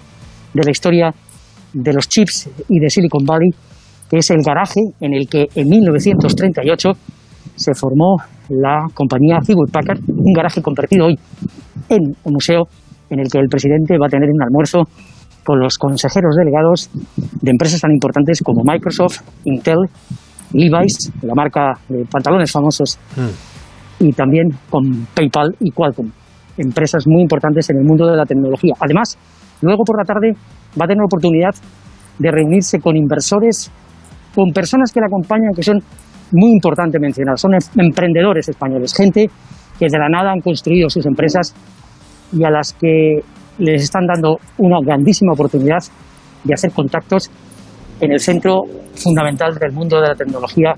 de 0.54 0.64
la 0.64 0.70
historia 0.70 1.12
de 1.74 1.94
los 1.94 2.08
chips 2.08 2.50
y 2.70 2.80
de 2.80 2.90
Silicon 2.90 3.26
Valley, 3.26 3.50
que 4.10 4.18
es 4.18 4.30
el 4.30 4.44
garaje 4.46 4.82
en 5.00 5.16
el 5.16 5.28
que 5.28 5.48
en 5.56 5.70
1938 5.70 6.90
se 7.56 7.74
formó 7.74 8.18
la 8.50 8.86
compañía 8.94 9.40
Hewlett 9.48 9.72
Packard, 9.72 10.00
un 10.08 10.34
garaje 10.34 10.62
convertido 10.62 11.08
hoy 11.08 11.18
en 11.90 12.16
un 12.24 12.34
museo 12.34 12.66
en 13.10 13.20
el 13.20 13.28
que 13.28 13.40
el 13.40 13.48
presidente 13.48 13.98
va 13.98 14.06
a 14.06 14.10
tener 14.10 14.30
un 14.30 14.42
almuerzo 14.44 14.84
con 15.44 15.60
los 15.60 15.78
consejeros 15.78 16.36
delegados 16.36 16.90
de 17.16 17.52
empresas 17.52 17.82
tan 17.82 17.92
importantes 17.92 18.42
como 18.44 18.64
Microsoft, 18.64 19.22
Intel, 19.46 19.90
Levi's, 20.54 21.12
la 21.22 21.34
marca 21.34 21.74
de 21.90 22.06
pantalones 22.06 22.52
famosos, 22.52 23.00
mm. 23.16 24.06
y 24.06 24.14
también 24.14 24.50
con 24.70 25.08
PayPal 25.14 25.56
y 25.60 25.72
Qualcomm, 25.72 26.12
empresas 26.58 27.08
muy 27.08 27.22
importantes 27.22 27.70
en 27.70 27.78
el 27.78 27.86
mundo 27.86 28.08
de 28.08 28.18
la 28.18 28.26
tecnología. 28.26 28.74
Además, 28.80 29.18
luego 29.62 29.84
por 29.84 29.98
la 29.98 30.04
tarde 30.04 30.34
va 30.80 30.86
a 30.86 30.88
tener 30.88 31.04
oportunidad 31.04 31.56
de 32.20 32.32
reunirse 32.32 32.80
con 32.80 32.96
inversores, 32.96 33.72
con 34.36 34.52
personas 34.52 34.92
que 34.92 35.00
la 35.00 35.08
acompañan, 35.08 35.54
que 35.56 35.64
son 35.64 35.80
muy 36.32 36.52
importantes 36.52 37.02
mencionar, 37.02 37.38
son 37.38 37.54
em-, 37.54 37.86
emprendedores 37.88 38.48
españoles, 38.48 38.94
gente 38.94 39.30
que 39.80 39.88
de 39.90 39.98
la 39.98 40.10
nada 40.10 40.32
han 40.32 40.42
construido 40.42 40.90
sus 40.90 41.06
empresas 41.06 41.54
y 42.32 42.44
a 42.44 42.50
las 42.50 42.74
que 42.74 43.20
les 43.62 43.84
están 43.84 44.06
dando 44.08 44.38
una 44.58 44.78
grandísima 44.84 45.34
oportunidad 45.34 45.80
de 46.44 46.54
hacer 46.54 46.72
contactos 46.72 47.30
en 48.00 48.12
el 48.12 48.20
centro 48.20 48.64
fundamental 48.96 49.54
del 49.56 49.72
mundo 49.72 50.02
de 50.02 50.08
la 50.08 50.16
tecnología, 50.16 50.74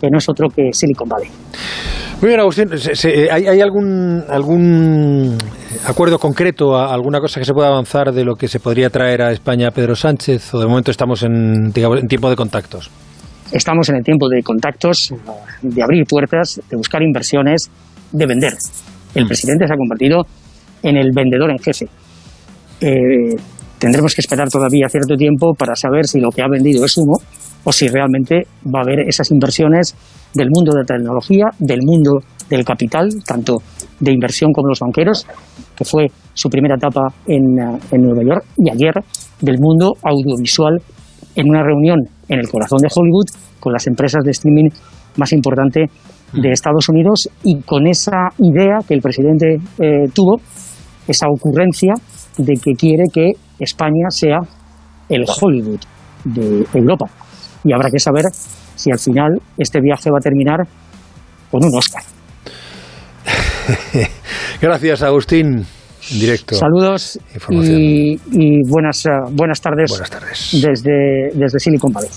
que 0.00 0.08
no 0.10 0.18
es 0.18 0.28
otro 0.28 0.48
que 0.48 0.70
Silicon 0.72 1.08
Valley. 1.08 1.28
Muy 2.20 2.28
bien, 2.28 2.40
Agustín, 2.40 2.70
hay, 3.30 3.60
algún, 3.60 4.24
algún 4.28 5.36
acuerdo 5.86 6.18
concreto, 6.18 6.76
alguna 6.76 7.20
cosa 7.20 7.38
que 7.38 7.44
se 7.44 7.52
pueda 7.52 7.68
avanzar 7.68 8.12
de 8.12 8.24
lo 8.24 8.34
que 8.34 8.48
se 8.48 8.60
podría 8.60 8.88
traer 8.88 9.20
a 9.20 9.32
España 9.32 9.70
Pedro 9.70 9.94
Sánchez? 9.94 10.54
¿O 10.54 10.60
de 10.60 10.66
momento 10.66 10.90
estamos 10.90 11.22
en, 11.22 11.72
en 11.74 12.08
tiempo 12.08 12.30
de 12.30 12.36
contactos? 12.36 12.90
Estamos 13.52 13.90
en 13.90 13.96
el 13.96 14.02
tiempo 14.02 14.28
de 14.28 14.42
contactos, 14.42 15.12
de 15.60 15.82
abrir 15.82 16.04
puertas, 16.06 16.60
de 16.70 16.76
buscar 16.76 17.02
inversiones, 17.02 17.70
de 18.10 18.26
vender. 18.26 18.54
El 19.14 19.24
mm. 19.24 19.28
presidente 19.28 19.66
se 19.66 19.74
ha 19.74 19.76
convertido 19.76 20.22
en 20.82 20.96
el 20.96 21.10
vendedor 21.14 21.50
en 21.50 21.58
jefe. 21.58 21.88
Eh, 22.80 23.36
tendremos 23.78 24.14
que 24.14 24.20
esperar 24.20 24.48
todavía 24.48 24.88
cierto 24.88 25.16
tiempo 25.16 25.54
para 25.54 25.74
saber 25.74 26.06
si 26.06 26.20
lo 26.20 26.30
que 26.30 26.42
ha 26.42 26.48
vendido 26.48 26.84
es 26.84 26.96
humo 26.96 27.18
o 27.64 27.72
si 27.72 27.88
realmente 27.88 28.42
va 28.66 28.80
a 28.80 28.82
haber 28.82 29.00
esas 29.08 29.30
inversiones 29.30 29.94
del 30.34 30.48
mundo 30.50 30.72
de 30.72 30.80
la 30.80 30.84
tecnología, 30.84 31.46
del 31.58 31.80
mundo 31.82 32.20
del 32.48 32.64
capital, 32.64 33.08
tanto 33.26 33.58
de 34.00 34.12
inversión 34.12 34.52
como 34.52 34.68
los 34.68 34.80
banqueros, 34.80 35.26
que 35.74 35.84
fue 35.84 36.06
su 36.34 36.48
primera 36.50 36.74
etapa 36.74 37.08
en, 37.26 37.58
eh, 37.58 37.78
en 37.92 38.02
Nueva 38.02 38.22
York, 38.22 38.44
y 38.58 38.70
ayer 38.70 38.92
del 39.40 39.58
mundo 39.58 39.94
audiovisual 40.02 40.80
en 41.36 41.48
una 41.48 41.62
reunión 41.62 42.00
en 42.28 42.38
el 42.38 42.48
corazón 42.48 42.78
de 42.80 42.88
Hollywood 42.94 43.26
con 43.60 43.72
las 43.72 43.86
empresas 43.86 44.22
de 44.24 44.30
streaming 44.30 44.68
más 45.16 45.32
importantes 45.32 45.90
de 46.32 46.50
Estados 46.50 46.88
Unidos 46.88 47.28
y 47.42 47.60
con 47.60 47.86
esa 47.86 48.28
idea 48.38 48.78
que 48.86 48.94
el 48.94 49.00
presidente 49.00 49.58
eh, 49.78 50.08
tuvo, 50.12 50.40
esa 51.06 51.26
ocurrencia 51.28 51.94
de 52.38 52.54
que 52.54 52.72
quiere 52.72 53.04
que 53.12 53.32
España 53.58 54.08
sea 54.10 54.38
el 55.08 55.24
Hollywood 55.28 55.80
de 56.24 56.66
Europa. 56.74 57.06
Y 57.64 57.72
habrá 57.72 57.90
que 57.90 57.98
saber 57.98 58.24
si 58.74 58.90
al 58.90 58.98
final 58.98 59.40
este 59.58 59.80
viaje 59.80 60.10
va 60.10 60.18
a 60.18 60.20
terminar 60.20 60.60
con 61.50 61.64
un 61.64 61.76
Oscar. 61.76 62.02
Gracias, 64.60 65.02
Agustín. 65.02 65.64
Directo. 66.10 66.54
Saludos 66.54 67.18
y, 67.48 68.20
y, 68.30 68.60
buenas, 68.68 69.06
uh, 69.06 69.30
buenas 69.32 69.58
tardes, 69.62 69.90
buenas 69.90 70.10
tardes. 70.10 70.50
Desde, 70.52 71.30
desde 71.32 71.58
Silicon 71.58 71.92
Valley. 71.92 72.10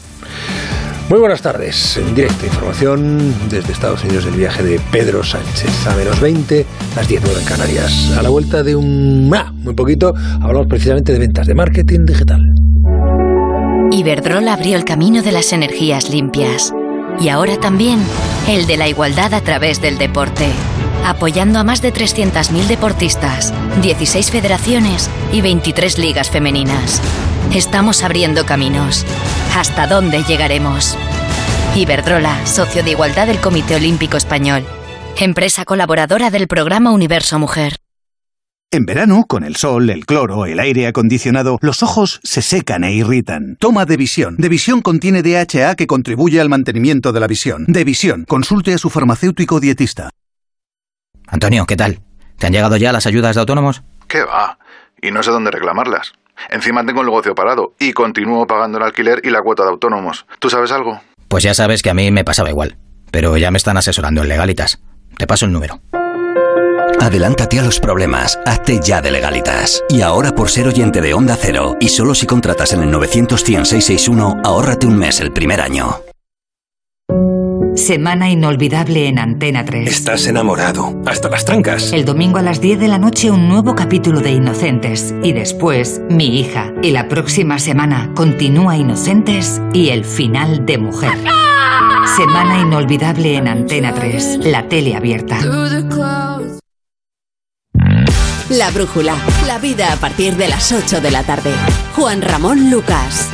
Muy 1.09 1.19
buenas 1.19 1.41
tardes. 1.41 1.95
En 1.95 2.13
directo, 2.13 2.45
información 2.45 3.33
desde 3.49 3.71
Estados 3.71 4.03
Unidos 4.03 4.25
del 4.25 4.35
viaje 4.35 4.61
de 4.61 4.77
Pedro 4.91 5.23
Sánchez. 5.23 5.87
A 5.87 5.95
menos 5.95 6.19
20, 6.19 6.65
las 6.97 7.07
19 7.07 7.39
en 7.39 7.45
Canarias. 7.45 8.13
A 8.17 8.21
la 8.21 8.29
vuelta 8.29 8.61
de 8.61 8.75
un... 8.75 9.31
Ah, 9.33 9.53
muy 9.53 9.73
poquito, 9.73 10.13
hablamos 10.41 10.67
precisamente 10.67 11.13
de 11.13 11.19
ventas, 11.19 11.47
de 11.47 11.55
marketing 11.55 12.05
digital. 12.05 12.41
Iberdrola 13.91 14.53
abrió 14.53 14.75
el 14.75 14.83
camino 14.83 15.21
de 15.21 15.31
las 15.31 15.53
energías 15.53 16.09
limpias. 16.09 16.73
Y 17.21 17.29
ahora 17.29 17.57
también 17.57 17.99
el 18.49 18.67
de 18.67 18.75
la 18.75 18.89
igualdad 18.89 19.33
a 19.33 19.39
través 19.39 19.81
del 19.81 19.97
deporte 19.97 20.47
apoyando 21.05 21.59
a 21.59 21.63
más 21.63 21.81
de 21.81 21.93
300.000 21.93 22.67
deportistas, 22.67 23.53
16 23.81 24.29
federaciones 24.29 25.09
y 25.31 25.39
23 25.39 25.99
ligas 25.99 26.29
femeninas. 26.29 27.01
Estamos 27.53 28.03
abriendo 28.03 28.45
caminos. 28.45 29.05
¿Hasta 29.55 29.87
dónde 29.87 30.23
llegaremos? 30.23 30.97
Iberdrola, 31.75 32.45
socio 32.45 32.83
de 32.83 32.91
igualdad 32.91 33.27
del 33.27 33.39
Comité 33.39 33.75
Olímpico 33.75 34.17
Español. 34.17 34.63
Empresa 35.17 35.63
colaboradora 35.65 36.29
del 36.29 36.47
programa 36.47 36.91
Universo 36.91 37.39
Mujer. 37.39 37.77
En 38.69 38.85
verano, 38.85 39.23
con 39.27 39.45
el 39.45 39.55
sol, 39.55 39.89
el 39.89 40.05
cloro, 40.05 40.45
el 40.45 40.59
aire 40.59 40.87
acondicionado, 40.87 41.57
los 41.61 41.83
ojos 41.83 42.19
se 42.21 42.41
secan 42.41 42.83
e 42.83 42.91
irritan. 42.93 43.55
Toma 43.55 43.85
de 43.85 43.95
visión. 43.95 44.35
De 44.37 44.49
visión 44.49 44.81
contiene 44.81 45.23
DHA 45.23 45.75
que 45.75 45.87
contribuye 45.87 46.41
al 46.41 46.49
mantenimiento 46.49 47.13
de 47.13 47.19
la 47.21 47.27
visión. 47.27 47.63
De 47.67 47.85
visión, 47.85 48.25
consulte 48.25 48.73
a 48.73 48.77
su 48.77 48.89
farmacéutico 48.89 49.61
dietista. 49.61 50.09
Antonio, 51.27 51.65
¿qué 51.65 51.77
tal? 51.77 52.01
¿Te 52.37 52.47
han 52.47 52.53
llegado 52.53 52.75
ya 52.75 52.91
las 52.91 53.07
ayudas 53.07 53.35
de 53.35 53.39
autónomos? 53.39 53.83
¿Qué 54.07 54.23
va? 54.23 54.59
Y 55.01 55.11
no 55.11 55.23
sé 55.23 55.31
dónde 55.31 55.49
reclamarlas. 55.51 56.13
Encima 56.49 56.85
tengo 56.85 57.01
el 57.01 57.07
negocio 57.07 57.35
parado 57.35 57.73
y 57.79 57.93
continúo 57.93 58.47
pagando 58.47 58.77
el 58.77 58.83
alquiler 58.83 59.21
y 59.23 59.29
la 59.29 59.41
cuota 59.41 59.63
de 59.63 59.69
autónomos. 59.69 60.25
¿Tú 60.39 60.49
sabes 60.49 60.71
algo? 60.71 61.01
Pues 61.27 61.43
ya 61.43 61.53
sabes 61.53 61.81
que 61.81 61.89
a 61.89 61.93
mí 61.93 62.11
me 62.11 62.23
pasaba 62.23 62.49
igual. 62.49 62.77
Pero 63.11 63.37
ya 63.37 63.51
me 63.51 63.57
están 63.57 63.77
asesorando 63.77 64.21
en 64.21 64.29
legalitas. 64.29 64.79
Te 65.17 65.27
paso 65.27 65.45
el 65.45 65.51
número. 65.51 65.79
Adelántate 66.99 67.59
a 67.59 67.63
los 67.63 67.79
problemas, 67.79 68.39
hazte 68.45 68.79
ya 68.81 69.01
de 69.01 69.11
legalitas. 69.11 69.83
Y 69.89 70.01
ahora 70.01 70.33
por 70.33 70.49
ser 70.49 70.67
oyente 70.67 70.99
de 70.99 71.13
Onda 71.13 71.37
Cero, 71.39 71.77
y 71.79 71.89
solo 71.89 72.15
si 72.15 72.25
contratas 72.25 72.73
en 72.73 72.81
el 72.81 72.91
900 72.91 73.43
ahórrate 74.43 74.87
un 74.87 74.97
mes 74.97 75.19
el 75.21 75.31
primer 75.31 75.61
año. 75.61 76.06
Semana 77.77 78.27
inolvidable 78.27 79.07
en 79.07 79.19
Antena 79.19 79.63
3. 79.63 79.87
Estás 79.87 80.25
enamorado, 80.25 80.99
hasta 81.05 81.29
las 81.29 81.45
trancas. 81.45 81.93
El 81.93 82.05
domingo 82.05 82.39
a 82.39 82.41
las 82.41 82.59
10 82.59 82.79
de 82.79 82.87
la 82.87 82.97
noche 82.97 83.29
un 83.29 83.47
nuevo 83.47 83.75
capítulo 83.75 84.19
de 84.19 84.31
Inocentes 84.31 85.13
y 85.23 85.31
después 85.31 86.01
Mi 86.09 86.39
hija. 86.39 86.73
Y 86.81 86.89
la 86.89 87.07
próxima 87.07 87.59
semana 87.59 88.11
continúa 88.15 88.77
Inocentes 88.77 89.61
y 89.73 89.89
el 89.89 90.05
final 90.05 90.65
de 90.65 90.79
Mujer. 90.79 91.13
Semana 92.17 92.59
inolvidable 92.59 93.35
en 93.35 93.47
Antena 93.47 93.93
3, 93.93 94.39
la 94.45 94.67
tele 94.67 94.95
abierta. 94.95 95.37
La 98.49 98.71
brújula, 98.71 99.15
la 99.45 99.59
vida 99.59 99.93
a 99.93 99.97
partir 99.97 100.35
de 100.35 100.47
las 100.47 100.71
8 100.71 100.99
de 100.99 101.11
la 101.11 101.21
tarde. 101.21 101.51
Juan 101.95 102.23
Ramón 102.23 102.71
Lucas. 102.71 103.29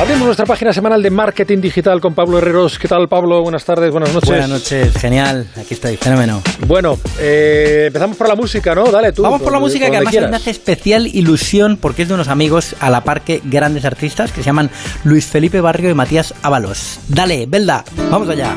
Abrimos 0.00 0.26
nuestra 0.26 0.44
página 0.44 0.72
semanal 0.72 1.02
de 1.02 1.10
marketing 1.10 1.58
digital 1.60 2.00
con 2.00 2.14
Pablo 2.14 2.38
Herreros. 2.38 2.78
¿Qué 2.78 2.88
tal, 2.88 3.08
Pablo? 3.08 3.40
Buenas 3.42 3.64
tardes, 3.64 3.90
buenas 3.92 4.12
noches. 4.12 4.28
Buenas 4.28 4.48
noches, 4.48 4.92
genial. 4.96 5.46
Aquí 5.56 5.74
estoy, 5.74 5.96
fenómeno. 5.96 6.42
Bueno, 6.66 6.98
eh, 7.20 7.84
empezamos 7.86 8.16
por 8.16 8.28
la 8.28 8.34
música, 8.34 8.74
¿no? 8.74 8.90
Dale 8.90 9.12
tú. 9.12 9.22
Vamos 9.22 9.40
por 9.40 9.52
la 9.52 9.60
música 9.60 9.88
que 9.90 9.96
además 9.96 10.30
me 10.30 10.36
hace 10.36 10.50
especial 10.50 11.06
ilusión 11.06 11.78
porque 11.80 12.02
es 12.02 12.08
de 12.08 12.14
unos 12.14 12.28
amigos 12.28 12.74
a 12.80 12.90
la 12.90 13.02
par 13.02 13.22
que 13.22 13.40
grandes 13.44 13.84
artistas 13.84 14.32
que 14.32 14.42
se 14.42 14.46
llaman 14.46 14.68
Luis 15.04 15.26
Felipe 15.26 15.60
Barrio 15.60 15.90
y 15.90 15.94
Matías 15.94 16.34
Ábalos. 16.42 16.98
Dale, 17.08 17.46
Belda, 17.46 17.84
vamos 18.10 18.28
allá. 18.28 18.56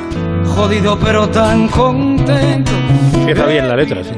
Jodido 0.56 1.00
pero 1.00 1.30
tan 1.30 1.68
contento. 1.68 2.72
Empieza 3.14 3.46
bien 3.46 3.68
la 3.68 3.76
letra, 3.76 4.04
sí. 4.04 4.12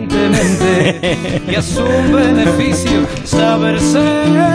y 1.51 1.55
a 1.55 1.61
su 1.61 1.83
beneficio 1.83 3.07
saberse 3.23 3.99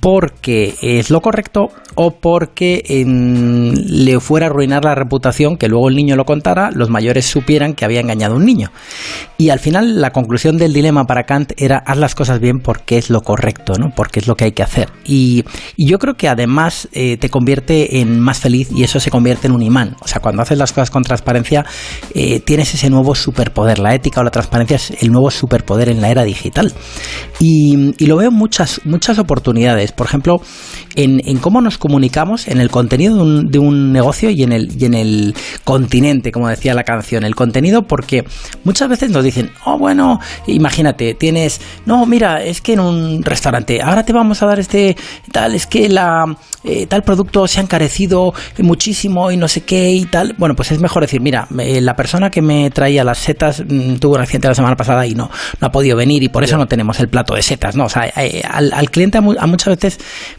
porque 0.00 0.74
es 0.82 1.10
lo 1.10 1.20
correcto 1.20 1.70
o 1.94 2.10
porque 2.12 2.82
en, 2.88 4.04
le 4.04 4.20
fuera 4.20 4.46
a 4.46 4.50
arruinar 4.50 4.84
la 4.84 4.94
reputación 4.94 5.56
que 5.56 5.68
luego 5.68 5.88
el 5.88 5.96
niño 5.96 6.14
lo 6.14 6.24
contara, 6.24 6.70
los 6.70 6.90
mayores 6.90 7.26
supieran 7.26 7.74
que 7.74 7.84
había 7.84 8.00
engañado 8.00 8.34
a 8.34 8.36
un 8.36 8.44
niño. 8.44 8.70
Y 9.38 9.48
al 9.50 9.58
final 9.58 10.00
la 10.00 10.10
conclusión 10.10 10.58
del 10.58 10.72
dilema 10.72 11.04
para 11.04 11.24
Kant 11.24 11.52
era 11.56 11.78
haz 11.78 11.96
las 11.96 12.14
cosas 12.14 12.40
bien 12.40 12.60
porque 12.60 12.98
es 12.98 13.10
lo 13.10 13.22
correcto, 13.22 13.74
¿no? 13.78 13.90
porque 13.94 14.20
es 14.20 14.26
lo 14.26 14.36
que 14.36 14.44
hay 14.44 14.52
que 14.52 14.62
hacer. 14.62 14.90
Y, 15.04 15.44
yo 15.78 15.98
creo 15.98 16.14
que 16.14 16.28
además 16.28 16.88
eh, 16.92 17.16
te 17.16 17.30
convierte 17.30 18.00
en 18.00 18.18
más 18.18 18.40
feliz 18.40 18.68
y 18.72 18.82
eso 18.82 18.98
se 18.98 19.10
convierte 19.10 19.46
en 19.46 19.52
un 19.52 19.62
imán. 19.62 19.96
O 20.02 20.08
sea, 20.08 20.20
cuando 20.20 20.42
haces 20.42 20.58
las 20.58 20.72
cosas 20.72 20.90
con 20.90 21.04
transparencia 21.04 21.64
eh, 22.12 22.40
tienes 22.40 22.74
ese 22.74 22.90
nuevo 22.90 23.14
superpoder. 23.14 23.78
La 23.78 23.94
ética 23.94 24.20
o 24.20 24.24
la 24.24 24.30
transparencia 24.30 24.76
es 24.76 24.90
el 25.00 25.12
nuevo 25.12 25.30
superpoder 25.30 25.88
en 25.88 26.00
la 26.00 26.10
era 26.10 26.24
digital. 26.24 26.72
Y, 27.38 27.94
y 27.98 28.06
lo 28.06 28.16
veo 28.16 28.30
en 28.30 28.34
muchas, 28.34 28.80
muchas 28.84 29.18
oportunidades 29.18 29.85
es, 29.86 29.92
por 29.92 30.06
ejemplo, 30.06 30.40
en, 30.94 31.20
en 31.24 31.38
cómo 31.38 31.60
nos 31.60 31.78
comunicamos 31.78 32.48
en 32.48 32.60
el 32.60 32.70
contenido 32.70 33.16
de 33.16 33.22
un, 33.22 33.46
de 33.50 33.58
un 33.58 33.92
negocio 33.92 34.30
y 34.30 34.42
en, 34.42 34.52
el, 34.52 34.70
y 34.78 34.84
en 34.84 34.94
el 34.94 35.34
continente, 35.64 36.30
como 36.30 36.48
decía 36.48 36.74
la 36.74 36.84
canción. 36.84 37.24
El 37.24 37.34
contenido 37.34 37.82
porque 37.82 38.24
muchas 38.64 38.88
veces 38.88 39.10
nos 39.10 39.24
dicen, 39.24 39.50
oh, 39.64 39.78
bueno, 39.78 40.20
imagínate, 40.46 41.14
tienes, 41.14 41.60
no, 41.86 42.04
mira, 42.06 42.42
es 42.42 42.60
que 42.60 42.74
en 42.74 42.80
un 42.80 43.22
restaurante, 43.22 43.80
ahora 43.82 44.04
te 44.04 44.12
vamos 44.12 44.42
a 44.42 44.46
dar 44.46 44.60
este, 44.60 44.96
tal, 45.32 45.54
es 45.54 45.66
que 45.66 45.88
la, 45.88 46.24
eh, 46.64 46.86
tal 46.86 47.02
producto 47.02 47.46
se 47.46 47.60
ha 47.60 47.62
encarecido 47.62 48.34
muchísimo 48.58 49.30
y 49.30 49.36
no 49.36 49.48
sé 49.48 49.62
qué 49.62 49.92
y 49.92 50.04
tal. 50.06 50.34
Bueno, 50.38 50.54
pues 50.54 50.72
es 50.72 50.80
mejor 50.80 51.02
decir, 51.02 51.20
mira, 51.20 51.46
eh, 51.58 51.80
la 51.80 51.94
persona 51.94 52.30
que 52.30 52.42
me 52.42 52.70
traía 52.70 53.04
las 53.04 53.18
setas 53.18 53.62
mm, 53.66 53.96
tuvo 53.96 54.16
un 54.16 54.20
accidente 54.20 54.48
la 54.48 54.54
semana 54.54 54.76
pasada 54.76 55.06
y 55.06 55.14
no, 55.14 55.30
no 55.60 55.66
ha 55.66 55.70
podido 55.70 55.96
venir 55.96 56.22
y 56.22 56.28
por 56.28 56.44
eso 56.44 56.56
no 56.56 56.66
tenemos 56.66 56.98
el 57.00 57.08
plato 57.08 57.34
de 57.34 57.42
setas, 57.42 57.76
¿no? 57.76 57.84
O 57.84 57.88
sea, 57.88 58.06
eh, 58.16 58.42
al, 58.48 58.72
al, 58.72 58.90
cliente 58.90 59.18
a, 59.18 59.20
a, 59.20 59.46
muchas 59.46 59.66
veces, 59.66 59.75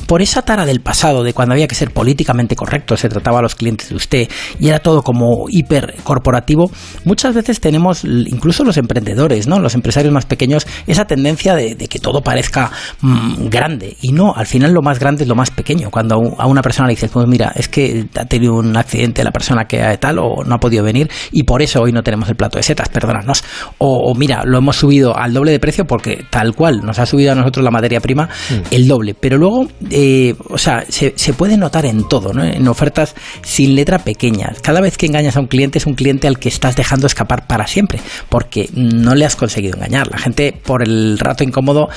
por 0.06 0.22
esa 0.22 0.42
tara 0.42 0.66
del 0.66 0.82
pasado, 0.82 1.24
de 1.24 1.34
cuando 1.34 1.54
había 1.54 1.68
que 1.68 1.76
ser 1.76 1.92
políticamente 1.92 2.56
correcto, 2.56 2.98
se 2.98 3.10
trataba 3.10 3.40
a 3.40 3.42
los 3.42 3.56
clientes 3.56 3.90
de 3.90 3.96
usted 3.96 4.28
y 4.60 4.70
era 4.70 4.80
todo 4.80 5.02
como 5.02 5.46
hiper 5.50 5.96
corporativo, 6.04 6.72
muchas 7.06 7.34
veces 7.34 7.60
tenemos, 7.60 8.04
incluso 8.04 8.64
los 8.64 8.78
emprendedores, 8.78 9.48
¿no? 9.48 9.60
Los 9.60 9.76
empresarios 9.76 10.14
más 10.14 10.26
pequeños, 10.26 10.66
esa 10.88 11.06
tendencia 11.06 11.56
de, 11.56 11.76
de 11.76 11.88
que 11.88 12.00
todo 12.00 12.22
parezca 12.22 12.72
mmm, 13.02 13.48
grande 13.50 13.96
y 14.02 14.12
no, 14.12 14.34
al 14.36 14.46
final 14.46 14.72
lo 14.74 14.82
más 14.82 15.00
grande 15.00 15.24
es 15.24 15.30
lo 15.30 15.36
más 15.36 15.52
pequeño. 15.52 15.90
Cuando 15.90 16.16
a 16.38 16.48
una 16.48 16.62
persona 16.62 16.88
le 16.88 16.94
dices, 16.94 17.10
pues 17.12 17.28
mira, 17.28 17.52
es 17.56 17.68
que 17.68 18.08
ha 18.16 18.26
tenido 18.26 18.56
un 18.56 18.76
accidente 18.76 19.24
la 19.24 19.32
persona 19.32 19.66
que 19.66 19.98
tal 20.00 20.20
o 20.20 20.44
no 20.46 20.56
ha 20.56 20.60
podido 20.60 20.84
venir 20.84 21.10
y 21.32 21.44
por 21.44 21.62
eso 21.62 21.82
hoy 21.82 21.92
no 21.92 22.04
tenemos 22.04 22.30
el 22.30 22.36
plato 22.36 22.58
de 22.58 22.64
setas, 22.64 22.90
perdónanos. 22.90 23.44
O, 23.78 24.12
o 24.12 24.16
mira, 24.16 24.44
lo 24.46 24.58
hemos 24.58 24.78
subido 24.78 25.18
al 25.18 25.34
doble 25.34 25.52
de 25.52 25.60
precio 25.60 25.86
porque 25.86 26.26
tal 26.30 26.56
cual 26.56 26.82
nos 26.84 27.00
ha 27.00 27.06
subido 27.06 27.32
a 27.32 27.36
nosotros 27.36 27.64
la 27.64 27.72
materia 27.72 28.00
prima 28.00 28.26
mm. 28.26 28.74
el 28.74 28.88
doble. 28.88 29.14
Pero 29.28 29.40
luego, 29.40 29.68
eh, 29.92 30.36
o 30.48 30.58
sea, 30.58 30.86
se, 30.88 31.12
se, 31.18 31.34
puede 31.34 31.58
notar 31.58 31.86
en 31.86 32.08
todo, 32.08 32.32
¿no? 32.32 32.46
En 32.46 32.66
ofertas 32.70 33.14
sin 33.42 33.76
letra 33.76 34.00
pequeñas. 34.00 34.62
Cada 34.62 34.80
vez 34.80 34.96
que 34.96 35.06
engañas 35.06 35.36
a 35.36 35.42
un 35.42 35.48
cliente 35.48 35.80
es 35.80 35.86
un 35.86 35.96
cliente 35.96 36.30
al 36.30 36.40
que 36.40 36.48
estás 36.48 36.78
dejando 36.78 37.08
escapar 37.08 37.46
para 37.46 37.68
siempre 37.68 38.00
porque 38.30 38.70
no 38.72 39.16
le 39.16 39.26
has 39.26 39.36
conseguido 39.36 39.76
engañar. 39.76 40.08
La 40.10 40.18
gente 40.18 40.54
por 40.54 40.82
el 40.82 41.20
rato 41.20 41.44
incómodo 41.44 41.90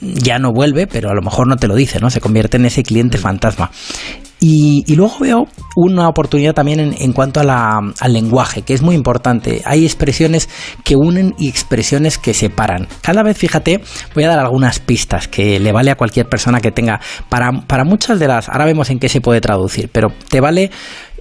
ya 0.00 0.38
no 0.38 0.52
vuelve, 0.52 0.86
pero 0.86 1.10
a 1.10 1.14
lo 1.14 1.22
mejor 1.22 1.48
no 1.48 1.56
te 1.56 1.66
lo 1.66 1.74
dice, 1.74 1.98
¿no? 1.98 2.08
Se 2.08 2.20
convierte 2.20 2.56
en 2.56 2.66
ese 2.66 2.84
cliente 2.84 3.18
fantasma. 3.18 3.72
Y, 4.38 4.84
y, 4.86 4.96
luego 4.96 5.18
veo 5.18 5.46
una 5.76 6.08
oportunidad 6.08 6.52
también 6.52 6.78
en, 6.78 6.94
en 6.98 7.12
cuanto 7.14 7.40
al 7.40 8.12
lenguaje, 8.12 8.62
que 8.62 8.74
es 8.74 8.82
muy 8.82 8.94
importante. 8.94 9.62
Hay 9.64 9.84
expresiones 9.84 10.50
que 10.84 10.94
unen 10.94 11.34
y 11.38 11.48
expresiones 11.48 12.18
que 12.18 12.34
separan. 12.34 12.86
Cada 13.00 13.22
vez, 13.22 13.38
fíjate, 13.38 13.80
voy 14.14 14.24
a 14.24 14.28
dar 14.28 14.38
algunas 14.38 14.78
pistas 14.78 15.26
que 15.26 15.58
le 15.58 15.72
vale 15.72 15.90
a 15.90 15.96
cualquier 15.96 16.28
persona 16.28 16.60
que 16.60 16.70
tenga. 16.70 17.00
Para, 17.30 17.50
para 17.66 17.84
muchas 17.84 18.18
de 18.18 18.28
las, 18.28 18.50
ahora 18.50 18.66
vemos 18.66 18.90
en 18.90 18.98
qué 18.98 19.08
se 19.08 19.22
puede 19.22 19.40
traducir, 19.40 19.88
pero 19.90 20.12
te 20.28 20.40
vale 20.40 20.70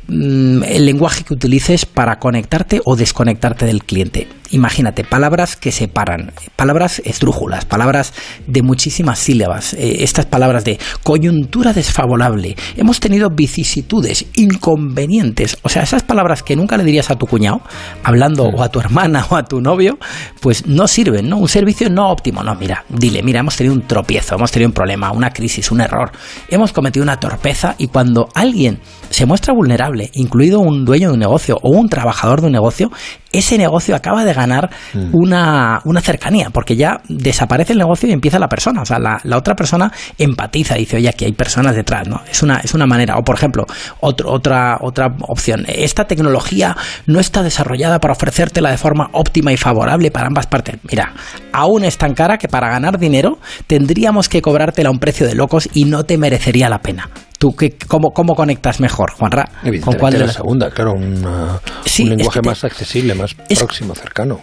mm, 0.07 0.63
el 0.63 0.85
lenguaje 0.85 1.23
que 1.23 1.33
utilices 1.33 1.85
para 1.85 2.19
conectarte 2.19 2.81
o 2.85 2.95
desconectarte 2.95 3.65
del 3.65 3.83
cliente. 3.83 4.27
Imagínate, 4.51 5.03
palabras 5.03 5.55
que 5.55 5.71
separan, 5.71 6.31
palabras 6.55 7.01
esdrújulas, 7.03 7.65
palabras 7.65 8.13
de 8.45 8.61
muchísimas 8.61 9.17
sílabas, 9.17 9.73
eh, 9.73 10.03
estas 10.03 10.27
palabras 10.27 10.63
de 10.63 10.79
coyuntura 11.03 11.73
desfavorable, 11.73 12.55
hemos 12.77 12.99
tenido 12.99 13.29
vicisitudes, 13.31 14.27
inconvenientes, 14.35 15.57
o 15.63 15.69
sea, 15.69 15.81
esas 15.81 16.03
palabras 16.03 16.43
que 16.43 16.55
nunca 16.55 16.77
le 16.77 16.83
dirías 16.83 17.09
a 17.09 17.15
tu 17.15 17.25
cuñado, 17.25 17.61
hablando 18.03 18.43
o 18.43 18.61
a 18.61 18.69
tu 18.69 18.79
hermana 18.79 19.25
o 19.29 19.35
a 19.35 19.43
tu 19.43 19.61
novio, 19.61 19.97
pues 20.41 20.67
no 20.67 20.87
sirven, 20.87 21.27
¿no? 21.27 21.37
Un 21.37 21.49
servicio 21.49 21.89
no 21.89 22.09
óptimo, 22.09 22.43
no, 22.43 22.53
mira, 22.55 22.85
dile, 22.89 23.23
mira, 23.23 23.39
hemos 23.39 23.55
tenido 23.55 23.73
un 23.73 23.87
tropiezo, 23.87 24.35
hemos 24.35 24.51
tenido 24.51 24.69
un 24.69 24.73
problema, 24.73 25.11
una 25.11 25.31
crisis, 25.31 25.71
un 25.71 25.81
error, 25.81 26.11
hemos 26.49 26.71
cometido 26.71 27.03
una 27.03 27.19
torpeza 27.19 27.75
y 27.77 27.87
cuando 27.87 28.29
alguien 28.35 28.79
se 29.09 29.25
muestra 29.25 29.53
vulnerable, 29.53 29.94
incluido 30.13 30.59
un 30.59 30.85
dueño 30.85 31.09
de 31.09 31.13
un 31.13 31.19
negocio 31.19 31.59
o 31.61 31.69
un 31.69 31.89
trabajador 31.89 32.41
de 32.41 32.47
un 32.47 32.53
negocio, 32.53 32.91
ese 33.31 33.57
negocio 33.57 33.95
acaba 33.95 34.23
de 34.23 34.33
ganar 34.33 34.69
mm. 34.93 35.09
una, 35.13 35.81
una, 35.83 36.01
cercanía, 36.01 36.49
porque 36.51 36.75
ya 36.75 37.01
desaparece 37.09 37.73
el 37.73 37.79
negocio 37.79 38.07
y 38.07 38.13
empieza 38.13 38.39
la 38.39 38.47
persona. 38.47 38.81
O 38.81 38.85
sea, 38.85 38.99
la, 38.99 39.19
la, 39.23 39.37
otra 39.37 39.55
persona 39.55 39.91
empatiza, 40.17 40.75
dice, 40.75 40.97
oye, 40.97 41.09
aquí 41.09 41.25
hay 41.25 41.33
personas 41.33 41.75
detrás, 41.75 42.07
¿no? 42.07 42.21
Es 42.29 42.43
una, 42.43 42.57
es 42.57 42.73
una 42.73 42.85
manera. 42.85 43.17
O, 43.17 43.23
por 43.23 43.35
ejemplo, 43.35 43.65
otro, 43.99 44.31
otra, 44.31 44.77
otra 44.81 45.15
opción. 45.21 45.65
Esta 45.67 46.05
tecnología 46.05 46.77
no 47.05 47.19
está 47.19 47.43
desarrollada 47.43 47.99
para 47.99 48.13
ofrecértela 48.13 48.71
de 48.71 48.77
forma 48.77 49.09
óptima 49.11 49.51
y 49.51 49.57
favorable 49.57 50.11
para 50.11 50.27
ambas 50.27 50.47
partes. 50.47 50.77
Mira, 50.89 51.13
aún 51.51 51.83
es 51.83 51.97
tan 51.97 52.13
cara 52.13 52.37
que 52.37 52.47
para 52.47 52.69
ganar 52.69 52.99
dinero 52.99 53.39
tendríamos 53.67 54.29
que 54.29 54.41
cobrártela 54.41 54.89
a 54.89 54.91
un 54.91 54.99
precio 54.99 55.27
de 55.27 55.35
locos 55.35 55.69
y 55.73 55.85
no 55.85 56.05
te 56.05 56.17
merecería 56.17 56.69
la 56.69 56.81
pena. 56.81 57.09
¿Tú 57.45 57.55
qué, 57.55 57.77
cómo, 57.87 58.11
cómo 58.11 58.33
conectas 58.33 58.79
mejor, 58.79 59.11
Juanra? 59.11 59.47
¿Con 59.83 59.93
cuál 59.99 60.13
de 60.13 60.19
la 60.25 60.33
segunda? 60.33 60.71
Claro, 60.71 60.93
una, 60.93 61.61
sí, 61.85 62.01
un 62.01 62.09
lenguaje 62.09 62.29
es 62.29 62.33
que 62.33 62.41
te, 62.41 62.49
más 62.49 62.63
accesible, 62.63 63.13
más 63.13 63.35
es, 63.47 63.59
próximo, 63.59 63.93
cercano. 63.93 64.41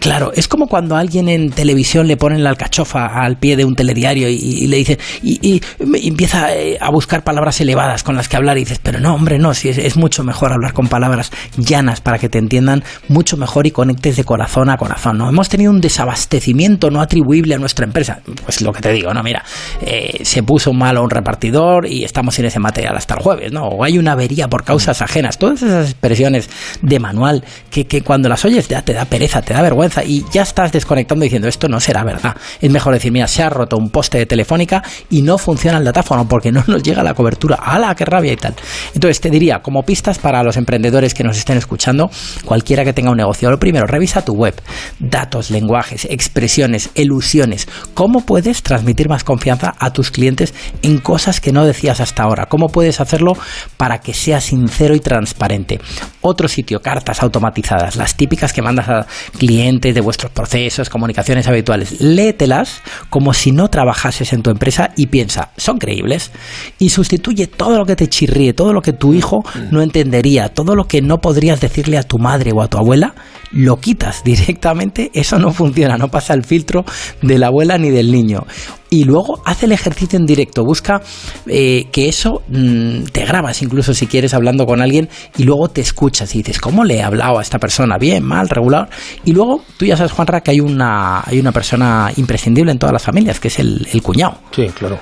Claro, 0.00 0.32
es 0.34 0.46
como 0.46 0.68
cuando 0.68 0.96
a 0.96 1.00
alguien 1.00 1.28
en 1.28 1.50
televisión 1.50 2.06
le 2.06 2.16
ponen 2.16 2.44
la 2.44 2.50
alcachofa 2.50 3.06
al 3.06 3.36
pie 3.36 3.56
de 3.56 3.64
un 3.64 3.74
telediario 3.74 4.28
y, 4.28 4.66
le 4.66 4.76
dice 4.76 4.98
y, 5.22 5.60
empieza 5.80 6.54
eh, 6.54 6.78
a 6.80 6.90
buscar 6.90 7.24
palabras 7.24 7.60
elevadas 7.60 8.02
con 8.02 8.14
las 8.14 8.28
que 8.28 8.36
hablar 8.36 8.56
y 8.58 8.60
dices, 8.60 8.80
pero 8.82 9.00
no, 9.00 9.14
hombre, 9.14 9.38
no, 9.38 9.54
si 9.54 9.68
es, 9.68 9.78
es, 9.78 9.96
mucho 9.96 10.22
mejor 10.22 10.52
hablar 10.52 10.72
con 10.72 10.86
palabras 10.86 11.32
llanas 11.56 12.00
para 12.00 12.18
que 12.18 12.28
te 12.28 12.38
entiendan 12.38 12.84
mucho 13.08 13.36
mejor 13.36 13.66
y 13.66 13.72
conectes 13.72 14.16
de 14.16 14.24
corazón 14.24 14.70
a 14.70 14.76
corazón. 14.76 15.18
¿no? 15.18 15.28
Hemos 15.28 15.48
tenido 15.48 15.72
un 15.72 15.80
desabastecimiento 15.80 16.90
no 16.90 17.00
atribuible 17.00 17.54
a 17.54 17.58
nuestra 17.58 17.84
empresa. 17.84 18.20
Pues 18.44 18.60
lo 18.60 18.72
que 18.72 18.80
te 18.80 18.92
digo, 18.92 19.12
no, 19.12 19.22
mira, 19.22 19.44
eh, 19.80 20.20
se 20.22 20.42
puso 20.42 20.72
malo 20.72 21.02
un 21.02 21.10
repartidor 21.10 21.86
y 21.86 22.04
estamos 22.04 22.36
sin 22.36 22.44
ese 22.44 22.60
material 22.60 22.96
hasta 22.96 23.14
el 23.14 23.20
jueves, 23.20 23.52
¿no? 23.52 23.64
O 23.64 23.84
hay 23.84 23.98
una 23.98 24.12
avería 24.12 24.48
por 24.48 24.64
causas 24.64 25.02
ajenas. 25.02 25.38
Todas 25.38 25.62
esas 25.62 25.90
expresiones 25.90 26.48
de 26.82 27.00
manual 27.00 27.44
que, 27.70 27.86
que 27.86 28.02
cuando 28.02 28.28
las 28.28 28.44
oyes 28.44 28.68
ya 28.68 28.82
te 28.82 28.92
da 28.92 29.04
pereza, 29.04 29.42
te 29.42 29.54
da 29.54 29.62
vergüenza 29.62 29.87
y 30.04 30.24
ya 30.32 30.42
estás 30.42 30.72
desconectando 30.72 31.24
diciendo 31.24 31.48
esto 31.48 31.68
no 31.68 31.80
será 31.80 32.04
verdad. 32.04 32.36
Es 32.60 32.70
mejor 32.70 32.94
decir, 32.94 33.12
mira, 33.12 33.26
se 33.26 33.42
ha 33.42 33.50
roto 33.50 33.76
un 33.76 33.90
poste 33.90 34.18
de 34.18 34.26
telefónica 34.26 34.82
y 35.10 35.22
no 35.22 35.38
funciona 35.38 35.78
el 35.78 35.84
datáfono 35.84 36.26
porque 36.28 36.52
no 36.52 36.62
nos 36.66 36.82
llega 36.82 37.02
la 37.02 37.14
cobertura. 37.14 37.56
¡Hala, 37.56 37.94
qué 37.94 38.04
rabia 38.04 38.32
y 38.32 38.36
tal! 38.36 38.54
Entonces 38.94 39.20
te 39.20 39.30
diría, 39.30 39.60
como 39.60 39.82
pistas 39.82 40.18
para 40.18 40.42
los 40.42 40.56
emprendedores 40.56 41.14
que 41.14 41.24
nos 41.24 41.36
estén 41.38 41.56
escuchando, 41.56 42.10
cualquiera 42.44 42.84
que 42.84 42.92
tenga 42.92 43.10
un 43.10 43.16
negocio, 43.16 43.50
lo 43.50 43.58
primero, 43.58 43.86
revisa 43.86 44.24
tu 44.24 44.34
web, 44.34 44.54
datos, 44.98 45.50
lenguajes, 45.50 46.06
expresiones, 46.10 46.90
elusiones. 46.94 47.68
¿Cómo 47.94 48.20
puedes 48.20 48.62
transmitir 48.62 49.08
más 49.08 49.24
confianza 49.24 49.74
a 49.78 49.92
tus 49.92 50.10
clientes 50.10 50.54
en 50.82 50.98
cosas 50.98 51.40
que 51.40 51.52
no 51.52 51.64
decías 51.64 52.00
hasta 52.00 52.22
ahora? 52.22 52.46
¿Cómo 52.46 52.68
puedes 52.68 53.00
hacerlo 53.00 53.32
para 53.76 54.00
que 54.00 54.14
sea 54.14 54.40
sincero 54.40 54.94
y 54.94 55.00
transparente? 55.00 55.80
Otro 56.20 56.48
sitio, 56.48 56.80
cartas 56.80 57.22
automatizadas, 57.22 57.96
las 57.96 58.16
típicas 58.16 58.52
que 58.52 58.62
mandas 58.62 58.88
a 58.88 59.06
clientes 59.38 59.77
de 59.80 60.00
vuestros 60.00 60.32
procesos, 60.32 60.90
comunicaciones 60.90 61.46
habituales. 61.46 62.00
Léetelas 62.00 62.82
como 63.10 63.32
si 63.32 63.52
no 63.52 63.68
trabajases 63.68 64.32
en 64.32 64.42
tu 64.42 64.50
empresa 64.50 64.90
y 64.96 65.06
piensa, 65.06 65.50
¿son 65.56 65.78
creíbles? 65.78 66.32
Y 66.78 66.90
sustituye 66.90 67.46
todo 67.46 67.78
lo 67.78 67.86
que 67.86 67.96
te 67.96 68.08
chirríe, 68.08 68.52
todo 68.52 68.72
lo 68.72 68.82
que 68.82 68.92
tu 68.92 69.14
hijo 69.14 69.44
no 69.70 69.80
entendería, 69.80 70.48
todo 70.48 70.74
lo 70.74 70.84
que 70.84 71.00
no 71.00 71.18
podrías 71.18 71.60
decirle 71.60 71.98
a 71.98 72.02
tu 72.02 72.18
madre 72.18 72.52
o 72.52 72.60
a 72.60 72.68
tu 72.68 72.78
abuela, 72.78 73.14
lo 73.52 73.76
quitas 73.76 74.22
directamente, 74.24 75.10
eso 75.14 75.38
no 75.38 75.52
funciona, 75.52 75.96
no 75.96 76.08
pasa 76.08 76.34
el 76.34 76.44
filtro 76.44 76.84
de 77.22 77.38
la 77.38 77.48
abuela 77.48 77.78
ni 77.78 77.90
del 77.90 78.12
niño. 78.12 78.46
Y 78.90 79.04
luego 79.04 79.42
haz 79.44 79.62
el 79.64 79.72
ejercicio 79.72 80.18
en 80.18 80.24
directo, 80.24 80.64
busca 80.64 81.02
eh, 81.46 81.88
que 81.92 82.08
eso 82.08 82.42
mmm, 82.48 83.02
te 83.12 83.26
grabas 83.26 83.60
incluso 83.60 83.92
si 83.92 84.06
quieres 84.06 84.32
hablando 84.32 84.64
con 84.64 84.80
alguien 84.80 85.10
y 85.36 85.42
luego 85.44 85.68
te 85.68 85.82
escuchas 85.82 86.34
y 86.34 86.38
dices, 86.38 86.58
¿cómo 86.58 86.84
le 86.84 86.96
he 86.96 87.02
hablado 87.02 87.38
a 87.38 87.42
esta 87.42 87.58
persona? 87.58 87.98
Bien, 87.98 88.24
mal, 88.24 88.48
regular. 88.48 88.88
Y 89.26 89.32
luego 89.32 89.62
tú 89.76 89.84
ya 89.84 89.96
sabes, 89.96 90.12
Juanra, 90.12 90.40
que 90.40 90.52
hay 90.52 90.60
una, 90.60 91.20
hay 91.20 91.38
una 91.38 91.52
persona 91.52 92.10
imprescindible 92.16 92.72
en 92.72 92.78
todas 92.78 92.94
las 92.94 93.02
familias, 93.02 93.40
que 93.40 93.48
es 93.48 93.58
el, 93.58 93.86
el 93.92 94.02
cuñado. 94.02 94.38
Sí, 94.52 94.66
claro 94.74 94.98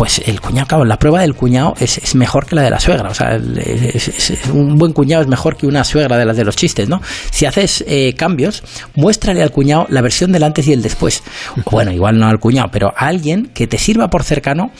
pues 0.00 0.22
el 0.24 0.40
cuñado, 0.40 0.66
claro, 0.66 0.84
la 0.86 0.98
prueba 0.98 1.20
del 1.20 1.34
cuñado 1.34 1.74
es, 1.78 1.98
es, 1.98 2.14
mejor 2.14 2.46
que 2.46 2.54
la 2.54 2.62
de 2.62 2.70
la 2.70 2.80
suegra. 2.80 3.10
O 3.10 3.12
sea, 3.12 3.36
es, 3.36 4.08
es, 4.08 4.46
un 4.46 4.78
buen 4.78 4.94
cuñado 4.94 5.20
es 5.20 5.28
mejor 5.28 5.58
que 5.58 5.66
una 5.66 5.84
suegra 5.84 6.16
de 6.16 6.24
las 6.24 6.38
de 6.38 6.44
los 6.46 6.56
chistes, 6.56 6.88
¿no? 6.88 7.02
Si 7.30 7.44
haces 7.44 7.84
eh, 7.86 8.14
cambios, 8.14 8.62
muéstrale 8.94 9.42
al 9.42 9.50
cuñado 9.50 9.86
la 9.90 10.00
versión 10.00 10.32
del 10.32 10.44
antes 10.44 10.66
y 10.68 10.72
el 10.72 10.80
después. 10.80 11.22
Bueno, 11.70 11.92
igual 11.92 12.18
no 12.18 12.28
al 12.28 12.40
cuñado, 12.40 12.70
pero 12.72 12.94
a 12.96 13.08
alguien 13.08 13.50
que 13.52 13.66
te 13.66 13.76
sirva 13.76 14.08
por 14.08 14.22
cercano, 14.22 14.70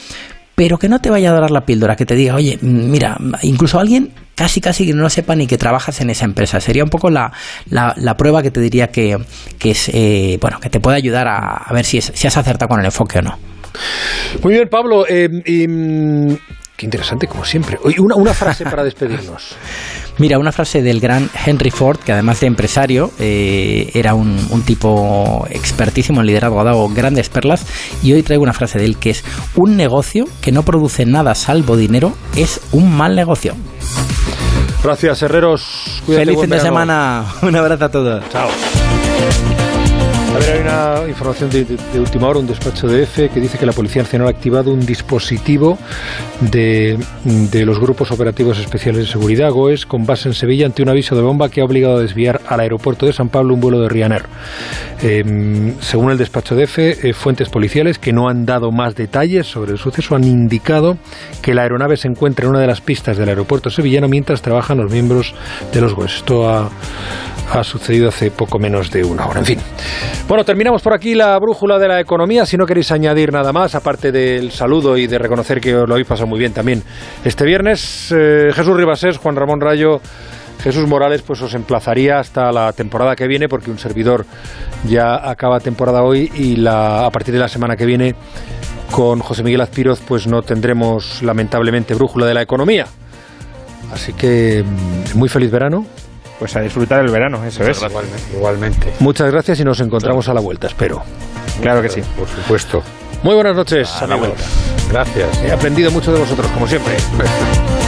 pero 0.55 0.79
que 0.79 0.89
no 0.89 1.03
te 1.03 1.11
vaya 1.11 1.33
a 1.33 1.39
dar 1.39 1.51
la 1.51 1.67
píldora, 1.67 1.97
que 1.97 2.07
te 2.07 2.15
diga, 2.15 2.35
oye, 2.35 2.59
mira, 2.63 3.19
incluso 3.43 3.79
alguien 3.79 4.15
casi 4.35 4.63
casi 4.63 4.87
que 4.87 4.95
no 4.95 5.11
sepa 5.11 5.37
ni 5.37 5.47
que 5.47 5.59
trabajas 5.59 6.01
en 6.01 6.09
esa 6.09 6.25
empresa. 6.25 6.63
Sería 6.63 6.83
un 6.83 6.89
poco 6.89 7.11
la, 7.11 7.31
la, 7.69 7.93
la 7.99 8.17
prueba 8.17 8.43
que 8.43 8.51
te 8.51 8.63
diría 8.63 8.87
que, 8.87 9.19
que 9.59 9.73
es, 9.73 9.91
eh, 9.93 10.39
bueno, 10.41 10.61
que 10.61 10.71
te 10.71 10.81
puede 10.81 10.97
ayudar 10.97 11.29
a, 11.29 11.57
a 11.57 11.73
ver 11.75 11.85
si, 11.85 11.99
es, 11.99 12.11
si 12.15 12.27
has 12.27 12.39
acertado 12.39 12.71
con 12.71 12.81
el 12.81 12.87
enfoque 12.87 13.19
o 13.19 13.23
no. 13.23 13.60
Muy 14.43 14.55
bien, 14.55 14.69
Pablo. 14.69 15.05
Eh, 15.09 15.29
y, 15.47 15.67
qué 16.77 16.87
interesante, 16.87 17.27
como 17.27 17.45
siempre. 17.45 17.79
Una, 17.99 18.15
una 18.17 18.35
frase 18.35 18.65
para 18.65 18.85
despedirnos. 18.85 19.57
Mira, 20.19 20.39
una 20.39 20.53
frase 20.53 20.83
del 20.83 21.01
gran 21.01 21.31
Henry 21.47 21.71
Ford, 21.71 21.99
que 21.99 22.13
además 22.13 22.41
de 22.41 22.47
empresario, 22.47 23.11
eh, 23.19 23.91
era 23.95 24.15
un, 24.15 24.37
un, 24.51 24.63
tipo 24.63 25.47
expertísimo 25.49 26.21
en 26.21 26.27
liderazgo, 26.27 26.61
ha 26.61 26.65
dado 26.65 26.89
grandes 26.89 27.31
perlas, 27.31 27.65
y 28.03 28.13
hoy 28.13 28.23
traigo 28.23 28.43
una 28.43 28.53
frase 28.53 28.79
de 28.79 28.85
él 28.85 28.99
que 28.99 29.11
es, 29.11 29.25
un 29.57 29.79
negocio 29.79 30.27
que 30.43 30.53
no 30.53 30.63
produce 30.63 31.07
nada 31.07 31.35
salvo 31.35 31.77
dinero 31.77 32.15
es 32.37 32.61
un 32.73 32.95
mal 32.95 33.17
negocio. 33.17 33.55
Gracias, 34.83 35.23
Herreros. 35.23 36.03
Cuídate, 36.07 36.27
Feliz 36.27 36.41
fin 36.41 36.51
de 36.51 36.61
semana. 36.61 37.25
Un 37.43 37.55
abrazo 37.55 37.85
a 37.85 37.89
todos. 37.91 38.29
Chao. 38.31 38.49
Ver, 40.41 40.51
hay 40.53 40.61
una 40.63 41.07
información 41.07 41.51
de, 41.51 41.67
última 42.01 42.29
hora, 42.29 42.39
un 42.39 42.47
despacho 42.47 42.87
de 42.87 43.03
EFE 43.03 43.29
que 43.29 43.41
dice 43.41 43.59
que 43.59 43.67
la 43.67 43.73
Policía 43.73 44.03
Nacional 44.03 44.29
ha 44.29 44.31
activado 44.31 44.73
un 44.73 44.87
dispositivo 44.87 45.79
de, 46.41 46.99
de, 47.25 47.67
los 47.67 47.79
grupos 47.79 48.11
operativos 48.11 48.59
especiales 48.59 49.03
de 49.03 49.13
seguridad, 49.13 49.51
GOES, 49.51 49.85
con 49.85 50.07
base 50.07 50.29
en 50.29 50.35
Sevilla, 50.35 50.65
ante 50.65 50.83
un 50.83 50.89
aviso 50.89 51.15
de 51.15 51.21
bomba 51.21 51.51
que 51.51 51.61
ha 51.61 51.65
obligado 51.65 51.99
a 51.99 52.01
desviar 52.01 52.41
al 52.49 52.61
aeropuerto 52.61 53.05
de 53.05 53.13
San 53.13 53.29
Pablo 53.29 53.53
un 53.53 53.61
vuelo 53.61 53.81
de 53.81 53.91
Ryanair. 53.91 54.23
Eh, 55.03 55.75
según 55.81 56.11
el 56.11 56.17
despacho 56.17 56.57
de 56.57 56.65
EFE, 56.65 57.11
eh, 57.11 57.13
fuentes 57.13 57.51
policiales 57.51 57.99
que 57.99 58.15
no 58.15 58.31
han 58.31 58.47
dado 58.47 58.73
más 58.73 58.95
detalles 58.95 59.47
sobre 59.47 59.73
el 59.73 59.79
suceso 59.79 60.15
han 60.15 60.25
indicado 60.25 60.97
que 61.43 61.53
la 61.53 61.63
aeronave 61.63 61.99
se 61.99 62.09
encuentra 62.09 62.47
en 62.47 62.51
una 62.51 62.61
de 62.61 62.67
las 62.67 62.81
pistas 62.81 63.19
del 63.19 63.29
aeropuerto 63.29 63.69
sevillano 63.69 64.09
mientras 64.09 64.41
trabajan 64.41 64.79
los 64.79 64.91
miembros 64.91 65.35
de 65.71 65.81
los 65.83 65.95
GOES. 65.95 66.17
Esto 66.17 66.49
ha, 66.49 66.71
ha 67.53 67.65
sucedido 67.65 68.09
hace 68.09 68.31
poco 68.31 68.59
menos 68.59 68.91
de 68.91 69.05
una 69.05 69.27
hora. 69.27 69.41
En 69.41 69.47
fin. 69.47 69.59
Bueno, 70.29 70.45
terminamos 70.45 70.83
por 70.83 70.95
aquí 70.95 71.15
la 71.15 71.39
brújula 71.39 71.79
de 71.79 71.89
la 71.89 72.01
economía. 72.01 72.47
Si 72.47 72.57
no 72.57 72.67
queréis 72.67 72.93
añadir 72.93 73.33
nada 73.33 73.53
más, 73.53 73.75
aparte 73.75 74.13
del 74.13 74.51
saludo 74.53 74.97
y 74.97 75.07
de 75.07 75.19
reconocer 75.19 75.61
que 75.61 75.75
os 75.75 75.89
lo 75.89 75.95
habéis 75.95 76.07
pasado 76.07 76.27
muy 76.27 76.39
bien 76.39 76.53
también 76.53 76.83
este 77.25 77.45
viernes, 77.45 78.13
eh, 78.17 78.51
Jesús 78.53 78.77
Ribasés, 78.77 79.19
Juan 79.19 79.37
Ramón 79.37 79.61
Rayo. 79.61 80.01
Jesús 80.63 80.87
Morales 80.87 81.23
pues 81.23 81.41
os 81.41 81.55
emplazaría 81.55 82.19
hasta 82.19 82.53
la 82.53 82.75
temporada 82.75 83.17
que 83.17 83.27
viene 83.27 83.49
porque 83.49 83.71
un 83.71 83.79
servidor 83.79 84.27
ya 84.87 85.31
acaba 85.31 85.59
temporada 85.59 86.03
hoy 86.03 86.31
y 86.35 86.63
a 86.69 87.09
partir 87.11 87.33
de 87.33 87.41
la 87.41 87.49
semana 87.49 87.77
que 87.77 87.87
viene 87.87 88.15
con 88.91 89.21
José 89.21 89.43
Miguel 89.43 89.63
Azpiroz 89.63 90.01
pues 90.07 90.27
no 90.27 90.43
tendremos 90.43 91.23
lamentablemente 91.23 91.95
brújula 91.95 92.27
de 92.27 92.35
la 92.35 92.43
economía. 92.43 92.85
Así 93.93 94.13
que 94.13 94.63
mm, 94.63 95.19
muy 95.19 95.31
feliz 95.31 95.51
verano, 95.51 95.87
pues 96.41 96.57
a 96.57 96.61
disfrutar 96.61 97.05
el 97.05 97.11
verano, 97.13 97.45
eso 97.45 97.63
es. 97.63 97.83
Igualmente, 97.83 98.19
igualmente. 98.35 98.93
Muchas 98.99 99.31
gracias 99.31 99.61
y 99.61 99.65
nos 99.65 99.79
encontramos 99.79 100.25
claro. 100.25 100.39
a 100.39 100.41
la 100.41 100.45
vuelta, 100.45 100.67
espero. 100.67 101.03
Claro 101.61 101.83
que 101.83 101.91
sí. 101.91 102.01
Por 102.19 102.27
supuesto. 102.27 102.83
Muy 103.23 103.35
buenas 103.35 103.55
noches, 103.55 103.91
a 104.01 104.05
amigos. 104.07 104.39
Gracias. 104.91 105.43
He 105.45 105.53
aprendido 105.53 105.91
mucho 105.91 106.13
de 106.13 106.19
vosotros, 106.19 106.51
como 106.53 106.67
siempre. 106.67 106.97